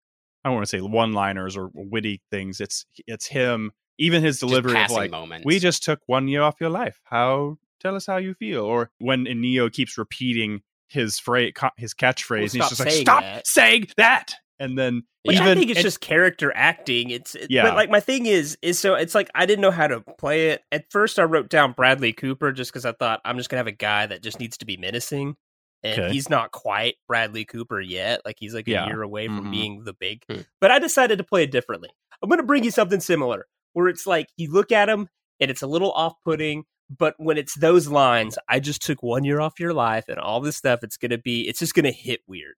[0.45, 2.61] I don't want to say one liners or witty things.
[2.61, 3.73] It's it's him.
[3.99, 5.45] Even his delivery of like, moments.
[5.45, 7.01] "We just took one year off your life.
[7.05, 7.59] How?
[7.81, 12.53] Tell us how you feel." Or when Neo keeps repeating his phrase, his catchphrase, and
[12.53, 16.01] he's just like, "Stop that." saying that!" And then Which even I think it's just
[16.01, 17.11] character acting.
[17.11, 17.63] It's it- Yeah.
[17.63, 20.49] but like my thing is is so it's like I didn't know how to play
[20.51, 20.63] it.
[20.73, 23.67] At first I wrote down Bradley Cooper just because I thought I'm just gonna have
[23.67, 25.37] a guy that just needs to be menacing.
[25.83, 26.13] And Okay.
[26.13, 28.21] he's not quite Bradley Cooper yet.
[28.25, 28.87] Like he's like a Yeah.
[28.87, 29.51] year away from Mhm.
[29.51, 30.25] being the big.
[30.31, 30.41] Hmm.
[30.61, 31.89] But I decided to play it differently.
[32.23, 35.09] I'm gonna bring you something similar where it's like you look at him
[35.41, 39.25] and it's a little off putting, but when it's those lines, I just took one
[39.25, 40.81] year off your life and all this stuff.
[40.83, 42.57] It's gonna be, it's just gonna hit weird.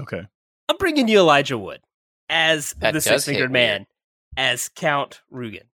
[0.00, 0.22] Okay.
[0.70, 1.82] I'm bringing you Elijah Wood
[2.30, 3.52] as That the six fingered weird.
[3.52, 3.86] man,
[4.38, 5.68] as Count Rugen.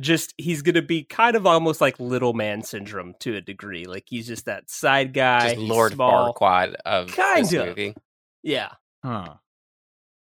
[0.00, 3.84] Just he's gonna be kind of almost like little man syndrome to a degree.
[3.84, 6.32] Like he's just that side guy, Just Lord small.
[6.32, 7.66] Farquaad of Kind this of.
[7.68, 7.94] movie.
[8.42, 8.70] Yeah,
[9.04, 9.34] Huh.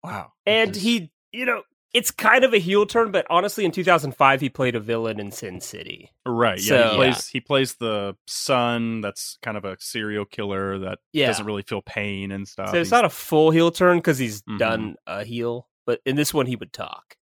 [0.04, 0.34] Wow.
[0.46, 1.64] and he, you know,
[1.94, 5.32] it's kind of a heel turn, but honestly, in 2005, he played a villain in
[5.32, 6.12] Sin City.
[6.26, 6.60] Right.
[6.60, 6.68] Yeah.
[6.68, 11.28] So- he plays he plays the son that's kind of a serial killer that Yeah.
[11.28, 12.70] doesn't really feel pain and stuff.
[12.70, 14.60] So it's He's- not a full heel turn because he's Mhm.
[14.60, 17.16] done a heel, but in this one, he would talk,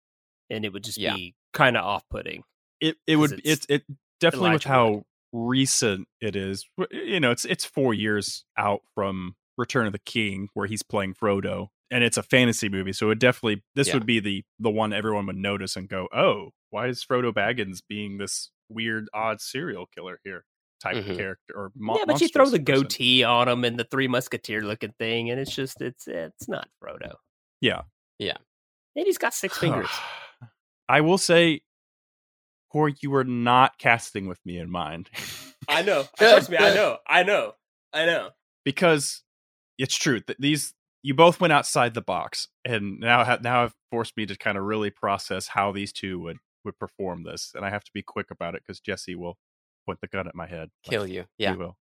[0.49, 1.15] and it would just Yeah.
[1.15, 2.43] be kind of off putting.
[2.81, 3.83] it it would it's it's it
[4.19, 5.03] definitely with how
[5.33, 6.65] recent it is.
[6.91, 11.13] You know, it's it's 4 years out from Return of the King where he's playing
[11.15, 13.95] Frodo and it's a fantasy movie, so it definitely this Yeah.
[13.95, 17.79] would be the the one everyone would notice and go, "Oh, why is Frodo Baggins
[17.87, 20.45] being this weird odd serial killer here?"
[20.81, 21.11] type Mhm.
[21.11, 22.83] of character or mo- yeah, but you throw the person.
[22.83, 26.67] goatee on him and the Three Musketeer looking thing, and it's just it's it's not
[26.83, 27.15] Frodo.
[27.61, 27.83] Yeah.
[28.19, 28.37] Yeah.
[28.95, 29.89] And he's got six fingers.
[30.87, 31.61] I will say
[32.71, 35.09] Corey, you were not casting with me in mind.
[35.67, 36.03] I know.
[36.17, 36.97] Trust me, I know.
[37.07, 37.53] I know.
[37.93, 38.31] I know.
[38.65, 39.23] because
[39.77, 43.73] it's true that these you both went outside the box and now ha- now have
[43.91, 47.63] forced me to kind of really process how these two would would perform this and
[47.65, 49.37] i have to be quick about it because jesse will
[49.85, 51.25] point the gun at my head like Kill you.
[51.37, 51.51] Yeah.
[51.51, 51.77] he will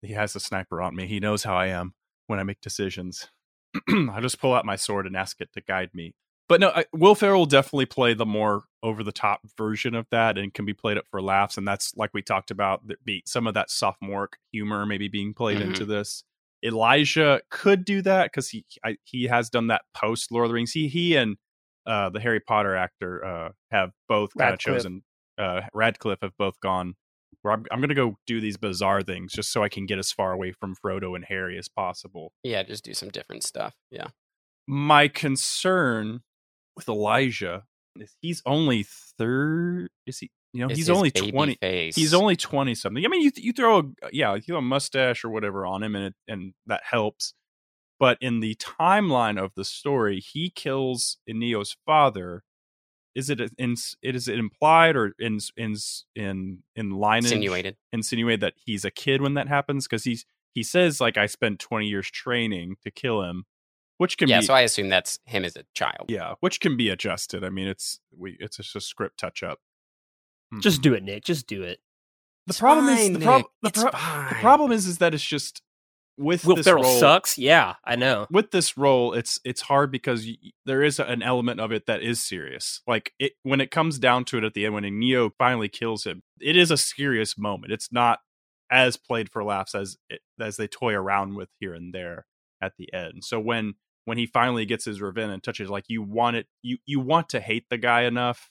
[0.00, 1.92] he has a sniper on me he knows how i am
[2.28, 3.28] when i make decisions
[3.90, 6.14] i just pull out my sword and ask it to guide me
[6.48, 10.06] but no I, will ferrell will definitely play the more over the top version of
[10.10, 13.04] that and can be played up for laughs and that's like we talked about that
[13.04, 15.66] be some of that sophomoric humor maybe being played Mhm.
[15.68, 16.24] into this
[16.64, 20.54] Elijah could do that because he I, he has done that post Lord of the
[20.54, 20.72] Rings.
[20.72, 21.36] He he and
[21.86, 25.04] uh, the Harry Potter actor uh, have both kind of chosen.
[25.38, 26.96] Uh, Radcliffe have both gone.
[27.42, 30.00] Where I'm, I'm going to go do these bizarre things just so I can get
[30.00, 32.32] as far away from Frodo and Harry as possible.
[32.42, 33.76] Yeah, just do some different stuff.
[33.92, 34.08] Yeah.
[34.66, 36.22] My concern
[36.78, 37.64] with Elijah
[38.20, 38.84] he's only
[39.18, 39.88] third.
[40.06, 40.30] Is he?
[40.52, 41.56] You know, It's he's only twenty.
[41.56, 41.94] face.
[41.96, 43.04] He's only twenty something.
[43.04, 43.82] I mean, you you throw a
[44.12, 47.34] yeah, you throw a mustache or whatever on him, and it, and that helps.
[48.00, 52.44] But in the timeline of the story, he kills Inigo's father.
[53.14, 53.74] Is it in?
[54.02, 55.76] It is it implied or in in
[56.14, 57.76] in in line Insinuated.
[57.92, 60.24] insinuate that he's a kid when that happens because he's
[60.54, 63.44] he says like I spent twenty years training to kill him,
[63.98, 66.06] which can Yeah, be so I assume that's him as a child.
[66.08, 67.44] yeah, which can be adjusted.
[67.44, 69.58] I mean, it's we it's just a script touch up.
[70.60, 70.96] Just do mm-hmm.
[70.96, 71.24] it, Nick.
[71.24, 71.80] Just do it.
[72.46, 75.60] The problem is the, prob- the, pro- the problem is is that it's just
[76.16, 77.36] with Will this Ferrell role, sucks.
[77.36, 78.26] Yeah, I know.
[78.30, 82.02] With this role, it's it's hard because y- there is an element of it that
[82.02, 82.80] is serious.
[82.86, 86.04] Like it when it comes down to it at the end, when Neo finally kills
[86.04, 87.72] him, it is a serious moment.
[87.72, 88.20] It's not
[88.70, 92.26] as played for laughs as it, as they toy around with here and there
[92.60, 93.24] at the end.
[93.24, 93.74] So when
[94.08, 97.28] when he finally gets his revenge and touches, like you want it, you you want
[97.30, 98.50] to hate the guy enough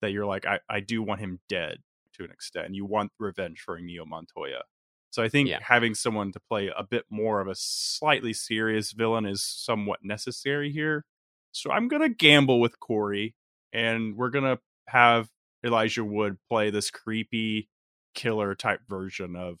[0.00, 1.78] that you're like, I I do want him dead
[2.14, 2.74] to an extent.
[2.74, 4.62] You want revenge for Neo Montoya.
[5.10, 5.60] So I think Yeah.
[5.62, 10.72] having someone to play a bit more of a slightly serious villain is somewhat necessary
[10.72, 11.04] here.
[11.52, 13.34] So I'm gonna gamble with Corey,
[13.72, 15.28] and we're gonna have
[15.64, 17.68] Elijah Wood play this creepy
[18.14, 19.58] killer type version of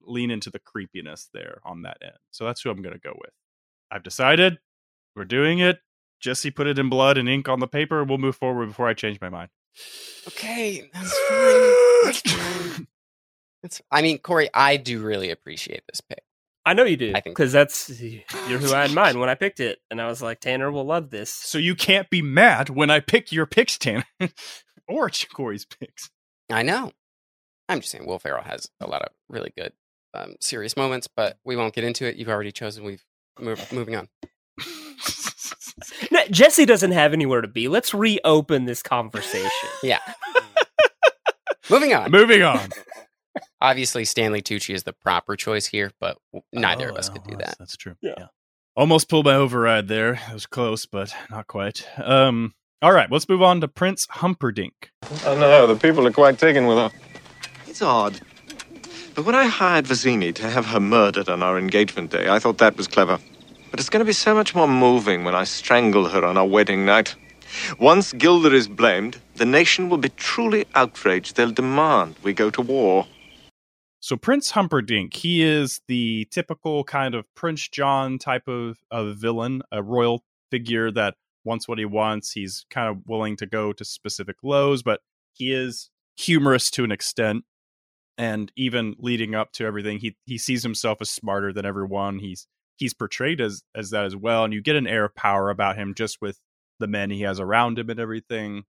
[0.00, 2.16] lean into the creepiness there on that end.
[2.30, 3.32] So that's who I'm gonna go with.
[3.92, 4.58] I've decided
[5.14, 5.80] we're doing it.
[6.20, 8.02] Jesse put it in blood and ink on the paper.
[8.04, 9.50] We'll move forward before I change my mind.
[10.28, 12.04] Okay, that's fine.
[12.04, 12.86] That's fine.
[13.62, 16.24] That's, I mean, Corey, I do really appreciate this pick.
[16.66, 17.12] I know you do.
[17.14, 20.00] I think- because that's you're who I had in mind when I picked it, and
[20.00, 21.30] I was like, Tanner will love this.
[21.30, 24.04] So you can't be mad when I pick your picks, Tanner,
[24.88, 26.10] or Corey's picks.
[26.50, 26.90] I know.
[27.68, 29.72] I'm just saying, Will Ferrell has a lot of really good,
[30.12, 32.16] um, serious moments, but we won't get into it.
[32.16, 32.82] You've already chosen.
[32.82, 33.04] We've
[33.38, 34.08] moved, moving on.
[36.10, 37.68] No, Jesse doesn't have anywhere to be.
[37.68, 39.50] Let's reopen this conversation.
[39.82, 39.98] Yeah.
[41.70, 42.10] moving on.
[42.10, 42.68] Moving on.
[43.60, 47.24] Obviously, Stanley Tucci is the proper choice here, but w- neither of Oh, us could
[47.24, 47.56] do that.
[47.58, 47.94] That's true.
[48.02, 48.26] Yeah.
[48.76, 50.14] Almost pulled my override there.
[50.14, 51.86] It was close, but not quite.
[51.98, 52.54] Um.
[52.80, 54.90] All right, let's move on to Prince Humperdinck.
[55.24, 56.90] I know, the people are quite taken with him.
[57.68, 58.20] It's odd.
[59.14, 62.56] But when I hired Vizzini to have her murdered on our engagement day, I thought
[62.58, 63.18] that was clever.
[63.70, 66.46] But it's going to be so much more moving when I strangle her on our
[66.46, 67.14] wedding night.
[67.78, 71.36] Once Guilder is blamed, the nation will be truly outraged.
[71.36, 73.06] They'll demand we go to war.
[74.00, 79.62] So Prince Humperdinck, he is the typical kind of Prince John type of, of villain,
[79.70, 81.14] a royal figure that
[81.44, 82.32] wants what he wants.
[82.32, 85.00] He's kind of willing to go to specific lows, but
[85.34, 87.44] he is humorous to an extent.
[88.22, 92.18] And even leading up to everything, he he sees himself as smarter than everyone.
[92.20, 92.46] He's
[92.76, 95.76] he's portrayed as as that as well, and you get an air of power about
[95.76, 96.38] him just with
[96.78, 98.62] the men he has around him and everything.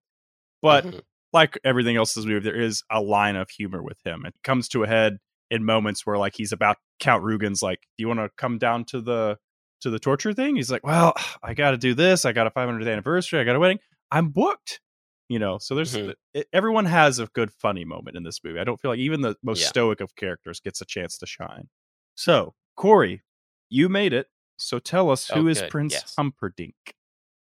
[0.61, 1.01] But Mhm.
[1.33, 4.25] like everything else in this movie, there is a line of humor with him.
[4.25, 5.17] It comes to a head
[5.51, 8.85] in moments where like he's about Count Rugen's like, "Do you want to come down
[8.85, 9.37] to the
[9.81, 11.13] to the torture thing?" He's like, "Well,
[11.43, 12.25] I got to do this.
[12.25, 13.39] I got a 500th anniversary.
[13.39, 13.79] I got a wedding.
[14.11, 14.79] I'm booked."
[15.29, 16.13] You know, so there's Mhm.
[16.33, 18.59] it, everyone has a good funny moment in this movie.
[18.59, 19.67] I don't feel like even the most Yeah.
[19.67, 21.69] stoic of characters gets a chance to shine.
[22.15, 23.23] So, Corey,
[23.69, 24.27] you made it.
[24.57, 25.71] So tell us Oh, who is good.
[25.71, 26.13] Prince Yes.
[26.15, 26.75] Humperdinck?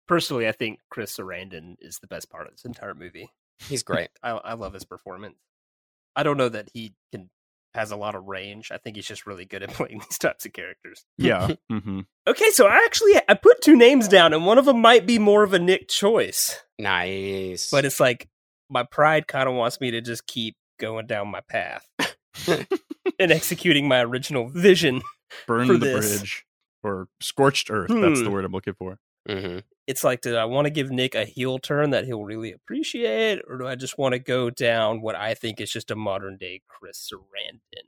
[0.08, 3.30] Personally, I think Chris Sarandon is the best part of this entire movie.
[3.68, 4.10] He's great.
[4.24, 5.38] I, I love his performance.
[6.16, 7.30] I don't know that he can
[7.74, 8.72] has a lot of range.
[8.72, 11.06] I think he's just really good at playing these types of characters.
[11.18, 11.50] Yeah.
[11.70, 15.06] hmm Okay, so I actually I put two names down, and one of them might
[15.06, 17.70] be more of a Nick choice, Nice.
[17.72, 18.28] but it's like
[18.70, 21.88] my pride kind of wants me to just keep going down my path
[22.48, 25.02] and executing my original vision.
[25.48, 26.18] Burn the this.
[26.18, 26.46] bridge
[26.84, 27.90] or scorched earth.
[27.90, 28.32] That's the Hmm.
[28.32, 29.00] word I'm looking for.
[29.28, 32.52] hmm It's like, do I want to give Nick a heel turn that he'll really
[32.52, 35.96] appreciate, or do I just want to go down what I think is just a
[35.96, 37.88] modern day Chris Sarandon?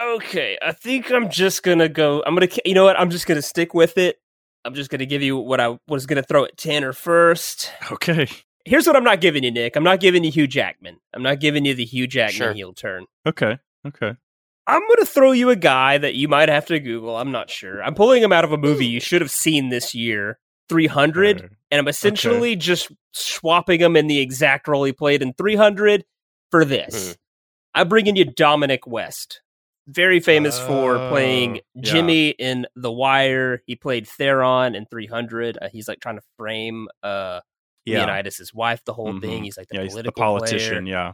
[0.00, 2.22] Okay, I think I'm just gonna go.
[2.26, 2.98] I'm gonna, you know what?
[3.00, 4.20] I'm just gonna stick with it.
[4.64, 7.72] I'm just gonna give you what I was gonna throw at Tanner first.
[7.90, 8.26] Okay.
[8.64, 9.76] Here's what I'm not giving you, Nick.
[9.76, 10.98] I'm not giving you Hugh Jackman.
[11.14, 12.52] I'm not giving you the Hugh Jackman Sure.
[12.52, 13.06] heel turn.
[13.26, 13.56] Okay.
[13.86, 14.12] Okay.
[14.66, 17.16] I'm going to throw you a guy that you might have to Google.
[17.16, 17.82] I'm not sure.
[17.82, 20.38] I'm pulling him out of a movie you should have seen this year,
[20.68, 21.48] 300, Okay.
[21.70, 26.04] and I'm essentially just swapping him in the exact role he played in 300
[26.50, 27.10] for this.
[27.10, 27.16] Mhm.
[27.74, 29.40] I'm bringing you Dominic West.
[29.86, 31.82] Very famous for playing Oh, yeah.
[31.92, 33.62] Jimmy in The Wire.
[33.66, 35.56] He played Theron in 300.
[35.62, 37.40] Uh, he's like trying to frame uh,
[37.86, 37.98] Yeah.
[38.04, 39.40] Leonidas' wife, the whole thing.
[39.40, 39.44] Mhm.
[39.44, 40.84] He's like the yeah, political politician.
[40.84, 41.12] player Yeah.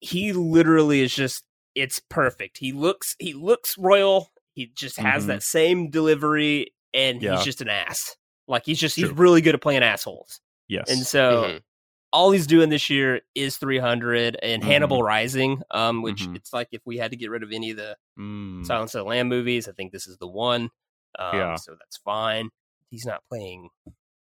[0.00, 1.44] he literally is just
[1.74, 2.56] it's perfect.
[2.58, 4.30] He looks he looks royal.
[4.54, 5.26] He just has Mhm.
[5.28, 7.36] that same delivery and Yeah.
[7.36, 8.16] he's just an ass.
[8.50, 10.40] Like he's just he's really good at playing assholes.
[10.68, 10.90] Yes.
[10.90, 11.62] And so Mhm.
[12.12, 14.66] all he's doing this year is 300 and Mhm.
[14.66, 16.36] Hannibal Rising, um which Mhm.
[16.36, 18.66] it's like if we had to get rid of any of the Mm.
[18.66, 20.70] Silence of the Lamb movies, I think this is the one.
[21.18, 21.54] Um, Yeah.
[21.56, 22.50] so that's fine.
[22.90, 23.70] He's not playing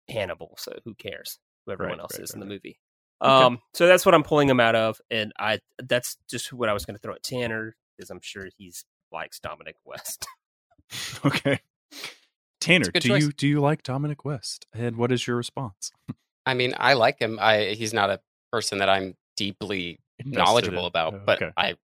[0.08, 2.52] Hannibal, so who cares who everyone Right, else right, is in the right.
[2.52, 2.80] movie.
[3.22, 3.30] Okay.
[3.44, 6.72] Um, so that's what I'm pulling him out of, and I that's just what I
[6.72, 10.26] was going to throw at Tanner because I'm sure he's likes Dominic West.
[11.24, 11.60] okay.
[12.60, 13.22] Tanner, do choice.
[13.22, 14.66] you do you like Dominic West?
[14.74, 15.90] And what is your response?
[16.46, 17.38] I mean, I like him.
[17.40, 18.20] I he's not a
[18.52, 21.52] person that I'm deeply Invested knowledgeable in- about, oh, but okay.
[21.56, 21.76] I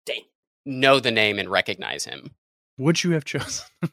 [0.66, 2.30] know the name and recognize him.
[2.78, 3.64] Would you have chosen?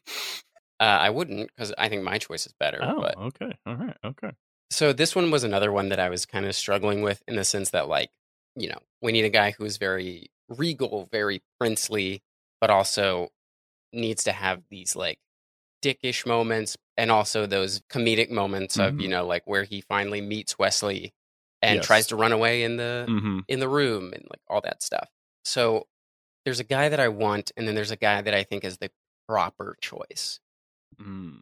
[0.80, 2.80] Uh, I wouldn't because I think my choice is better.
[2.82, 3.54] oh, But okay.
[3.66, 3.96] All right.
[4.04, 4.32] Okay.
[4.70, 7.46] so this one was another one that I was kind of struggling with in the
[7.46, 8.10] sense that, like,
[8.58, 12.22] you know, we need a guy who's very regal, very princely,
[12.60, 13.30] but also
[13.94, 15.20] needs to have these like
[15.84, 19.02] dickish moments and also those comedic moments of Mhm.
[19.02, 21.14] you know like where he finally meets Westley
[21.62, 23.40] and tries to run away in the Mm-hmm.
[23.48, 25.10] in the room and like all that stuff.
[25.46, 25.88] So
[26.46, 28.78] there's a guy that I want, and then there's a guy that I think is
[28.78, 28.92] the
[29.30, 30.40] proper choice.
[31.02, 31.40] Mm.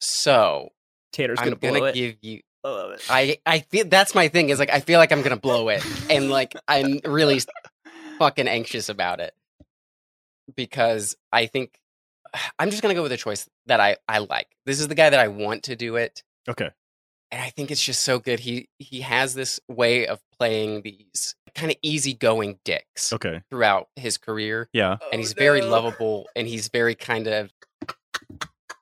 [0.00, 0.70] So
[1.12, 1.94] Tanner's I'm going to blow gonna it.
[1.94, 2.40] give you.
[2.64, 3.02] I love it.
[3.08, 5.82] I I feel that's my thing is like I feel like I'm gonna blow it,
[6.10, 7.40] and like I'm really
[8.18, 9.34] fucking anxious about it
[10.54, 11.78] because I think
[12.58, 14.48] I'm just gonna go with a choice that I I like.
[14.66, 16.70] This is the guy that I want to do it, Okay.
[17.30, 18.40] and I think it's just so good.
[18.40, 23.42] He he has this way of playing these kind of easygoing dicks Okay.
[23.50, 24.96] throughout his career, Yeah.
[25.12, 27.50] and he's oh, very lovable, and he's very kind of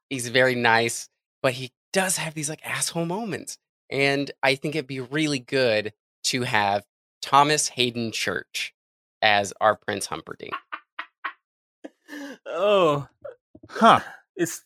[0.09, 1.09] he's very nice,
[1.43, 3.59] but he does have these like asshole moments,
[3.91, 5.93] and I think it'd be really good
[6.25, 6.85] to have
[7.23, 8.73] Thomas Haden Church
[9.23, 10.55] as our Prince Humperdinck.
[12.47, 13.07] Oh,
[13.71, 14.01] Huh.
[14.37, 14.63] it's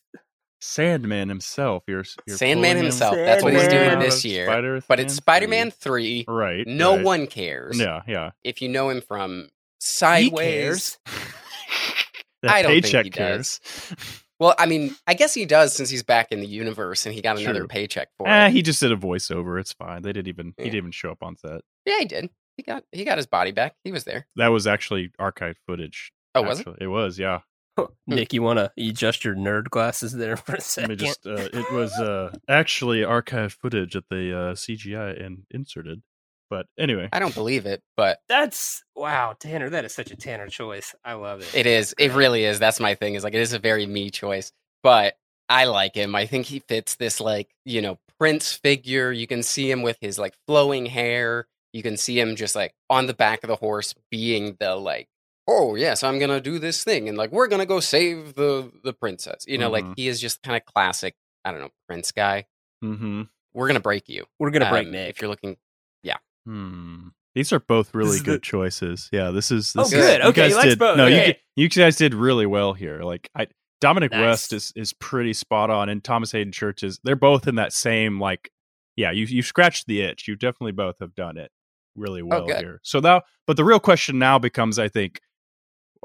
[0.61, 1.83] Sandman himself.
[1.87, 3.15] You're, you're Sandman pulling him- himself.
[3.15, 4.45] That's what he's doing this year.
[4.47, 6.25] Spider but it's Spider Man 3.
[6.27, 6.65] Right.
[6.67, 7.05] No right.
[7.05, 7.79] one cares.
[7.79, 8.01] Yeah.
[8.07, 8.31] Yeah.
[8.43, 9.49] If you know him from he
[9.79, 10.97] Sideways.
[10.99, 10.99] cares.
[12.47, 13.59] I don't think paycheck he cares.
[14.37, 17.21] Well, I mean, I guess he does since he's back in the universe and he
[17.21, 17.67] got another True.
[17.69, 18.51] paycheck for Ah, it.
[18.51, 19.57] he just did a voiceover.
[19.61, 20.01] It's fine.
[20.01, 20.53] They didn't even.
[20.57, 21.61] He didn't even show up on set.
[21.85, 22.29] Yeah, he did.
[22.57, 23.75] He got he got his body back.
[23.85, 24.27] He was there.
[24.35, 26.11] That was actually archived footage.
[26.35, 26.67] Oh, was it?
[26.81, 26.87] it?
[26.87, 27.17] was.
[27.17, 27.39] Yeah.
[28.07, 30.89] Nick, you want to adjust your nerd glasses there for a Let second?
[30.89, 31.25] me just.
[31.25, 36.01] Uh, it was uh, actually archived footage that they uh, CGI and inserted.
[36.49, 39.69] But anyway, I don't believe it, but That's wow, Tanner.
[39.69, 40.93] That is such a Tanner choice.
[41.03, 41.55] I love it.
[41.55, 41.95] it is.
[41.97, 42.59] It really is.
[42.59, 43.15] That's my thing.
[43.15, 44.51] Is like it is a very me choice,
[44.83, 45.15] but
[45.49, 46.15] I like him.
[46.15, 49.11] I think he fits this like you know prince figure.
[49.11, 51.47] You can see him with his like flowing hair.
[51.73, 55.07] You can see him just like on the back of the horse, being the like
[55.47, 58.93] oh yes, I'm gonna do this thing, and like we're gonna go save the the
[58.93, 59.45] princess.
[59.47, 59.93] You know, like Mhm.
[59.97, 61.15] he is just kind of classic.
[61.43, 62.45] I don't know, prince guy.
[62.83, 63.23] Mm-hmm.
[63.53, 64.25] We're gonna break you.
[64.39, 65.09] We're gonna break Um, Nick.
[65.11, 65.57] If you're looking,
[66.03, 66.17] yeah.
[66.45, 67.09] Hmm.
[67.35, 69.09] These are both really good the- choices.
[69.11, 69.73] Yeah, this is.
[69.77, 70.21] Oh, This is- good.
[70.21, 70.97] you Okay, guys let's did, vote.
[70.97, 71.39] No, Okay.
[71.55, 73.01] you you guys did really well here.
[73.03, 73.47] Like I,
[73.81, 74.21] Dominic Nice.
[74.21, 76.99] West is is pretty spot on, and Thomas Haden Church is.
[77.03, 78.51] They're both in that same like.
[78.95, 80.27] Yeah, you you scratched the itch.
[80.27, 81.51] You definitely both have done it
[81.97, 82.57] really well good.
[82.59, 82.79] here.
[82.83, 85.19] So now, but the real question now becomes, I think,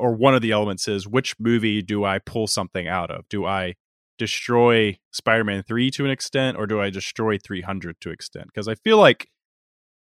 [0.00, 3.28] or one of the elements is which movie do I pull something out of?
[3.28, 3.74] Do I
[4.18, 8.46] destroy Spider-Man 3 to an extent or do I destroy 300 to extent?
[8.46, 9.28] Because I feel like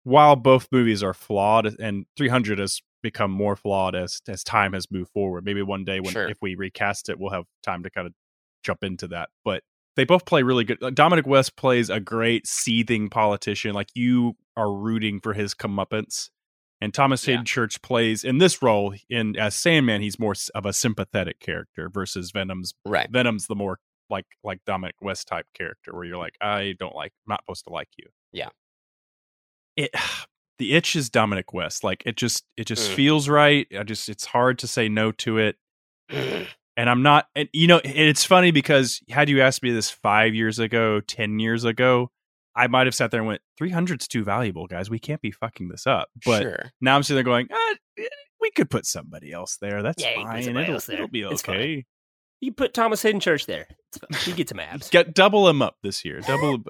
[0.04, 4.90] while both movies are flawed and 300 has become more flawed as as time has
[4.90, 5.44] moved forward.
[5.44, 6.28] Maybe one day when Sure.
[6.28, 8.12] if we recast it we'll have time to kind of
[8.64, 9.28] jump into that.
[9.44, 9.62] But
[9.96, 10.82] they both play really good.
[10.82, 16.30] uh, Dominic West plays a great seething politician like you are rooting for his comeuppance.
[16.80, 17.32] And Thomas Yeah.
[17.32, 20.00] Haden Church plays in this role in as Sandman.
[20.00, 22.74] He's more of a sympathetic character versus Venom's.
[22.84, 23.10] Right.
[23.10, 23.78] Venom's the more
[24.10, 27.64] like like Dominic West type character where you're like, I don't like, I'm not supposed
[27.64, 28.06] to like you.
[28.32, 28.50] Yeah.
[29.76, 29.90] It
[30.58, 31.84] the itch is Dominic West.
[31.84, 32.94] Like it just it just Mm.
[32.94, 33.66] feels right.
[33.78, 35.56] I just it's hard to say no to it.
[36.10, 40.32] And I'm not, and you know, it's funny because had you asked me this five
[40.34, 42.10] years ago, ten years ago,
[42.58, 44.90] I might have sat there and went, 300's too valuable, guys.
[44.90, 46.08] We can't be fucking this up.
[46.24, 46.72] But sure.
[46.80, 48.04] now I'm sitting there going, ah, eh,
[48.40, 49.82] we could put somebody else there.
[49.82, 50.56] That's Yeah, you can put fine.
[50.56, 50.94] It'll, there.
[50.96, 51.86] it'll be okay.
[52.40, 53.66] You put Thomas Haden Church there.
[54.24, 54.90] He gets some abs.
[54.90, 56.20] Get double him up this year.
[56.20, 56.58] Double.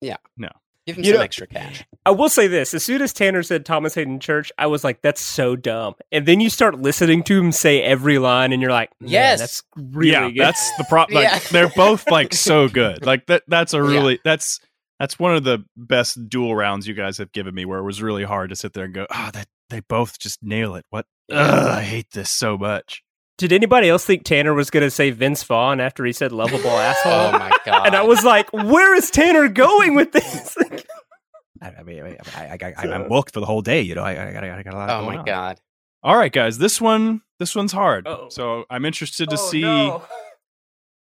[0.00, 0.16] Yeah.
[0.36, 0.50] No.
[0.86, 1.82] Give him You some know- extra cash.
[2.04, 5.00] I will say this: as soon as Tanner said Thomas Haden Church, I was like,
[5.00, 8.70] "That's so dumb." And then you start listening to him say every line, and you're
[8.70, 9.40] like, Yes.
[9.40, 11.14] that's really yeah, good." that's the problem.
[11.22, 11.38] Like Yeah.
[11.52, 13.06] they're both like so good.
[13.06, 13.44] Like that.
[13.48, 13.82] That's a Yeah.
[13.84, 14.60] really that's
[15.00, 18.02] that's one of the best dual rounds you guys have given me, where it was
[18.02, 20.84] really hard to sit there and go, ah, that they both just nail it.
[20.90, 21.06] What?
[21.32, 23.02] Ugh, I hate this so much.
[23.36, 26.70] Did anybody else think Tanner was going to say Vince Vaughn after he said "lovable
[26.70, 27.12] asshole"?
[27.12, 27.86] Oh my god.
[27.88, 30.56] and I was like, "Where is Tanner going with this?"
[31.62, 33.80] I, I mean, I, I, I, I, I'm booked for the whole day.
[33.80, 34.90] You know, I, I, got, I got a lot.
[34.90, 35.24] Oh going my on.
[35.24, 35.60] god.
[36.04, 38.06] All right, guys, this one, this one's hard.
[38.06, 38.28] Uh-oh.
[38.28, 40.02] So I'm interested to Oh, see no.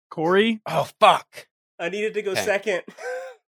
[0.09, 0.61] Corey.
[0.65, 1.47] Oh fuck.
[1.77, 2.41] I needed to go Okay.
[2.45, 2.83] second.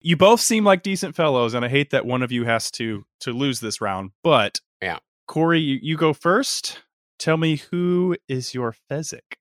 [0.02, 3.05] You both seem like decent fellows, and I hate that one of you has to
[3.20, 4.12] to lose this round.
[4.24, 4.98] But Yeah.
[5.27, 6.81] Corey, you, you go first.
[7.18, 9.36] Tell me who is your Fezzik.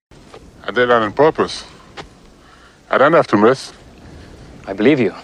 [0.62, 1.64] I did that on purpose.
[2.90, 3.72] I don't have to miss.
[4.66, 5.14] I believe you.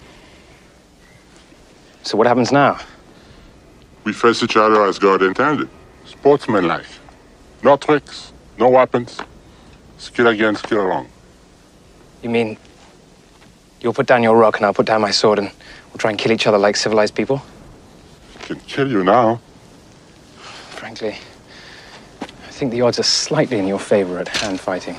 [2.02, 2.78] So what happens now?
[4.04, 5.68] We face each other as God intended.
[6.06, 6.86] Sportsmanlike.
[7.62, 9.20] No tricks, no weapons.
[9.98, 11.08] Skill against skill alone.
[12.22, 12.56] You mean
[13.86, 15.48] you'll put down your rock and I'll put down my sword and
[15.88, 17.40] we'll try and kill each other like civilized people?
[18.40, 19.40] I Can kill you now.
[20.80, 21.14] Frankly,
[22.20, 24.96] I think the odds are slightly in your favor at hand fighting.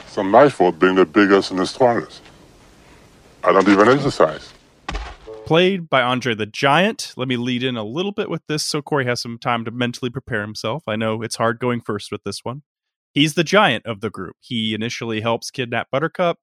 [0.00, 2.22] It's not my fault being the biggest and the strongest.
[3.44, 4.54] I don't even exercise.
[5.44, 7.12] Played by Andre the Giant.
[7.14, 9.70] Let me lead in a little bit with this so Corey has some time to
[9.70, 10.84] mentally prepare himself.
[10.86, 12.62] I know it's hard going first with this one.
[13.12, 14.36] He's the giant of the group.
[14.40, 16.38] He initially helps kidnap Buttercup,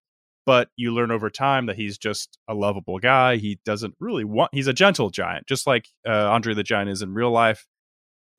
[0.46, 3.38] but you learn over time that he's just a lovable guy.
[3.38, 7.02] He doesn't really want, he's a gentle giant, just like uh, Andre the Giant is
[7.02, 7.66] in real life.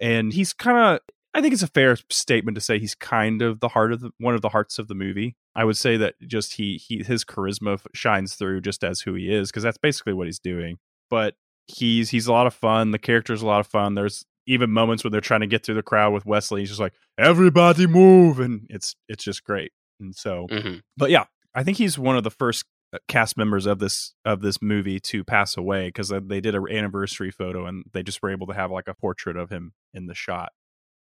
[0.01, 1.01] And he's kind of,
[1.35, 4.11] I think it's a fair statement to say he's kind of the heart of the,
[4.19, 5.37] one of the hearts of the movie.
[5.55, 9.33] I would say that just he, he his charisma shines through just as who he
[9.35, 10.79] is because that's basically what he's doing.
[11.11, 11.35] But
[11.67, 12.91] he's he's a lot of fun.
[12.91, 13.95] The character's a lot of fun.
[13.95, 16.61] There's even moments when they're trying to get through the crowd with Westley.
[16.61, 19.73] He's just like, "Everybody move!" and it's it's just great.
[19.99, 20.83] And so, Mhm.
[20.97, 21.25] but yeah,
[21.57, 25.01] I think he's one of the first uh, cast members of this of this movie
[25.01, 28.53] to pass away because they did an anniversary photo and they just were able to
[28.55, 30.53] have like a portrait of him in the shot.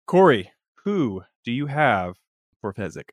[0.07, 0.51] Corey,
[0.85, 2.15] who do you have
[2.61, 3.11] for Fezzik?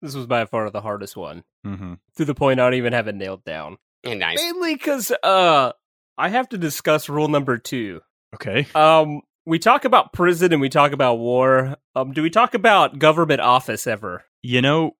[0.00, 1.94] This was by far the hardest one, Mm-hmm.
[2.16, 3.76] to the point I don't even have it nailed down.
[4.02, 4.38] Yeah, nice.
[4.42, 5.70] Mainly because uh,
[6.18, 8.00] I have to discuss rule number two.
[8.34, 8.66] Okay.
[8.74, 11.76] Um, we talk about prison and we talk about war.
[11.94, 14.24] Um, do we talk about government office ever?
[14.42, 14.96] You know,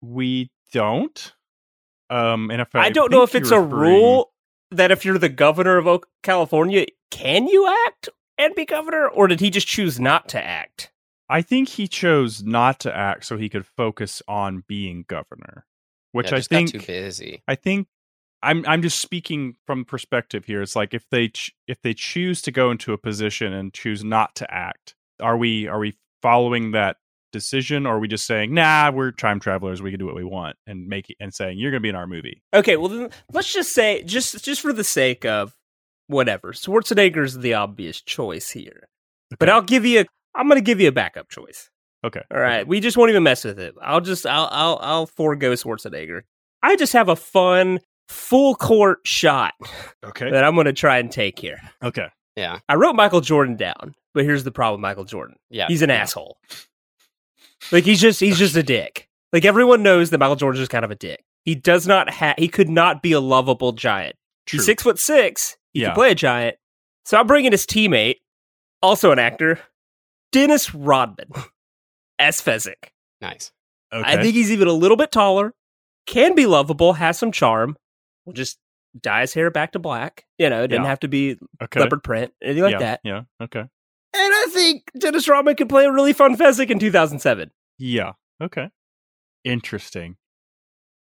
[0.00, 1.34] we don't.
[2.10, 4.32] Um, and if I, I don't know if it's you're a referring- rule
[4.70, 8.08] that if you're the governor of Oak- California, can you act
[8.38, 10.92] and be governor, or did he just choose not to act?
[11.28, 15.66] I think he chose not to act so he could focus on being governor,
[16.12, 17.42] which Yeah, I think too busy.
[17.48, 17.88] I think
[18.42, 20.62] I'm I'm just speaking from perspective here.
[20.62, 24.04] It's like if they ch- if they choose to go into a position and choose
[24.04, 26.98] not to act, are we are we following that
[27.32, 30.24] decision, or are we just saying, nah, we're time travelers, we can do what we
[30.24, 32.42] want, and make it, and saying you're going to be in our movie?
[32.54, 35.54] Okay, well then let's just say just just for the sake of
[36.08, 38.88] whatever, Schwarzenegger's the obvious choice here.
[39.38, 40.04] But I'll give you a
[40.34, 41.70] I'm going to give you a backup choice.
[42.04, 42.22] Okay.
[42.32, 43.74] All right, we just won't even mess with it.
[43.82, 46.22] I'll just I'll I'll I'll forego Schwarzenegger.
[46.62, 49.54] I just have a fun full court shot
[50.04, 50.30] Okay.
[50.30, 51.58] that I'm going to try and take here.
[51.82, 52.06] Okay.
[52.36, 52.60] Yeah.
[52.68, 55.36] I wrote Michael Jordan down, but here's the problem: Michael Jordan.
[55.50, 55.66] Yeah.
[55.68, 56.38] he's an asshole.
[57.72, 59.08] Like he's just he's just a dick.
[59.32, 61.24] Like everyone knows that Michael Jordan is kind of a dick.
[61.44, 64.16] He does not have he could not be a lovable giant.
[64.46, 64.58] True.
[64.58, 65.56] He's six foot six.
[65.72, 65.88] He Yeah.
[65.88, 66.56] can play a giant.
[67.04, 68.16] So I'm bringing his teammate,
[68.82, 69.60] also an actor,
[70.32, 71.28] Dennis Rodman,
[72.18, 72.90] as Fezzik.
[73.20, 73.52] Nice.
[73.92, 74.04] Okay.
[74.12, 75.54] I think he's even a little bit taller,
[76.06, 77.76] can be lovable, has some charm.
[78.24, 78.58] We'll just
[79.00, 80.24] dye his hair back to black.
[80.38, 80.88] You know, it doesn't Yeah.
[80.88, 81.80] have to be Okay.
[81.80, 83.00] leopard print, anything like yeah, that.
[83.04, 83.22] Yeah.
[83.40, 83.60] Okay.
[83.60, 83.68] And
[84.14, 87.50] I think Dennis Rodman could play a really fun Fezzik in 2007.
[87.78, 88.12] Yeah.
[88.40, 88.70] Okay.
[89.44, 90.16] Interesting.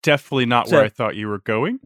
[0.03, 1.81] Definitely not So- where I thought you were going.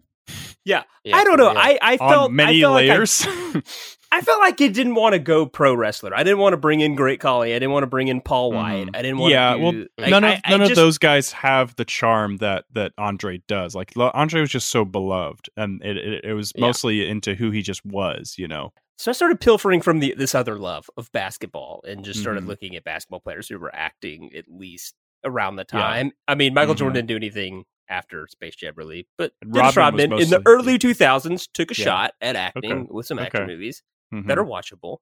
[0.64, 1.52] Yeah, Yeah, I don't know.
[1.52, 1.58] yeah.
[1.58, 3.26] I I On felt many I felt like I- layers.
[4.12, 6.14] I, felt like it didn't want to go pro wrestler.
[6.14, 7.50] I didn't want to bring in Great Khali.
[7.52, 8.88] I didn't want to bring in Paul White.
[8.94, 9.32] I didn't want.
[9.32, 9.52] Mm-hmm.
[9.52, 9.54] yeah.
[9.54, 12.36] to well, do, like, none of I- I none of those guys have the charm
[12.38, 13.74] that that Andre does.
[13.74, 16.60] Like Andre was just so beloved, and it it, it was Yeah.
[16.60, 18.34] mostly into who he just was.
[18.36, 18.72] You know.
[19.00, 22.48] So I started pilfering from the this other love of basketball and just started Mhm.
[22.48, 24.94] looking at basketball players who were acting at least
[25.24, 25.80] around the Yeah.
[25.80, 26.12] time.
[26.28, 26.78] I mean, Michael Mhm.
[26.78, 30.76] Jordan didn't do anything after Space Jam really, but Dennis Rodman Rodman in the early
[30.76, 31.84] 2000s took a Yeah.
[31.84, 32.88] shot at acting Okay.
[32.90, 33.50] with some action Okay.
[33.52, 33.82] movies
[34.12, 34.26] Mhm.
[34.26, 34.98] that are watchable.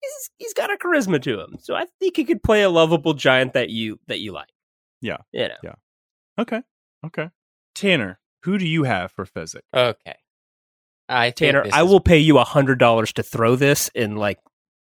[0.00, 3.14] He's he's got a charisma to him, so I think he could play a lovable
[3.14, 4.52] giant that you that you like.
[5.00, 5.18] Yeah.
[5.32, 5.56] You know.
[5.64, 5.74] Yeah.
[6.38, 6.62] Okay.
[7.04, 7.30] Okay.
[7.74, 9.62] Tanner, who do you have for Fezzik?
[9.74, 10.14] Okay.
[11.08, 14.38] I Tanner, I is- will pay you a hundred dollars to throw this, and like,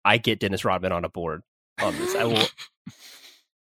[0.04, 1.44] I get Dennis Rodman on a board
[1.82, 2.16] on this.
[2.16, 2.38] I will.
[2.88, 2.92] I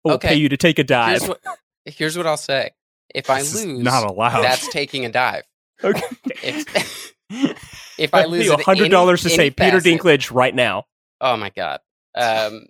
[0.05, 0.29] will Okay.
[0.29, 1.19] pay you to take a dive.
[1.21, 1.41] Here's what,
[1.85, 2.71] here's what I'll say.
[3.15, 4.43] If I This lose, not allowed.
[4.43, 5.43] That's taking a dive.
[5.85, 6.03] Okay.
[6.43, 7.15] If,
[7.99, 10.87] if I lose at hundred dollars to say Peter facet- Dinklage right now.
[11.21, 11.81] Oh my god.
[12.17, 12.67] Um,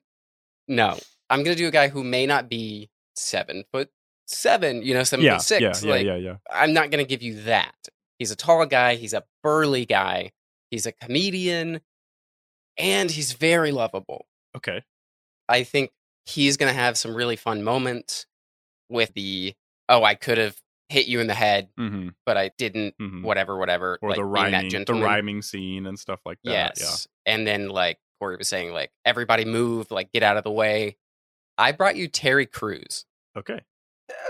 [0.67, 0.99] no,
[1.31, 3.89] I'm gonna do a guy who may not be seven foot
[4.27, 4.83] seven.
[4.83, 5.61] You know, seven yeah, foot six.
[5.63, 6.37] yeah, yeah, like, yeah, yeah.
[6.51, 7.75] I'm not gonna give you that.
[8.19, 8.95] He's a tall guy.
[8.97, 10.33] He's a burly guy.
[10.71, 11.81] He's a comedian,
[12.77, 14.27] and he's very lovable.
[14.57, 14.83] Okay.
[15.49, 15.91] I think
[16.27, 18.27] he's going to have some really fun moments
[18.91, 19.55] with the
[19.89, 20.57] oh, I could have
[20.91, 22.09] hit you in the head, Mm-hmm.
[22.27, 22.97] but I didn't.
[22.99, 23.23] Mhm.
[23.23, 23.99] Whatever, whatever.
[24.03, 26.51] Or like the rhyming, the rhyming scene and stuff like that.
[26.79, 30.51] Yes, and then like Corey was saying, like everybody move, like get out of the
[30.51, 30.97] way.
[31.57, 33.05] I brought you Terry Crews.
[33.37, 33.61] Okay.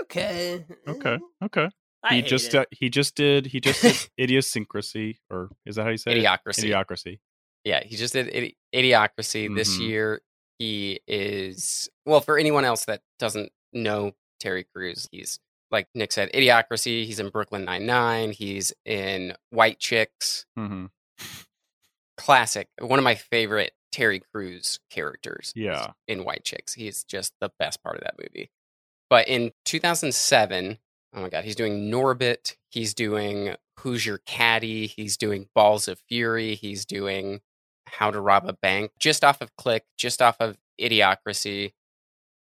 [0.03, 0.65] Okay.
[0.87, 1.19] Okay.
[1.43, 1.69] Okay.
[2.03, 5.89] I he just uh, he just did he just did idiosyncrasy or is that how
[5.89, 6.63] you say Idiocracy.
[6.65, 6.71] it?
[6.71, 7.19] Idiocracy.
[7.65, 9.87] Yeah, he just did Idi- Idiocracy this Mhm.
[9.87, 10.21] year.
[10.59, 15.07] He is well for anyone else that doesn't know Terry Crews.
[15.11, 15.39] He's
[15.71, 17.05] like Nick said, Idiocracy.
[17.05, 18.31] He's in Brooklyn Nine Nine.
[18.31, 20.45] He's in White Chicks.
[20.57, 20.85] Mm-hmm.
[22.17, 22.67] Classic.
[22.79, 25.51] One of my favorite Terry Crews characters.
[25.55, 25.91] Yeah.
[26.07, 26.73] in White Chicks.
[26.73, 28.51] He's just the best part of that movie.
[29.09, 30.77] But in 2007,
[31.13, 32.55] oh my God, he's doing Norbit.
[32.69, 34.87] He's doing Who's Your Caddy.
[34.87, 36.55] He's doing Balls of Fury.
[36.55, 37.41] He's doing
[37.87, 41.73] How to Rob a Bank, just off of Click, just off of Idiocracy.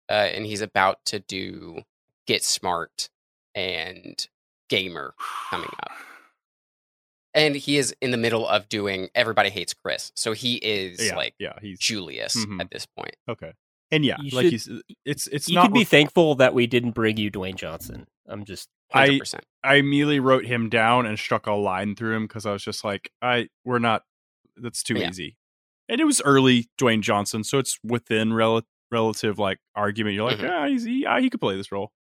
[0.09, 1.81] Uh, and he's about to do
[2.27, 3.09] Get Smart
[3.55, 4.27] and
[4.69, 5.13] Gamer
[5.49, 5.91] coming up.
[7.35, 10.11] And he is in the middle of doing Everybody Hates Chris.
[10.15, 11.15] So he is Yeah.
[11.15, 11.53] like yeah.
[11.61, 12.61] He's Julius Mhm.
[12.61, 13.15] at this point.
[13.27, 13.53] okay.
[13.91, 14.69] And yeah, You like should- he's
[15.05, 15.65] it's it's you not.
[15.65, 18.07] could be re- thankful that we didn't bring you Dwayne Johnson.
[18.27, 19.39] I'm just I 100%.
[19.63, 22.83] I immediately wrote him down and struck a line through him because I was just
[22.83, 24.03] like, I we're not.
[24.57, 25.09] That's too Yeah.
[25.09, 25.35] easy.
[25.89, 30.15] And it was early Dwayne Johnson, so it's within rel- relative like argument.
[30.15, 30.49] You're like, Mhm.
[30.49, 31.91] ah, he's, he, ah, he could play this role.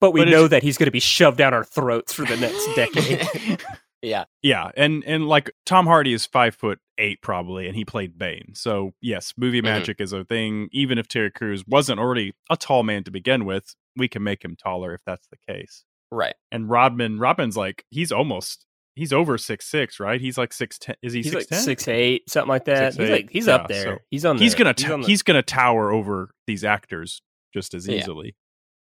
[0.00, 2.36] but we But know that he's going to be shoved down our throats for the
[2.36, 3.60] next decade.
[4.00, 4.26] Yeah.
[4.42, 8.52] Yeah, and and like Tom Hardy is five foot eight probably, and he played Bane.
[8.54, 9.64] So yes, movie Mhm.
[9.64, 10.68] magic is a thing.
[10.70, 14.42] Even if Terry Crews wasn't already a tall man to begin with, we can make
[14.44, 15.84] him taller if that's the case.
[16.10, 16.34] Right.
[16.50, 18.64] And Rodman, Rodman's like he's almost
[18.96, 20.20] he's over six six, right?
[20.20, 20.96] He's like six ten.
[21.02, 21.60] Is he he's six like ten?
[21.60, 22.94] six eight, something like that.
[22.94, 23.12] Six, he's eight.
[23.12, 23.82] like he's Yeah, up there.
[23.84, 24.36] so he's on.
[24.38, 27.20] The, he's gonna he's on the- he's gonna tower over these actors
[27.52, 27.96] just as Yeah.
[27.98, 28.34] easily.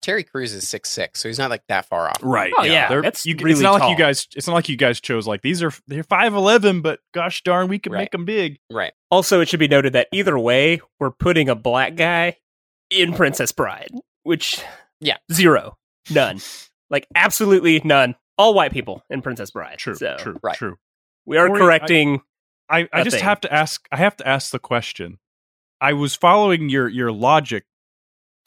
[0.02, 2.20] Terry Crews is six six, so he's not like that far off.
[2.22, 2.54] Right.
[2.56, 4.28] Oh, yeah, They're- that's you, It's really not like you guys.
[4.36, 7.70] It's not like you guys chose like these are they're five eleven, but gosh darn,
[7.70, 8.02] we can Right.
[8.02, 8.60] make them big.
[8.72, 8.94] Right.
[9.10, 12.38] Also, it should be noted that either way, we're putting a black guy
[12.92, 13.90] in Princess Bride,
[14.22, 14.62] which
[15.00, 15.18] Yeah.
[15.32, 15.78] zero,
[16.10, 16.40] none,
[16.90, 18.16] like absolutely none.
[18.38, 19.78] All white people in Princess Bride.
[19.78, 19.96] True.
[19.96, 20.38] So True.
[20.44, 20.58] Right.
[20.58, 20.76] True.
[21.26, 21.76] we are Corey, I-
[22.70, 23.24] I, I, I a just thing.
[23.24, 23.88] have to ask.
[23.92, 25.20] I have to ask the question.
[25.80, 27.66] I was following your your logic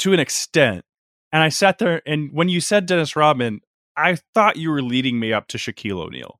[0.01, 0.85] to an extent,
[1.33, 3.61] and I sat there, and when you said Dennis Rodman,
[3.97, 6.38] I thought you were leading me up to Shaquille O'Neal.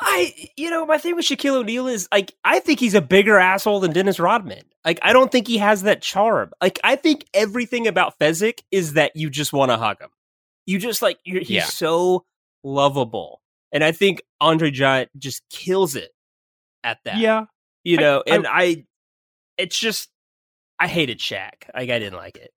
[0.00, 3.38] I, you know, my thing with Shaquille O'Neal is like, I think he's a bigger
[3.38, 4.62] asshole than Dennis Rodman.
[4.84, 6.52] Like, I don't think he has that charm.
[6.62, 10.08] Like, I think everything about Fezzik is that you just want to hug him.
[10.66, 11.64] You just like, you're, he's Yeah.
[11.64, 12.24] so
[12.64, 13.40] lovable.
[13.72, 16.10] And I think Andre Giant just kills it
[16.82, 17.18] at that.
[17.18, 17.44] Yeah.
[17.84, 18.84] You know, I- and I,
[19.58, 20.08] it's just,
[20.78, 21.52] I hated Shaq.
[21.74, 22.50] Like, I didn't like it.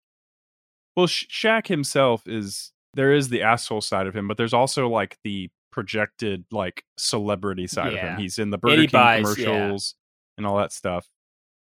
[0.96, 4.88] Well, Sh- Shaq himself is there is the asshole side of him, but there's also
[4.88, 8.18] like the projected like celebrity side of him.
[8.18, 9.46] He's in the Burger he King buys- yeah.
[9.46, 9.96] commercials
[10.38, 11.10] and all that stuff.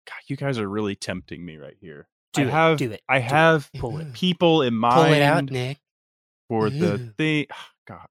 [0.07, 2.07] God, you guys are really tempting me right here.
[2.33, 3.31] Do I it, have do it, I do it.
[3.31, 4.13] have Pull it.
[4.13, 5.77] people in mind Pull it out, Nick.
[6.47, 7.13] for the Ew.
[7.17, 7.45] thing.
[7.87, 8.07] God,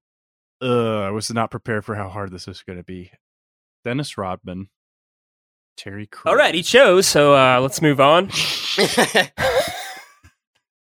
[0.61, 3.11] Ugh, I was not prepared for how hard this is going to be.
[3.85, 4.69] Dennis Rodman,
[5.77, 6.31] Terry Crews.
[6.31, 7.07] All right, he chose.
[7.07, 8.31] So uh, let's move on.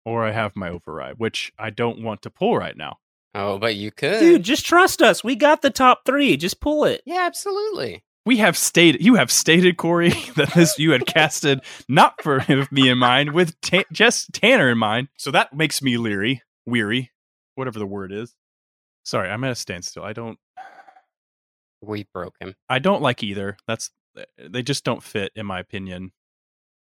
[0.05, 2.99] or I have my override, which I don't want to pull right now.
[3.35, 4.21] Oh, but you could.
[4.21, 5.25] Dude, just trust us.
[5.25, 6.37] We got the top three.
[6.37, 7.03] Just pull it.
[7.07, 8.05] yeah, absolutely.
[8.27, 12.89] we have stated you have stated cory that this you had casted not for me
[12.89, 17.11] in mind with ta- just tanner in mind so that makes me leery weary
[17.57, 18.37] whatever the word is
[19.05, 20.39] sorry i'm at a standstill i don't
[21.81, 22.55] We broke him.
[22.69, 23.91] i don't like either that's
[24.39, 26.13] they just don't fit in my opinion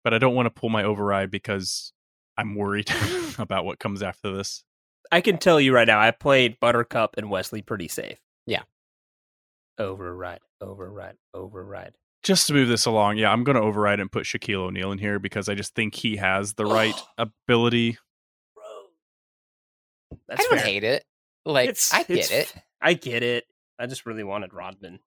[0.04, 1.92] but i don't want to pull my override because
[2.38, 2.90] i'm worried
[3.38, 4.64] about what comes after this
[5.10, 8.18] I can tell you right now, I played Buttercup and Westley pretty safe.
[8.46, 8.62] Yeah.
[9.78, 11.94] Override, override, override.
[12.22, 14.98] just to move this along, yeah, I'm going to override and put Shaquille O'Neal in
[14.98, 17.26] here because I just think he has the right oh.
[17.46, 17.98] ability.
[20.26, 20.66] That's I don't fair.
[20.66, 21.04] hate it.
[21.44, 22.54] Like It's- I get it.
[22.80, 23.44] I get it.
[23.78, 24.98] I just really wanted Rodman.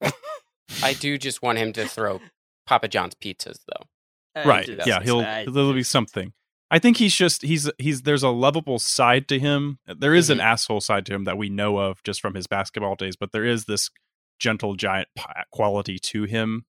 [0.82, 2.20] I do just want him to throw
[2.66, 3.86] Papa John's pizzas though.
[4.34, 4.68] I right.
[4.86, 6.32] Yeah, he'll there'll be something.
[6.72, 9.78] I think he's just he's he's there's a lovable side to him.
[9.86, 10.46] There is an mm-hmm.
[10.46, 13.44] asshole side to him that we know of just from his basketball days, but there
[13.44, 13.90] is this
[14.38, 15.08] gentle giant
[15.52, 16.64] quality to him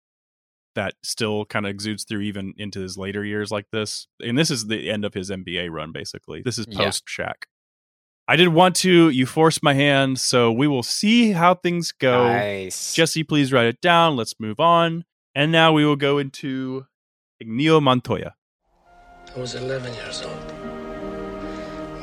[0.76, 4.08] that still kind of exudes through even into his later years like this.
[4.20, 6.42] And this is the end of his NBA run basically.
[6.42, 6.80] This is Yeah.
[6.80, 7.46] post Shaq.
[8.28, 12.28] I did want to you forced my hand, so we will see how things go.
[12.28, 12.94] Nice.
[12.94, 14.18] Jesse, please write it down.
[14.18, 15.06] Let's move on.
[15.34, 16.88] And now we will go into
[17.40, 18.36] Inigo Montoya.
[19.36, 20.52] I was 11 years old.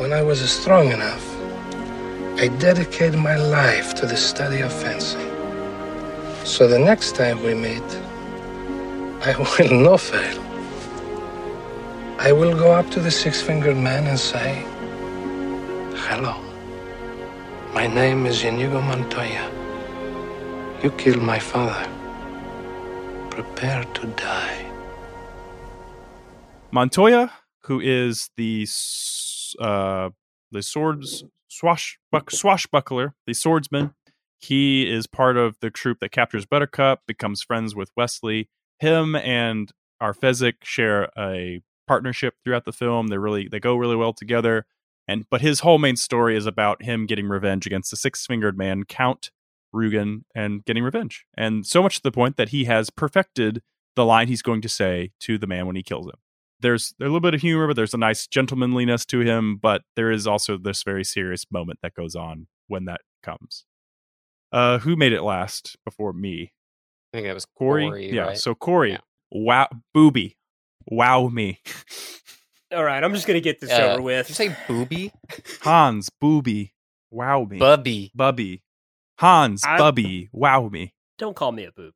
[0.00, 1.24] When I was strong enough,
[2.40, 5.30] I dedicated my life to the study of fencing.
[6.44, 7.88] So the next time we meet,
[9.22, 10.42] I will not fail.
[12.18, 14.64] I will go up to the six fingered man and say,
[16.08, 16.34] Hello.
[17.72, 19.48] My name is Inigo Montoya.
[20.82, 21.88] You killed my father.
[23.30, 24.69] Prepare to die.
[26.72, 27.32] Montoya,
[27.64, 28.66] who is the
[29.58, 30.10] uh,
[30.52, 33.94] the swords swashbuck, swashbuckler, the swordsman.
[34.38, 38.48] He is part of the troop that captures Buttercup, becomes friends with Westley.
[38.78, 39.70] Him and
[40.00, 43.08] our Fezzik share a partnership throughout the film.
[43.08, 44.66] They really they go really well together.
[45.08, 48.56] And but his whole main story is about him getting revenge against the six fingered
[48.56, 49.30] man, Count
[49.74, 51.26] Rugen, and getting revenge.
[51.36, 53.60] And so much to the point that he has perfected
[53.96, 56.14] the line he's going to say to the man when he kills him
[56.60, 59.56] there's a little bit of humor, but there's a nice gentlemanliness to him.
[59.56, 63.64] But there is also this very serious moment that goes on when that comes.
[64.52, 66.52] Uh, who made it last before me?
[67.12, 67.86] I think that was Cory.
[67.86, 68.22] Cory, yeah.
[68.22, 68.38] right?
[68.38, 68.98] So Cory,
[69.30, 70.36] wow, booby,
[70.86, 71.60] wow me.
[72.72, 74.26] All right, I'm just gonna get this Uh, over with.
[74.26, 75.12] Did you say booby?
[75.62, 76.72] Hans, booby,
[77.10, 77.58] wow me.
[77.58, 78.12] Bubby.
[78.14, 78.62] Bubby.
[79.18, 80.94] Hans, I- Bubby, wow me.
[81.18, 81.92] Don't call me a boob.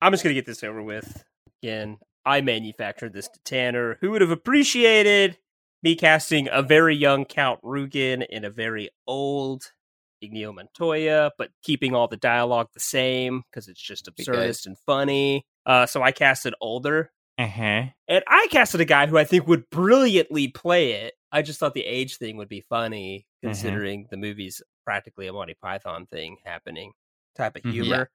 [0.00, 1.24] I'm just gonna get this over with.
[1.62, 5.38] Again, I manufactured this to Tanner, who would have appreciated
[5.82, 9.72] me casting a very young Count Rugen in a very old
[10.20, 15.44] Inigo Montoya, but keeping all the dialogue the same because it's just absurdist and funny.
[15.66, 17.82] Uh, so I casted older, Uh huh.
[18.06, 21.14] and I casted a guy who I think would brilliantly play it.
[21.32, 23.48] I just thought the age thing would be funny, Mhm.
[23.48, 26.92] considering the movie's practically a Monty Python thing happening
[27.34, 27.66] type of Mhm.
[27.74, 27.82] Yeah.
[27.82, 28.10] humor.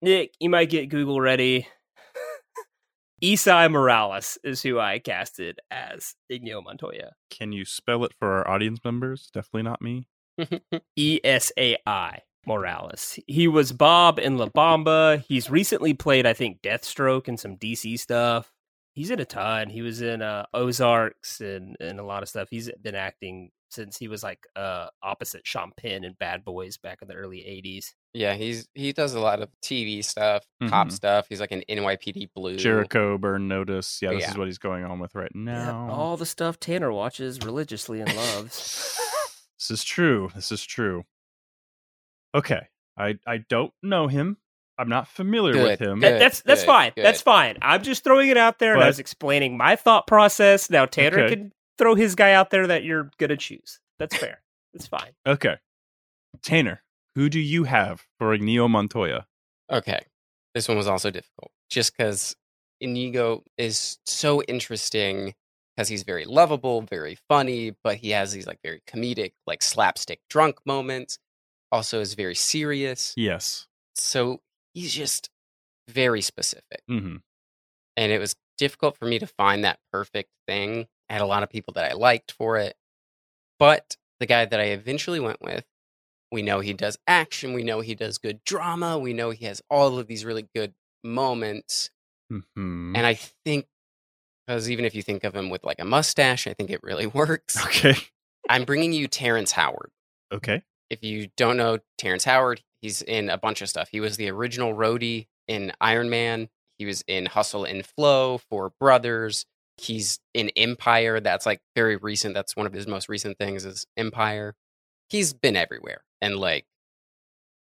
[0.00, 1.66] Nick, you might get Google ready.
[3.22, 7.12] Esai Morales is who I casted as Inigo Montoya.
[7.30, 9.28] Can you spell it for our audience members?
[9.32, 10.06] Definitely not me.
[10.96, 13.18] E S A I Morales.
[13.26, 15.24] He was Bob in La Bamba.
[15.26, 18.52] He's recently played, I think, Deathstroke and some DC stuff.
[18.94, 19.68] He's in a ton.
[19.68, 22.48] He was in uh, Ozarks and, and a lot of stuff.
[22.50, 27.02] He's been acting since he was like uh, opposite Sean Penn in Bad Boys back
[27.02, 27.92] in the early 80s.
[28.18, 30.92] Yeah, he's he does a lot of TV stuff, cop Mhm.
[30.92, 31.26] stuff.
[31.28, 32.56] He's like an NYPD Blue.
[32.56, 34.00] Jericho, Burn Notice.
[34.02, 34.30] Yeah, this Yeah.
[34.32, 35.88] is what he's going on with right Yeah, now.
[35.90, 38.94] all the stuff Tanner watches religiously and loves.
[39.58, 40.30] This is true.
[40.36, 41.04] This is true.
[42.34, 42.68] Okay.
[42.96, 44.36] I I don't know him.
[44.78, 46.00] I'm not familiar with him.
[46.00, 46.92] That- that's that's fine.
[46.96, 47.58] That's fine.
[47.62, 50.70] I'm just throwing it out there, and I was explaining my thought process.
[50.70, 51.34] Now Tanner Okay.
[51.36, 53.80] can throw his guy out there that you're gonna choose.
[53.98, 54.42] That's fair.
[54.72, 55.12] That's fine.
[55.26, 55.56] Okay.
[56.42, 56.82] Tanner,
[57.18, 59.26] who do you have for Inigo Montoya?
[59.72, 59.98] Okay.
[60.54, 62.36] This one was also difficult just because
[62.80, 65.34] Inigo is so interesting
[65.74, 70.20] because he's very lovable, very funny, but he has these like very comedic, like slapstick
[70.30, 71.18] drunk moments.
[71.72, 73.14] Also, is very serious.
[73.16, 73.66] Yes.
[73.96, 74.38] So
[74.72, 75.28] he's just
[75.88, 76.82] very specific.
[76.88, 77.16] Mm-hmm.
[77.96, 80.86] And it was difficult for me to find that perfect thing.
[81.10, 82.76] I had a lot of people that I liked for it.
[83.58, 85.64] But the guy that I eventually went with,
[86.30, 87.54] we know he does action.
[87.54, 88.98] We know he does good drama.
[88.98, 91.90] We know he has all of these really good moments.
[92.32, 92.94] Mm-hmm.
[92.96, 93.14] And I
[93.44, 93.66] think,
[94.46, 97.06] because even if you think of him with like a mustache, I think it really
[97.14, 97.62] works.
[97.64, 97.96] Okay.
[98.48, 99.90] I'm bringing you Terrence Howard.
[100.32, 100.62] Okay.
[100.90, 103.88] If you don't know Terrence Howard, he's in a bunch of stuff.
[103.90, 106.48] He was the original Rhodey in Iron Man.
[106.78, 109.44] He was in Hustle and Flow Four Brothers.
[109.76, 111.20] He's in Empire.
[111.20, 112.34] That's like very recent.
[112.34, 114.54] That's one of his most recent things is Empire.
[115.08, 116.66] He's been everywhere and like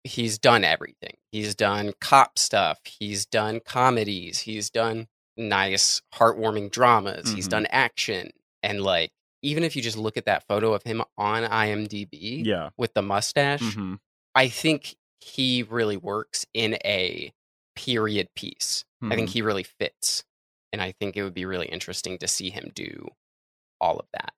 [0.04, 1.18] he's done everything.
[1.32, 2.80] He's done cop stuff.
[2.86, 4.40] He's done comedies.
[4.42, 5.08] He's done
[5.38, 7.32] nice, heartwarming dramas.
[7.34, 7.52] He's Mhm.
[7.52, 8.32] done action.
[8.64, 9.12] And like,
[9.42, 12.70] even if you just look at that photo of him on IMDb Yeah.
[12.78, 13.96] with the mustache, Mm-hmm.
[14.36, 17.34] I think he really works in a
[17.76, 18.86] period piece.
[19.02, 19.34] I think Mhm.
[19.34, 20.24] he really fits.
[20.72, 23.08] And I think it would be really interesting to see him do
[23.82, 24.34] all of that.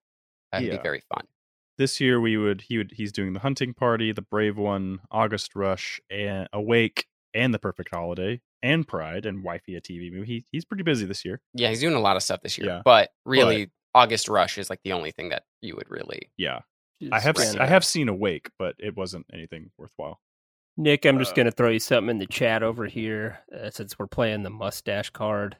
[0.52, 0.76] That'd Yeah.
[0.76, 1.26] be very fun.
[1.78, 5.54] This year we would he would he's doing the hunting party, the brave one, August
[5.54, 10.26] Rush, and Awake, and the Perfect Holiday, and Pride, and Wifey a TV movie.
[10.26, 11.40] He, he's pretty busy this year.
[11.54, 12.66] Yeah, he's doing a lot of stuff this year.
[12.66, 12.82] Yeah.
[12.84, 16.30] But really, August Rush is like the only thing that you would really.
[16.36, 16.60] Yeah.
[17.12, 20.18] I have spread I have seen Awake, but it wasn't anything worthwhile.
[20.76, 23.98] Nick, I'm just Uh, gonna throw you something in the chat over here uh, since
[23.98, 25.56] we're playing the mustache card.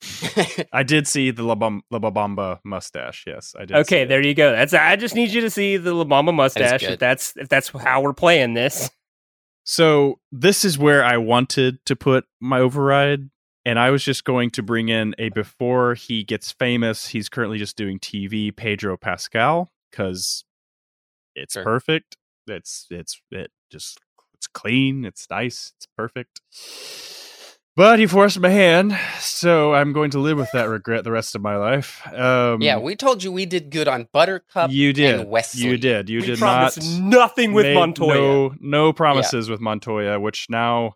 [0.72, 3.24] I did see the La, Bam- La Bamba mustache.
[3.26, 3.74] Yes, I did.
[3.74, 4.08] see Okay, it.
[4.08, 4.52] there you go.
[4.52, 6.80] That's I just need you to see the La Mama mustache.
[6.82, 6.92] good.
[6.92, 8.90] If that's if that's how we're playing this.
[9.70, 13.28] So this is where I wanted to put my override,
[13.66, 17.08] and I was just going to bring in a before he gets famous.
[17.08, 20.44] He's currently just doing TV, Pedro Pascal, because
[21.34, 21.64] it's Sure.
[21.64, 22.16] perfect.
[22.46, 23.98] It's it's it just
[24.32, 25.04] it's clean.
[25.04, 25.74] It's nice.
[25.76, 26.40] It's perfect.
[27.78, 31.36] But he forced my hand, so I'm going to live with that regret the rest
[31.36, 32.04] of my life.
[32.12, 34.72] Um, yeah, we told you we did good on Buttercup.
[34.72, 35.20] you did.
[35.20, 35.62] And Westley.
[35.62, 36.10] You did.
[36.10, 38.16] You We did not nothing with Montoya.
[38.16, 40.94] No, no promises with Montoya, which now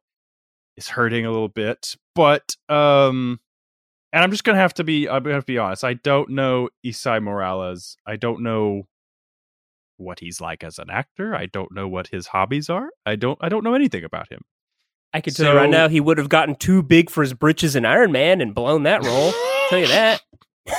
[0.76, 1.94] is hurting a little bit.
[2.16, 3.38] But um,
[4.12, 5.08] and I'm just gonna have to be.
[5.08, 5.84] I'm gonna have to be honest.
[5.84, 7.96] I don't know Esai Morales.
[8.08, 8.88] I don't know
[9.98, 11.32] what he's like as an actor.
[11.32, 12.88] I don't know what his hobbies are.
[13.06, 13.38] I don't.
[13.40, 14.42] I don't know anything about him.
[15.14, 17.76] I could tell you right now he would have gotten too big for his britches
[17.76, 19.32] in Iron Man and blown that role.
[19.68, 20.22] tell you that.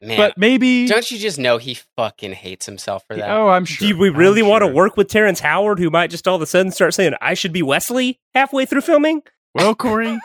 [0.00, 0.86] Man, But maybe.
[0.86, 3.28] don't you just know he fucking hates himself for that?
[3.30, 3.88] Oh, I'm sure.
[3.88, 6.42] Do we really I'm want to work with Terrence Howard, who might just all of
[6.42, 9.22] a sudden start saying, I should be Westley halfway through filming?
[9.56, 10.20] Well, Cory,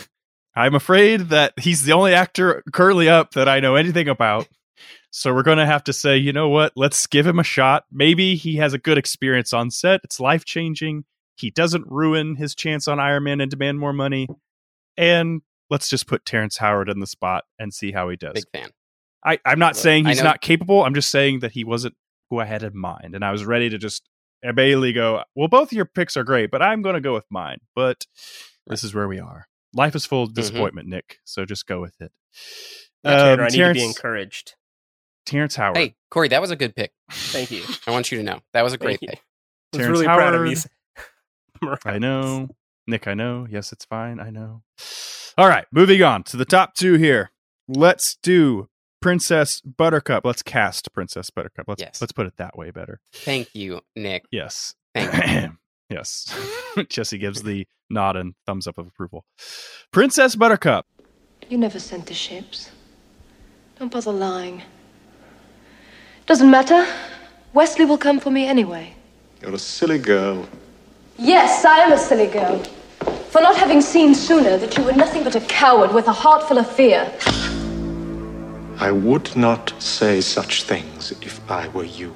[0.54, 4.46] I'm afraid that he's the only actor currently up that I know anything about.
[5.10, 6.72] So we're going to have to say, you know what?
[6.76, 7.84] Let's give him a shot.
[7.90, 10.00] Maybe he has a good experience on set.
[10.04, 11.04] It's life changing.
[11.36, 14.28] He doesn't ruin his chance on Iron Man and demand more money.
[14.96, 18.34] And let's just put Terrence Howard in the spot and see how he does.
[18.34, 18.70] Big fan.
[19.24, 20.84] I, I'm not Look, saying he's not capable.
[20.84, 21.94] I'm just saying that he wasn't
[22.30, 23.14] who I had in mind.
[23.14, 24.08] And I was ready to just
[24.54, 27.24] Bailey go, well, both of your picks are great, but I'm going to go with
[27.30, 27.58] mine.
[27.74, 28.06] But
[28.66, 29.48] this is where we are.
[29.72, 31.18] Life is full of disappointment, Nick.
[31.24, 32.12] So just go with it.
[33.04, 34.54] Tanner, Um, I need to Terrence, be encouraged.
[35.26, 35.76] Terrence Howard.
[35.76, 36.92] Hey, Cory, that was a good pick.
[37.10, 37.62] Thank you.
[37.86, 39.10] I want you to know that was a great pick.
[39.10, 39.12] I
[39.72, 40.58] was Terrence really proud of Howard.
[41.64, 41.76] You.
[41.84, 42.48] I know.
[42.86, 43.46] Nick, I know.
[43.50, 44.20] Yes, it's fine.
[44.20, 44.62] I know.
[45.38, 47.30] All right, moving on to the top two here.
[47.66, 48.68] Let's do
[49.00, 50.24] Princess Buttercup.
[50.24, 51.66] Let's cast Princess Buttercup.
[51.66, 52.00] Let's Yes.
[52.00, 53.00] let's put it that way better.
[53.12, 54.24] Thank you, Nick.
[54.30, 54.74] Yes.
[54.94, 55.12] Thank
[55.50, 55.56] you.
[55.90, 56.26] yes.
[56.88, 59.24] Jesse gives the nod and thumbs up of approval.
[59.92, 60.86] Princess Buttercup.
[61.48, 62.70] You never sent the ships.
[63.78, 64.62] Don't bother lying.
[66.26, 66.86] Doesn't matter.
[67.52, 68.94] Westley will come for me anyway.
[69.42, 70.48] You're a silly girl.
[71.18, 72.58] Yes, I am a silly girl.
[73.30, 76.42] For not having seen sooner that you were nothing but a coward with a heart
[76.48, 77.10] full of fear.
[78.78, 82.10] I would not say such things if I were you.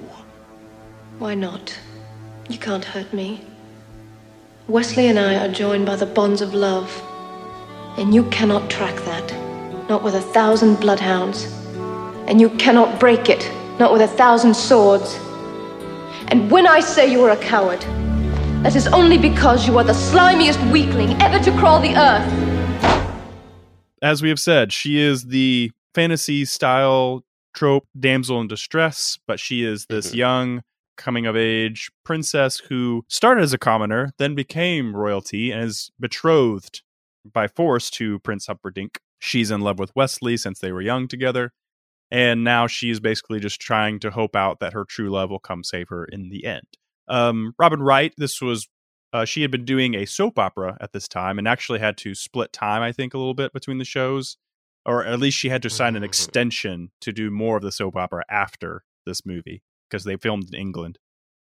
[1.21, 1.79] Why not?
[2.49, 3.41] You can't hurt me.
[4.67, 6.91] Westley and I are joined by the bonds of love.
[7.99, 9.33] And you cannot track that.
[9.89, 11.45] Not with a thousand bloodhounds.
[12.27, 13.49] And you cannot break it.
[13.79, 15.15] Not with a thousand swords.
[16.29, 17.85] And when I say you are a coward,
[18.63, 22.27] That is only because you are the slimiest weakling ever to crawl the earth.
[24.03, 27.23] As we have said, she is the fantasy style
[27.55, 30.17] trope damsel in distress, but she is this mm-hmm.
[30.17, 30.63] young
[30.97, 36.83] coming of age princess who started as a commoner, then became royalty, and is betrothed
[37.33, 38.99] by force to Prince Humperdinck.
[39.21, 41.53] She's in love with Westley since they were young together,
[42.11, 45.63] and now she's basically just trying to hope out that her true love will come
[45.63, 46.67] save her in the end.
[47.09, 48.69] Um, Robin Wright, this was
[49.13, 52.15] uh, she had been doing a soap opera at this time and actually had to
[52.15, 54.37] split time, I think, a little bit between the shows,
[54.85, 57.97] or at least she had to sign an extension to do more of the soap
[57.97, 60.99] opera after this movie because they filmed in England.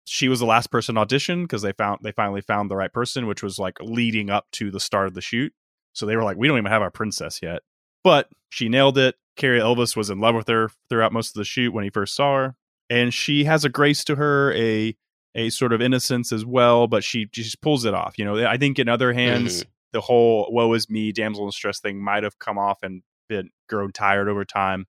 [0.06, 3.26] She was the last person auditioned because they found they finally found the right person,
[3.26, 5.52] which was like leading up to the start of the shoot.
[5.94, 7.62] So they were like, we don't even have our princess yet,
[8.02, 9.14] but she nailed it.
[9.36, 12.14] Cary Elwes was in love with her throughout most of the shoot when he first
[12.14, 12.56] saw her,
[12.90, 14.94] and she has a grace to her, a
[15.34, 18.18] a sort of innocence as well, but she just pulls it off.
[18.18, 19.68] You know, I think in other hands, Mhm.
[19.92, 23.50] the whole "woe is me" damsel in distress thing might have come off and been
[23.68, 24.86] grown tired over time,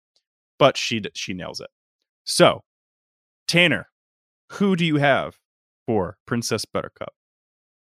[0.60, 1.70] but she she nails it.
[2.24, 2.64] So,
[3.48, 3.90] Tanner,
[4.54, 5.40] who do you have
[5.86, 7.14] for Princess Buttercup?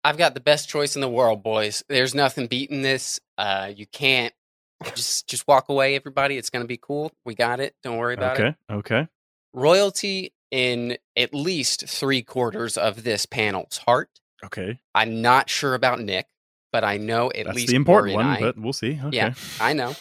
[0.05, 1.83] I've got the best choice in the world, boys.
[1.89, 3.21] There's nothing beating this.
[3.39, 4.35] Uh, you can't
[4.95, 6.37] just just walk away, everybody.
[6.37, 7.11] It's gonna be cool.
[7.25, 7.75] We got it.
[7.83, 8.57] Don't worry about okay, it.
[8.73, 8.97] Okay.
[8.97, 9.09] Okay,
[9.55, 14.09] Royalty in at least three quarters of this panel's heart.
[14.45, 14.79] okay.
[14.95, 16.27] I'm not sure about Nick,
[16.73, 19.01] but I know at That's least the important one, I- but we'll see.
[19.03, 19.17] Okay.
[19.17, 19.97] Yeah, I know.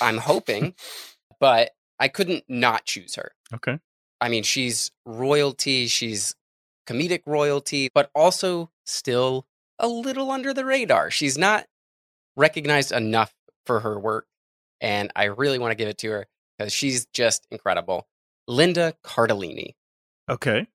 [0.00, 0.74] I'm hoping,
[1.40, 3.32] but I couldn't not choose her.
[3.52, 3.80] Okay.
[4.20, 6.32] I mean, she's royalty, she's
[6.86, 9.46] comedic royalty, but also still
[9.80, 11.10] a little under the radar.
[11.10, 11.66] She's not
[12.36, 13.34] recognized enough
[13.66, 14.26] for her work,
[14.80, 18.06] and I really want to give it to her because she's just incredible.
[18.50, 19.74] Linda Cardellini,
[20.28, 20.66] Okay.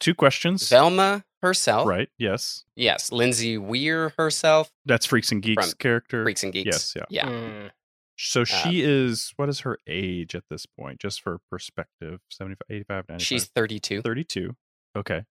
[0.00, 0.68] Two questions.
[0.68, 2.08] Velma herself, Right.
[2.18, 2.64] Yes.
[2.76, 6.24] Yes, Lindsay Weir herself, That's Freaks and Geeks character.
[6.24, 6.66] Freaks and Geeks.
[6.66, 6.94] Yes.
[6.96, 7.04] Yeah.
[7.10, 7.28] Yeah.
[7.28, 7.70] Mm.
[8.16, 9.32] So Uh, she is.
[9.36, 11.00] What is her age at this point?
[11.00, 13.26] Just for perspective, 75, 85, 95.
[13.26, 14.02] She's 32.
[14.02, 14.56] 32.
[14.96, 15.24] Okay.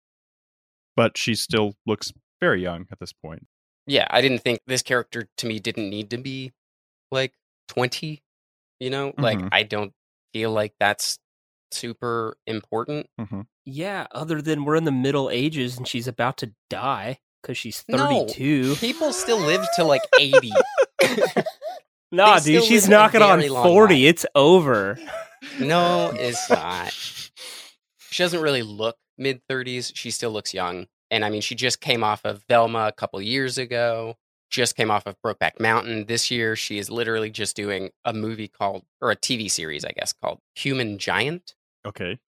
[0.96, 3.46] But she still looks very young at this point.
[3.86, 6.52] yeah, I didn't think this character to me didn't need to be
[7.10, 7.32] like
[7.68, 8.22] 20,
[8.80, 9.14] you know?
[9.16, 9.48] Like, Mhm.
[9.50, 9.94] I don't
[10.34, 11.18] feel like that's
[11.72, 13.08] super important.
[13.20, 13.42] Mm-hmm.
[13.64, 17.84] Yeah, other than we're in the Middle Ages and she's about to die because she's
[17.88, 18.76] No, 32.
[18.76, 20.50] People still live to like 80.
[22.10, 23.48] Nah, dude, she's knocking on 40.
[23.94, 24.08] life.
[24.08, 24.98] It's over.
[25.60, 26.92] no, it's not.
[28.10, 29.92] She doesn't really look mid 30s.
[29.94, 30.86] She still looks young.
[31.10, 34.16] And I mean, she just came off of Velma a couple years ago,
[34.50, 36.06] just came off of Brokeback Mountain.
[36.06, 39.92] This year, she is literally just doing a movie called, or a TV series, I
[39.92, 41.54] guess, called Human Giant.
[41.88, 42.18] Okay.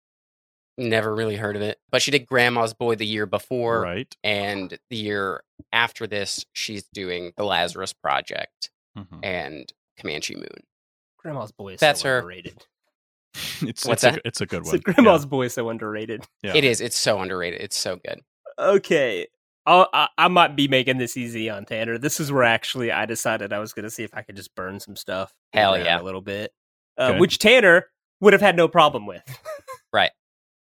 [0.78, 1.78] Never really heard of it.
[1.90, 3.80] But she did Grandma's Boy the year before.
[3.82, 4.14] Right.
[4.24, 5.42] And the year
[5.72, 9.20] after this, she's doing The Lazarus Project Mhm.
[9.22, 10.64] and Comanche Moon.
[11.18, 12.18] Grandma's boy is That's so her.
[12.18, 12.66] underrated.
[13.62, 14.16] It's What's it's that?
[14.16, 14.80] A, it's a good So one.
[14.80, 16.24] Grandma's boy is so underrated.
[16.42, 16.54] Yeah.
[16.56, 16.80] It is.
[16.80, 17.60] It's so underrated.
[17.60, 18.20] It's so good.
[18.58, 19.28] Okay.
[19.66, 21.96] I'll, I, I might be making this easy on Tanner.
[21.98, 24.52] This is where actually I decided I was going to see if I could just
[24.56, 25.32] burn some stuff.
[25.52, 26.00] Hell yeah.
[26.00, 26.52] A little bit.
[26.98, 27.20] Uh, Okay.
[27.20, 27.86] Which Tanner
[28.20, 29.22] would have had no problem with.
[29.92, 30.10] Right.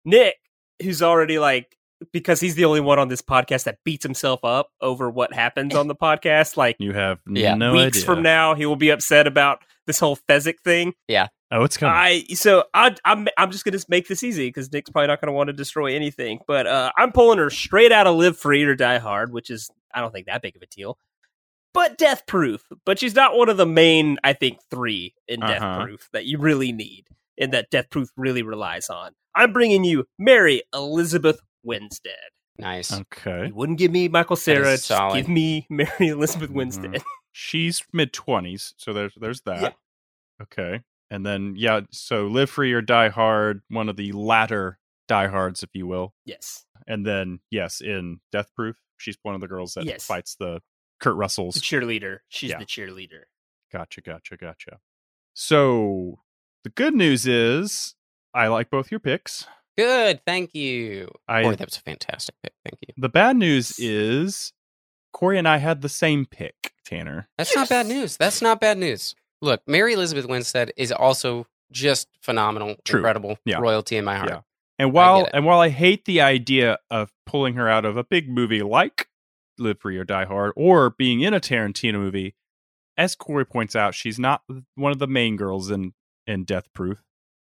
[0.06, 0.36] Nick,
[0.82, 1.78] who's already like,
[2.12, 5.76] because he's the only one on this podcast that beats himself up over what happens
[5.76, 6.58] on the podcast.
[6.58, 7.54] Like You have Yeah.
[7.54, 8.06] no weeks idea.
[8.08, 10.94] from now, he will be upset about this whole Fezzik thing.
[11.08, 11.28] Yeah.
[11.52, 11.94] Oh, it's coming.
[11.96, 15.34] I so I, I'm I'm just gonna make this easy because Nick's probably not gonna
[15.34, 16.40] want to destroy anything.
[16.48, 19.70] But uh, I'm pulling her straight out of Live Free or Die Hard, which is
[19.94, 20.98] I don't think that big of a deal.
[21.74, 25.62] But Death Proof, but she's not one of the main I think three in Death
[25.62, 25.84] Uh-huh.
[25.86, 27.06] Proof that you really need
[27.40, 29.12] and that Death Proof really relies on.
[29.36, 32.14] I'm bringing you Mary Elizabeth Winstead.
[32.58, 32.92] Nice.
[32.94, 33.48] okay.
[33.48, 35.16] You wouldn't give me Michael Cera, just solid.
[35.16, 36.92] give me Mary Elizabeth Winstead.
[36.92, 37.04] Mhm.
[37.32, 39.76] She's mid twenties, so there's there's that.
[40.42, 40.82] Okay.
[41.12, 45.64] And then yeah, so Live Free or Die Hard, one of the latter Die Hards,
[45.64, 46.14] if you will.
[46.26, 50.06] Yes, And then yes, in Death Proof, she's one of the girls that Yes.
[50.06, 50.62] fights the
[51.00, 51.56] Kurt the Russells.
[51.62, 52.20] cheerleader.
[52.28, 52.60] She's Yeah.
[52.60, 53.22] the cheerleader.
[53.72, 54.80] Gotcha, gotcha, gotcha.
[55.34, 56.20] So
[56.64, 57.96] the good news is
[58.34, 59.46] I like both your picks.
[59.78, 60.22] Good.
[60.26, 61.10] Thank you.
[61.28, 62.54] I- Boy, that was a fantastic pick.
[62.66, 62.94] Thank you.
[62.98, 64.52] The bad news is
[65.14, 67.28] Cory and I had the same pick, Tanner.
[67.38, 68.18] That's not bad news.
[68.18, 69.16] That's not bad news.
[69.42, 73.00] Look, Mary Elizabeth Winstead is also just phenomenal, True.
[73.00, 73.60] incredible Yeah.
[73.60, 74.30] royalty in my heart.
[74.30, 74.42] Yeah.
[74.78, 78.30] And while and while I hate the idea of pulling her out of a big
[78.30, 79.08] movie like
[79.58, 82.36] Live Free or Die Hard or being in a Tarantino movie,
[82.98, 84.42] as Cory points out, she's not
[84.76, 85.94] one of the main girls in
[86.30, 87.00] in Death Proof.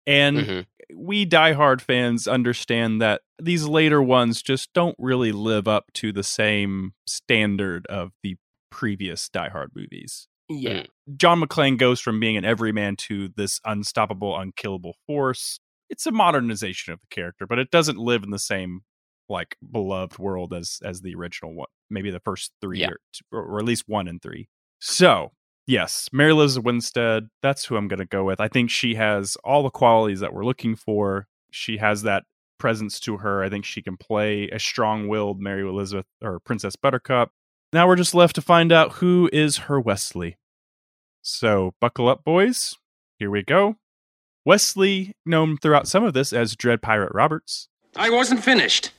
[0.07, 0.65] And Mhm.
[0.95, 6.21] we diehard fans understand that these later ones just don't really live up to the
[6.23, 8.35] same standard of the
[8.69, 10.27] previous Die Hard movies.
[10.47, 10.85] Yeah.
[11.17, 15.59] John McClane goes from being an everyman to this unstoppable, unkillable force.
[15.89, 18.81] It's a modernization of the character, but it doesn't live in the same
[19.27, 21.67] like beloved world as as the original one.
[21.89, 22.91] Maybe the first three, Yeah.
[23.31, 24.49] or, or at least one and three.
[24.79, 25.31] So
[25.67, 27.29] yes, Mary Elizabeth Winstead.
[27.41, 28.39] That's who I'm going to go with.
[28.39, 31.27] I think she has all the qualities that we're looking for.
[31.51, 32.23] She has that
[32.57, 33.43] presence to her.
[33.43, 37.31] I think she can play a strong-willed Mary Elizabeth or Princess Buttercup.
[37.73, 40.37] Now we're just left to find out who is her Westley.
[41.21, 42.75] So buckle up, boys.
[43.19, 43.75] Here we go.
[44.45, 47.67] Westley, known throughout some of this as Dread Pirate Roberts.
[47.95, 48.91] I wasn't finished.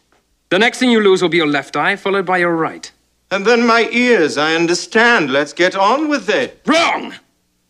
[0.48, 2.90] The next thing you lose will be your left eye, followed by your right.
[3.31, 5.31] And then my ears, I understand.
[5.31, 6.61] Let's get on with it.
[6.66, 7.15] Wrong!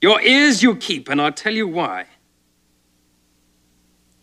[0.00, 2.06] Your ears you keep, and I'll tell you why.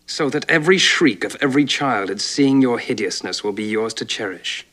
[0.06, 4.04] So that every shriek of every child at seeing your hideousness will be yours to
[4.04, 4.66] cherish.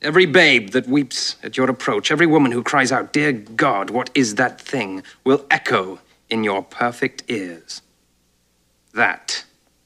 [0.00, 4.08] Every babe that weeps at your approach, every woman who cries out, Dear God, what
[4.14, 5.98] is that thing, will echo
[6.30, 7.82] in your perfect ears.
[8.94, 9.44] That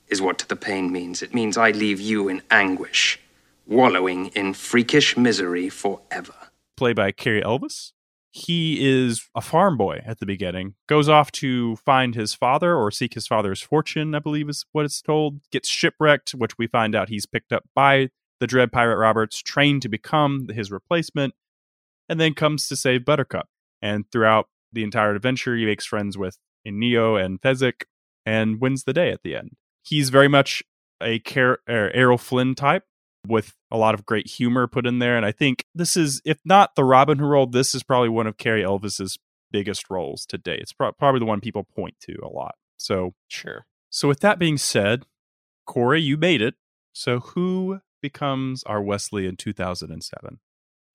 [0.09, 1.20] is what the pain means.
[1.23, 3.19] It means I leave you in anguish,
[3.66, 6.35] wallowing in freakish misery forever.
[6.77, 7.93] played by Cary Elwes.
[8.31, 12.91] He is a farm boy at the beginning, goes off to find his father or
[12.91, 15.41] seek his father's fortune, I believe is what it's told.
[15.53, 18.09] Gets shipwrecked, which we find out he's picked up by
[18.41, 21.35] the Dread Pirate Roberts, trained to become his replacement,
[22.09, 23.49] and then comes to save Buttercup.
[23.81, 27.85] And throughout the entire adventure, he makes friends with Inigo and Fezzik
[28.27, 29.53] and wins the day at the end.
[29.85, 30.65] He's very much
[31.01, 32.85] a Car- er, Errol Flynn type
[33.26, 35.16] with a lot of great humor put in there.
[35.16, 38.26] And I think this is, if not the Robin Hood role, this is probably one
[38.26, 39.18] of Cary Elwes's
[39.51, 40.60] biggest roles to date.
[40.60, 42.55] It's pro- probably the one people point to a lot.
[42.76, 43.66] So, Sure.
[43.90, 45.05] so with that being said,
[45.66, 46.55] Cory, you made it.
[46.92, 50.40] So who becomes our Westley in 2007?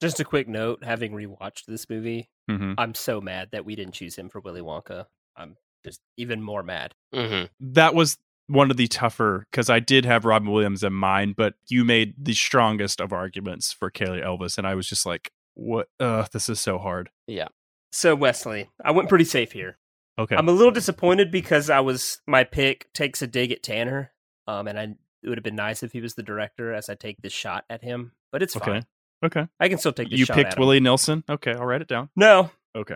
[0.01, 2.75] Just a quick note: having rewatched this movie, Mhm.
[2.77, 5.07] I'm so mad that we didn't choose him for Willy Wonka.
[5.35, 6.93] I'm just even more mad.
[7.13, 7.45] Mm-hmm.
[7.73, 8.17] That was
[8.49, 12.15] one of the tougher because I did have Robin Williams in mind, but you made
[12.17, 15.87] the strongest of arguments for Cary Elwes, and I was just like, "What?
[15.99, 17.47] Uh, this is so hard." Yeah.
[17.91, 19.77] So Westley, I went pretty safe here.
[20.17, 24.11] Okay, I'm a little disappointed because I was my pick takes a dig at Tanner,
[24.47, 24.83] um, and I
[25.23, 27.65] it would have been nice if he was the director as I take this shot
[27.69, 28.85] at him, but it's okay, fine.
[29.25, 29.47] okay.
[29.59, 30.61] I can still take You shot picked at him.
[30.61, 31.23] Willie Nelson.
[31.29, 32.09] Okay, I'll write it down.
[32.15, 32.95] No, Okay,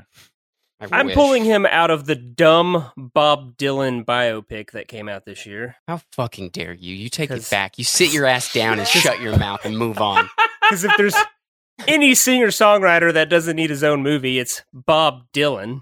[0.92, 1.16] I'm wish.
[1.16, 5.76] pulling him out of the dumb Bob Dylan biopic that came out this year.
[5.88, 6.96] How fucking dare you?
[6.96, 7.78] You take it back.
[7.78, 10.30] You sit your ass down and shut your mouth and move on.
[10.64, 11.16] Because if there's
[11.90, 15.82] any singer songwriter that doesn't need his own movie, it's Bob Dylan.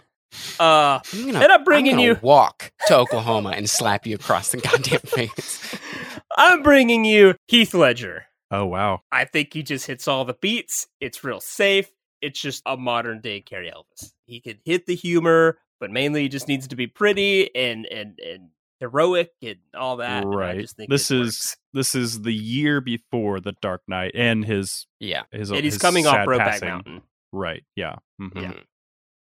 [0.59, 4.51] Uh, I'm gonna, and I'm bringing gonna you, walk to Oklahoma and slap you across
[4.51, 5.75] the goddamn face.
[6.37, 8.25] I'm bringing you Heath Ledger.
[8.49, 9.01] Oh wow.
[9.11, 10.87] I think he just hits all the beats.
[10.99, 11.89] It's real safe.
[12.21, 14.13] It's just a modern day Cary Elwes.
[14.25, 18.19] He could hit the humor, but mainly he just needs to be pretty and and
[18.19, 18.49] and
[18.79, 20.23] heroic and all that.
[20.25, 20.59] right.
[20.61, 21.57] just think This is works.
[21.73, 25.23] this is the year before the Dark Knight and his Yeah.
[25.31, 26.61] his and he's his coming off Brokeback.
[26.61, 27.01] Mountain.
[27.31, 27.63] Right.
[27.75, 27.95] Yeah.
[28.19, 28.41] Mhm.
[28.41, 28.53] Yeah.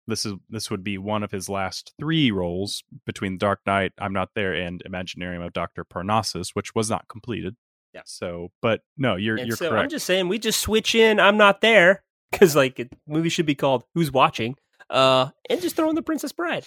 [0.07, 4.13] This is this would be one of his last three roles between Dark Knight, I'm
[4.13, 7.55] Not There, and Imaginarium of Doctor Parnassus, which was not completed.
[7.93, 8.01] Yeah.
[8.05, 11.19] So, but no, you're And you're so I'm just saying we just switch in.
[11.19, 12.03] I'm not there
[12.35, 14.55] because like the movie should be called Who's Watching,
[14.89, 16.65] uh, and just throw in the Princess Bride.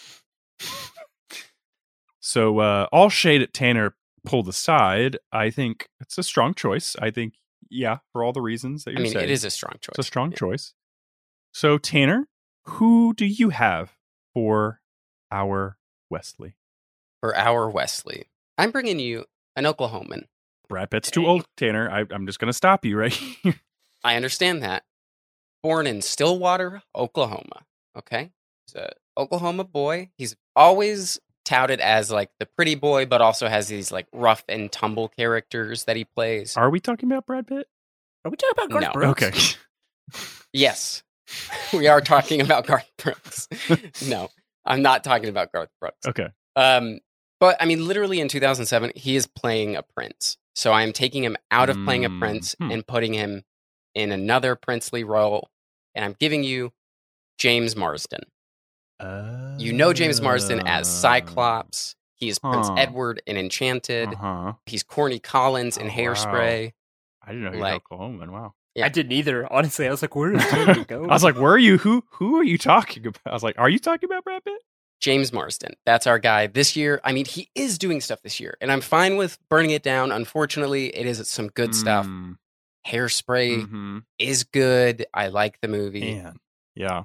[2.21, 6.95] So uh, all shade at Tanner pulled aside, I think it's a strong choice.
[7.01, 7.35] I think,
[7.71, 9.95] yeah, for all the reasons that you're mean, saying, it is a strong choice.
[9.97, 10.75] It's a strong choice.
[11.53, 12.29] So Tanner,
[12.65, 13.97] who do you have
[14.35, 14.81] for
[15.33, 15.79] our
[16.11, 16.57] Westley?
[17.21, 18.27] For our Westley,
[18.59, 19.25] I'm bringing you
[19.57, 20.25] an Oklahoman.
[20.69, 21.91] Brad Pitt's too old, Tanner.
[21.91, 23.13] I, I'm just going to stop you right
[23.43, 23.55] here.
[24.05, 24.85] I understand that.
[25.63, 27.65] Born in Stillwater, Oklahoma.
[27.97, 28.31] Okay.
[28.67, 30.11] He's a Oklahoma boy.
[30.17, 34.71] He's always touted as like the pretty boy, but also has these like rough and
[34.71, 36.57] tumble characters that he plays.
[36.57, 37.67] Are we talking about Brad Pitt?
[38.25, 38.93] Are we talking about Garth No.
[38.93, 39.23] Brooks?
[39.23, 39.39] Okay.
[40.53, 41.03] Yes.
[41.75, 43.49] we are talking about Garth Brooks.
[44.07, 44.31] no,
[44.65, 46.07] I'm not talking about Garth Brooks.
[46.07, 46.29] Okay.
[46.57, 47.01] Um,
[47.39, 50.39] but I mean, literally in 2007, he is playing a prince.
[50.55, 52.71] So I am taking him out of playing a Mm, prince hmm.
[52.71, 53.43] and putting him
[53.99, 55.49] in another princely role.
[55.95, 56.73] And I'm giving you
[57.39, 58.21] James Marsden.
[59.59, 61.95] You know James Marsden as Cyclops.
[62.15, 64.09] He is Prince Edward in Enchanted.
[64.09, 64.53] Uh huh.
[64.67, 65.95] He's Corny Collins in Oh, wow.
[65.97, 66.73] Hairspray.
[67.25, 68.31] I didn't know you were Like- Oklahoman.
[68.31, 68.55] Wow.
[68.75, 68.87] Yeah.
[68.87, 69.53] I didn't either.
[69.53, 71.11] Honestly, I was like, where I going?
[71.11, 71.79] I was like, where are you?
[71.79, 73.21] Who who are you talking about?
[73.27, 74.61] I was like, are you talking about Brad Pitt?
[75.01, 75.75] James Marsden.
[75.87, 77.01] That's our guy this year.
[77.05, 80.13] I mean, he is doing stuff this year, and I'm fine with burning it down.
[80.13, 82.07] Unfortunately, it is some good stuff.
[82.89, 84.03] Hairspray mhm.
[84.19, 85.07] is good.
[85.13, 86.15] I like the movie.
[86.15, 86.37] Man.
[86.75, 87.05] Yeah.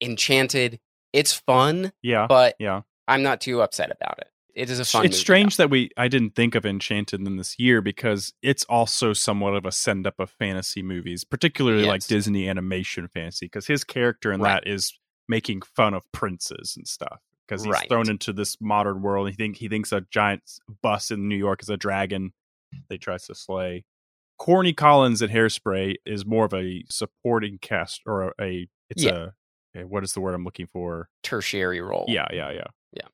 [0.00, 0.80] Enchanted,
[1.12, 2.26] it's fun, Yeah.
[2.26, 2.82] but yeah.
[3.06, 4.28] I'm not too upset about it.
[4.54, 5.06] It is a fun.
[5.06, 9.12] it's strange that we I didn't think of Enchanted in this year because it's also
[9.14, 13.82] somewhat of a send up of fantasy movies, particularly like Disney animation fantasy, because his
[13.84, 14.62] character in Right.
[14.64, 17.20] that is making fun of princes and stuff.
[17.48, 17.88] Because he's Right.
[17.88, 19.28] thrown into this modern world.
[19.30, 20.42] He think he thinks a giant
[20.82, 22.32] bus in New York is a dragon.
[22.88, 23.84] They tries to slay.
[24.42, 29.28] Corny Collins in Hairspray is more of a supporting cast or a, a it's Yeah.
[29.76, 31.08] a, what is the word I'm looking for?
[31.22, 32.06] tertiary role.
[32.08, 32.66] Yeah, yeah, yeah.
[32.92, 33.06] Yeah.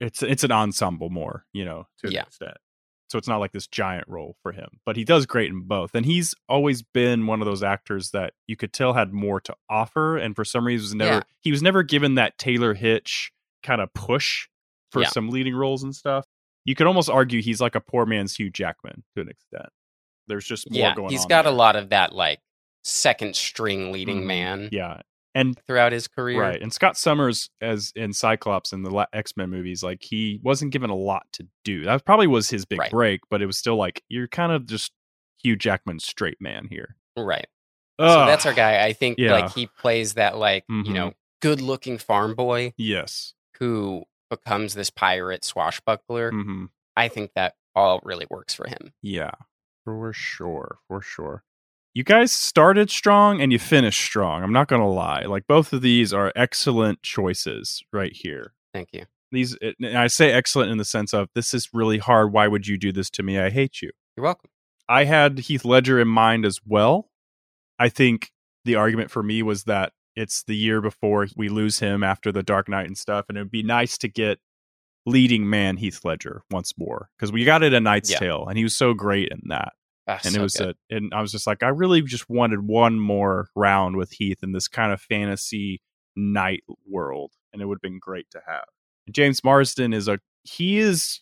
[0.00, 2.22] It's it's an ensemble more, you know, to an Yeah.
[2.22, 2.56] extent.
[3.10, 5.94] So it's not like this giant role for him, but he does great in both.
[5.94, 9.54] And he's always been one of those actors that you could tell had more to
[9.68, 11.22] offer, and for some reason was never Yeah.
[11.42, 13.32] he was never given that Taylor Hitch
[13.62, 14.48] kind of push
[14.92, 15.08] for Yeah.
[15.08, 16.24] some leading roles and stuff.
[16.64, 19.68] You could almost argue he's like a poor man's Hugh Jackman to an extent.
[20.30, 20.94] There's just more yeah.
[20.94, 21.52] going He's got there.
[21.52, 22.40] a lot of that like
[22.84, 24.26] second string leading Mhm.
[24.26, 25.02] man Yeah.
[25.34, 26.40] And throughout his career.
[26.40, 26.60] Right.
[26.60, 30.88] And Scott Summers as in Cyclops in the X Men movies, like he wasn't given
[30.90, 31.84] a lot to do.
[31.84, 32.90] That probably was his big Right.
[32.90, 34.92] break, but it was still like you're kind of just
[35.42, 36.96] Hugh Jackman straight man here.
[37.16, 37.46] Right.
[38.00, 38.82] So that's our guy.
[38.84, 39.32] I think Yeah.
[39.32, 40.86] like he plays that like, Mhm.
[40.86, 41.12] you know,
[41.42, 43.34] good looking farm boy Yes.
[43.58, 46.30] who becomes this pirate swashbuckler.
[46.30, 46.66] hmm
[46.96, 48.92] I think that all really works for him.
[49.02, 49.30] Yeah.
[49.84, 50.78] For sure.
[50.88, 51.44] For sure.
[51.92, 54.42] You guys started strong and you finished strong.
[54.42, 55.22] I'm not going to lie.
[55.22, 58.54] Like both of these are excellent choices right here.
[58.72, 59.06] Thank you.
[59.32, 62.32] These eh, and I say excellent in the sense of this is really hard.
[62.32, 63.38] Why would you do this to me?
[63.38, 63.90] I hate you.
[64.16, 64.50] You're welcome.
[64.88, 67.10] I had Heath Ledger in mind as well.
[67.78, 68.32] I think
[68.64, 72.42] the argument for me was that it's the year before we lose him after the
[72.42, 74.38] Dark Knight and stuff, and it'd be nice to get
[75.06, 78.18] leading man Heath Ledger once more because we got it a Knight's Yeah.
[78.18, 79.72] Tale, and he was so great in that.
[80.06, 80.76] Ah, and so it was good.
[80.90, 84.42] a, and I was just like, I really just wanted one more round with Heath
[84.42, 85.80] in this kind of fantasy
[86.16, 88.64] knight world, and it would have been great to have.
[89.10, 91.20] James Marsden is a he is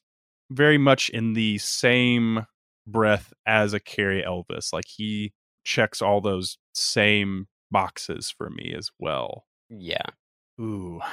[0.51, 2.47] very much in the same
[2.87, 4.73] breath as a Cary Elwes.
[4.73, 5.33] Like he
[5.65, 9.45] checks all those same boxes for me as well.
[9.69, 10.07] Yeah.
[10.61, 11.01] Ooh.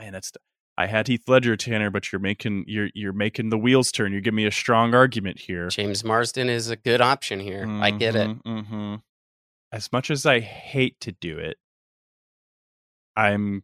[0.00, 0.32] Man, that's
[0.78, 4.12] I had Heath Ledger, Tanner, but you're making you're you're making the wheels turn.
[4.12, 5.68] You're giving me a strong argument here.
[5.68, 7.66] James Marsden is a good option here.
[7.68, 8.42] I get it.
[8.44, 8.94] Mm-hmm.
[9.72, 11.58] As much as I hate to do it,
[13.14, 13.62] I'm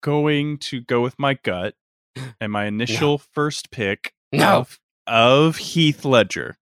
[0.00, 1.74] going to go with my gut
[2.40, 4.58] and my initial first pick No.
[4.58, 4.78] of,
[5.08, 6.56] of Heath Ledger.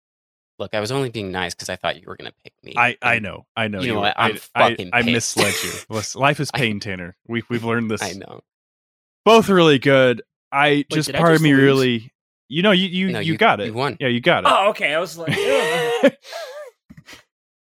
[0.58, 2.72] Look, I was only being nice because I thought you were going to pick me.
[2.76, 3.80] I, I know, I know.
[3.82, 4.14] You know what?
[4.16, 6.00] I'm I, fucking I, I misled you.
[6.14, 7.16] Life is pain, Tanner.
[7.26, 8.02] We we've learned this.
[8.02, 8.40] I know.
[9.24, 10.22] Both really good.
[10.50, 11.62] I just did I part just of me lose?
[11.62, 12.12] really,
[12.48, 13.66] you know, you you, No, you, you- got it.
[13.66, 13.96] you won.
[14.00, 14.50] Yeah, you got it.
[14.50, 14.92] Oh, okay.
[14.94, 15.36] I was like.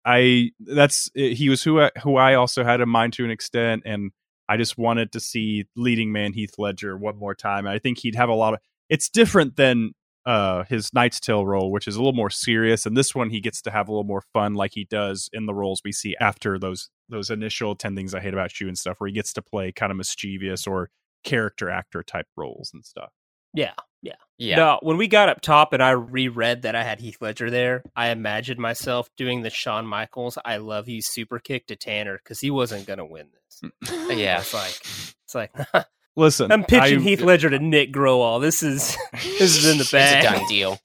[0.05, 3.31] I that's eh, he was who I, who I also had in mind to an
[3.31, 4.11] extent, and
[4.49, 7.65] I just wanted to see leading man Heath Ledger one more time.
[7.67, 8.59] I think he'd have a lot of.
[8.89, 9.91] It's different than
[10.25, 13.39] uh his Knight's Tale role, which is a little more serious, and this one he
[13.39, 16.15] gets to have a little more fun, like he does in the roles we see
[16.19, 19.31] after those those initial ten things I hate about you and stuff, where he gets
[19.33, 20.89] to play kind of mischievous or
[21.23, 23.11] character actor type roles and stuff.
[23.53, 24.13] yeah, yeah.
[24.39, 24.55] Yeah.
[24.57, 27.83] No, when we got up top and I reread that I had Heath Ledger there,
[27.95, 32.39] I imagined myself doing the Shawn Michaels "I love you" super kick to Tanner because
[32.41, 33.71] he wasn't gonna win this.
[33.89, 34.17] Mm.
[34.17, 34.39] Yeah.
[34.39, 34.81] It's like,
[35.23, 35.85] it's like
[36.15, 38.41] Listen, I'm pitching I- Heath Ledger to Nick Growall.
[38.41, 40.25] This is this is in the It's bag.
[40.25, 40.79] a done deal.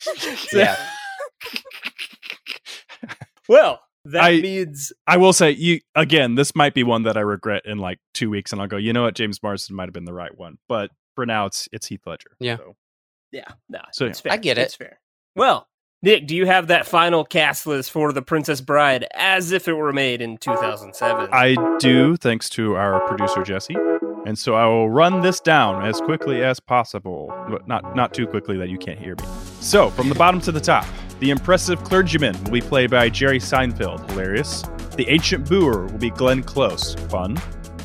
[0.52, 0.77] yeah.
[3.48, 6.34] Well, that I- means I will say you again.
[6.34, 8.76] This might be one that I regret in like two weeks, and I'll go.
[8.76, 9.14] You know what?
[9.14, 12.30] James Marsden might have been the right one, but for now, it's it's Heath Ledger.
[12.40, 12.56] Yeah.
[12.58, 12.76] So.
[13.32, 14.30] yeah, no, So, it's yeah.
[14.30, 14.32] fair.
[14.32, 14.62] I get it.
[14.62, 15.00] It's fair.
[15.36, 15.66] Well,
[16.02, 19.74] Nick, do you have that final cast list for The Princess Bride as if it
[19.74, 21.28] were made in 2007?
[21.32, 23.74] I do, thanks to our producer Jesse,
[24.24, 28.26] and so I will run this down as quickly as possible, but not not too
[28.28, 29.24] quickly that you can't hear me.
[29.60, 30.86] So, from the bottom to the top,
[31.20, 34.62] the impressive clergyman will be played by Jerry Seinfeld, hilarious.
[34.97, 37.36] The ancient boor will be Glenn Close, fun.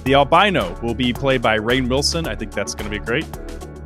[0.04, 2.28] The albino will be played by Rainn Wilson.
[2.28, 3.26] I think that's going to be great.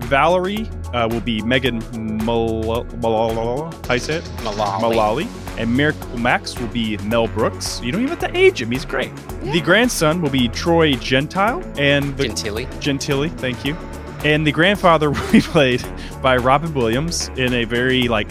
[0.08, 1.80] Valerie uh, will be Megan
[2.26, 4.24] Mal- Mal- how you say it?
[4.38, 4.80] Malali.
[4.80, 5.58] Malali.
[5.58, 7.82] And Miracle Max will be Mel Brooks.
[7.82, 9.12] You don't even have to age him; he's great.
[9.42, 12.68] The grandson will be Troy Gentile, and the Gentilly.
[12.80, 13.76] Gentili, thank you.
[14.24, 15.84] And the grandfather will be played
[16.22, 18.30] by Robin Williams in a very like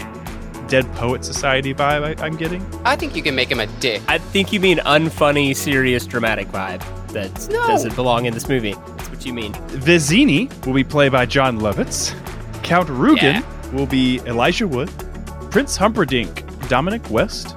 [0.67, 2.19] Dead Poet Society vibe.
[2.19, 2.65] I, I'm getting.
[2.85, 4.01] I think you can make him a dick.
[4.07, 6.83] I think you mean unfunny, serious, dramatic vibe.
[7.13, 8.73] that doesn't belong in this movie.
[8.73, 9.53] That's what you mean.
[9.53, 12.13] Vizzini will be played by Jon Lovitz.
[12.63, 14.91] Count Rugen will be Elijah Wood.
[15.51, 17.55] Prince Humperdinck, Dominic West.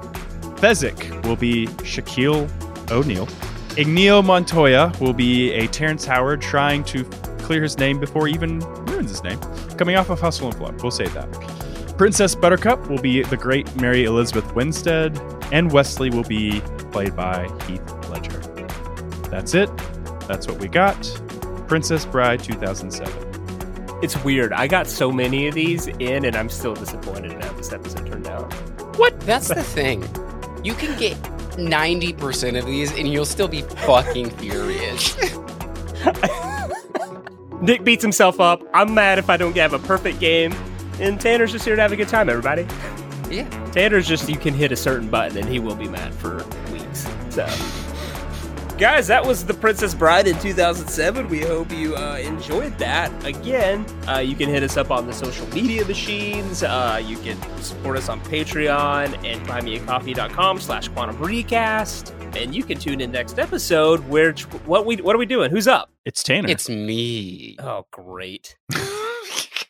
[0.56, 2.48] Fezzik will be Shaquille
[2.90, 3.28] O'Neal.
[3.76, 7.04] Inigo Montoya will be a Terrence Howard trying to
[7.38, 9.40] clear his name before he even ruins his name.
[9.76, 10.74] Coming off of Hustle and Flow.
[10.82, 11.28] We'll save that.
[12.00, 15.20] Princess Buttercup will be the great Mary Elizabeth Winstead.
[15.52, 16.62] And Westley will be
[16.92, 18.38] played by Heath Ledger.
[19.28, 19.68] That's it.
[20.26, 20.96] That's what we got.
[21.68, 24.00] Princess Bride 2007.
[24.02, 24.54] It's weird.
[24.54, 28.06] I got so many of these in, and I'm still disappointed in how this episode
[28.06, 28.50] turned out.
[28.96, 29.20] What?
[29.20, 30.00] That's the thing.
[30.64, 31.18] You can get
[31.58, 35.18] 90% of these and you'll still be fucking furious.
[37.60, 38.62] Nick beats himself up.
[38.72, 40.54] I'm mad if I don't have a perfect game.
[41.00, 42.66] And Tanner's just here to have a good time, everybody.
[43.30, 43.48] Yeah.
[43.72, 47.08] Tanner's just, you can hit a certain button and he will be mad for weeks.
[47.30, 47.46] So,
[48.76, 51.28] guys, that was The Princess Bride in 2007.
[51.28, 53.10] We hope you uh, enjoyed that.
[53.24, 56.62] Again, uh, you can hit us up on the social media machines.
[56.62, 62.14] Uh, you can support us on Patreon and buymeacoffee.com slash quantum recast.
[62.36, 64.32] And you can tune in next episode where
[64.66, 65.50] what we what are we doing?
[65.50, 65.90] Who's up?
[66.04, 66.48] It's Tanner.
[66.48, 67.56] It's me.
[67.58, 68.56] Oh, great.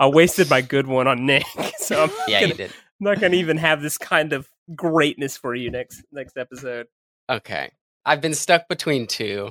[0.00, 1.44] I wasted my good one on Nick,
[1.78, 2.70] so I'm Yeah, gonna, you did.
[2.70, 6.86] I'm not going to even have this kind of greatness for you next next episode.
[7.30, 7.70] Okay.
[8.04, 9.50] I've been stuck between two,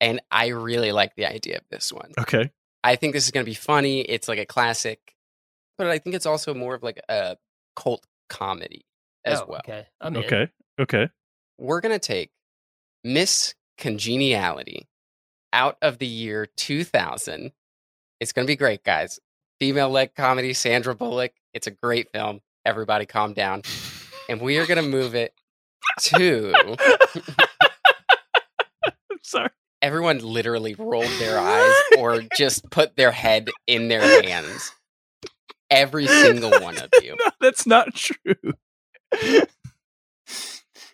[0.00, 2.12] and I really like the idea of this one.
[2.18, 2.50] Okay.
[2.84, 4.00] I think this is going to be funny.
[4.02, 5.00] It's like a classic,
[5.78, 7.36] but I think it's also more of like a
[7.74, 8.84] cult comedy
[9.24, 9.60] as Oh, well.
[9.64, 10.24] Okay, I'm in.
[10.24, 10.48] Okay.
[10.78, 11.08] Okay.
[11.58, 12.30] We're going to take
[13.02, 14.86] Miss Congeniality
[15.52, 17.50] out of the year 2000.
[18.20, 19.18] It's going to be great, guys.
[19.58, 21.32] Female led comedy, Sandra Bullock.
[21.54, 22.40] It's a great film.
[22.64, 23.62] Everybody calm down.
[24.28, 25.32] And we are going to move it
[26.00, 26.76] to.
[28.84, 29.50] I'm sorry.
[29.80, 34.72] Everyone literally rolled their eyes or just put their head in their hands.
[35.70, 37.16] Every single one of you.
[37.18, 38.54] No, that's not true.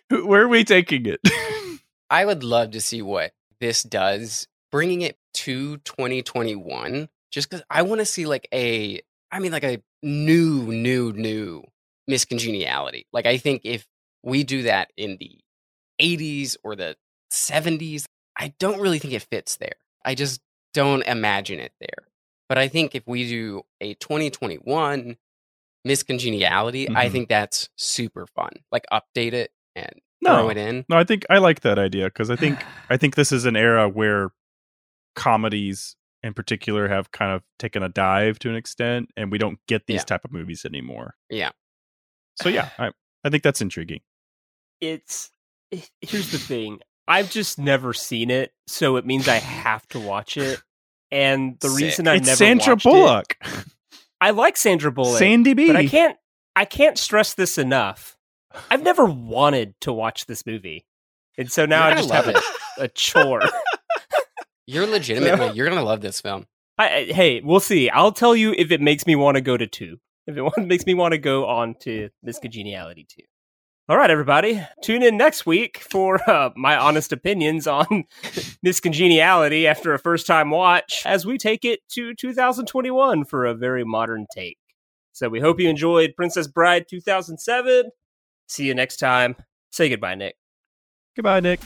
[0.09, 1.19] Where are we taking it?
[2.09, 7.81] I would love to see what this does, bringing it to 2021, just because I
[7.81, 9.01] want to see like a,
[9.31, 11.63] I mean, like a new, new, new
[12.07, 13.07] Miss Congeniality.
[13.11, 13.87] Like, I think if
[14.21, 15.39] we do that in the
[15.99, 16.95] 80s or the
[17.31, 18.05] 70s,
[18.37, 19.75] I don't really think it fits there.
[20.05, 20.41] I just
[20.75, 22.07] don't imagine it there.
[22.49, 25.17] But I think if we do a 2021
[25.85, 27.11] Miss Congeniality, I Mhm.
[27.11, 28.51] think that's super fun.
[28.71, 29.91] Like, update it and
[30.21, 30.35] no.
[30.35, 30.85] throw it in.
[30.87, 32.59] No, I think I like that idea because I think
[32.91, 34.29] I think this is an era where
[35.15, 39.59] comedies in particular have kind of taken a dive to an extent and we don't
[39.67, 40.03] get these Yeah.
[40.03, 41.15] type of movies anymore.
[41.29, 41.51] Yeah.
[42.41, 42.91] So yeah, I
[43.23, 44.01] I think that's intriguing.
[44.81, 45.31] It's
[46.01, 46.79] here's the thing.
[47.07, 50.61] I've just never seen it, so it means I have to watch it.
[51.11, 51.83] And the Sick.
[51.83, 53.37] reason I it's never Sandra watched it- Bullock.
[54.21, 55.67] I like Sandra Bullock, Sandy B.
[55.67, 56.17] but I can't
[56.55, 58.15] I can't stress this enough.
[58.71, 60.85] I've never wanted to watch this movie,
[61.37, 62.43] and so now You're I just gonna have love
[62.77, 63.41] a, a chore.
[64.65, 66.45] You're legitimately, you're gonna love this film.
[66.77, 67.89] I, I- hey, we'll see.
[67.89, 69.97] I'll tell you if it makes me want to go to two.
[70.27, 73.23] If it makes me want to go on to Miss Congeniality two.
[73.89, 78.05] All right, everybody, tune in next week for uh, my honest opinions on
[78.61, 83.53] Miss Congeniality after a first time watch, as we take it to 2021 for a
[83.53, 84.57] very modern take.
[85.11, 87.91] So we hope you enjoyed Princess Bride 2007.
[88.47, 89.35] See you next time.
[89.71, 90.37] Say goodbye, Nick.
[91.17, 91.59] Goodbye, Nick.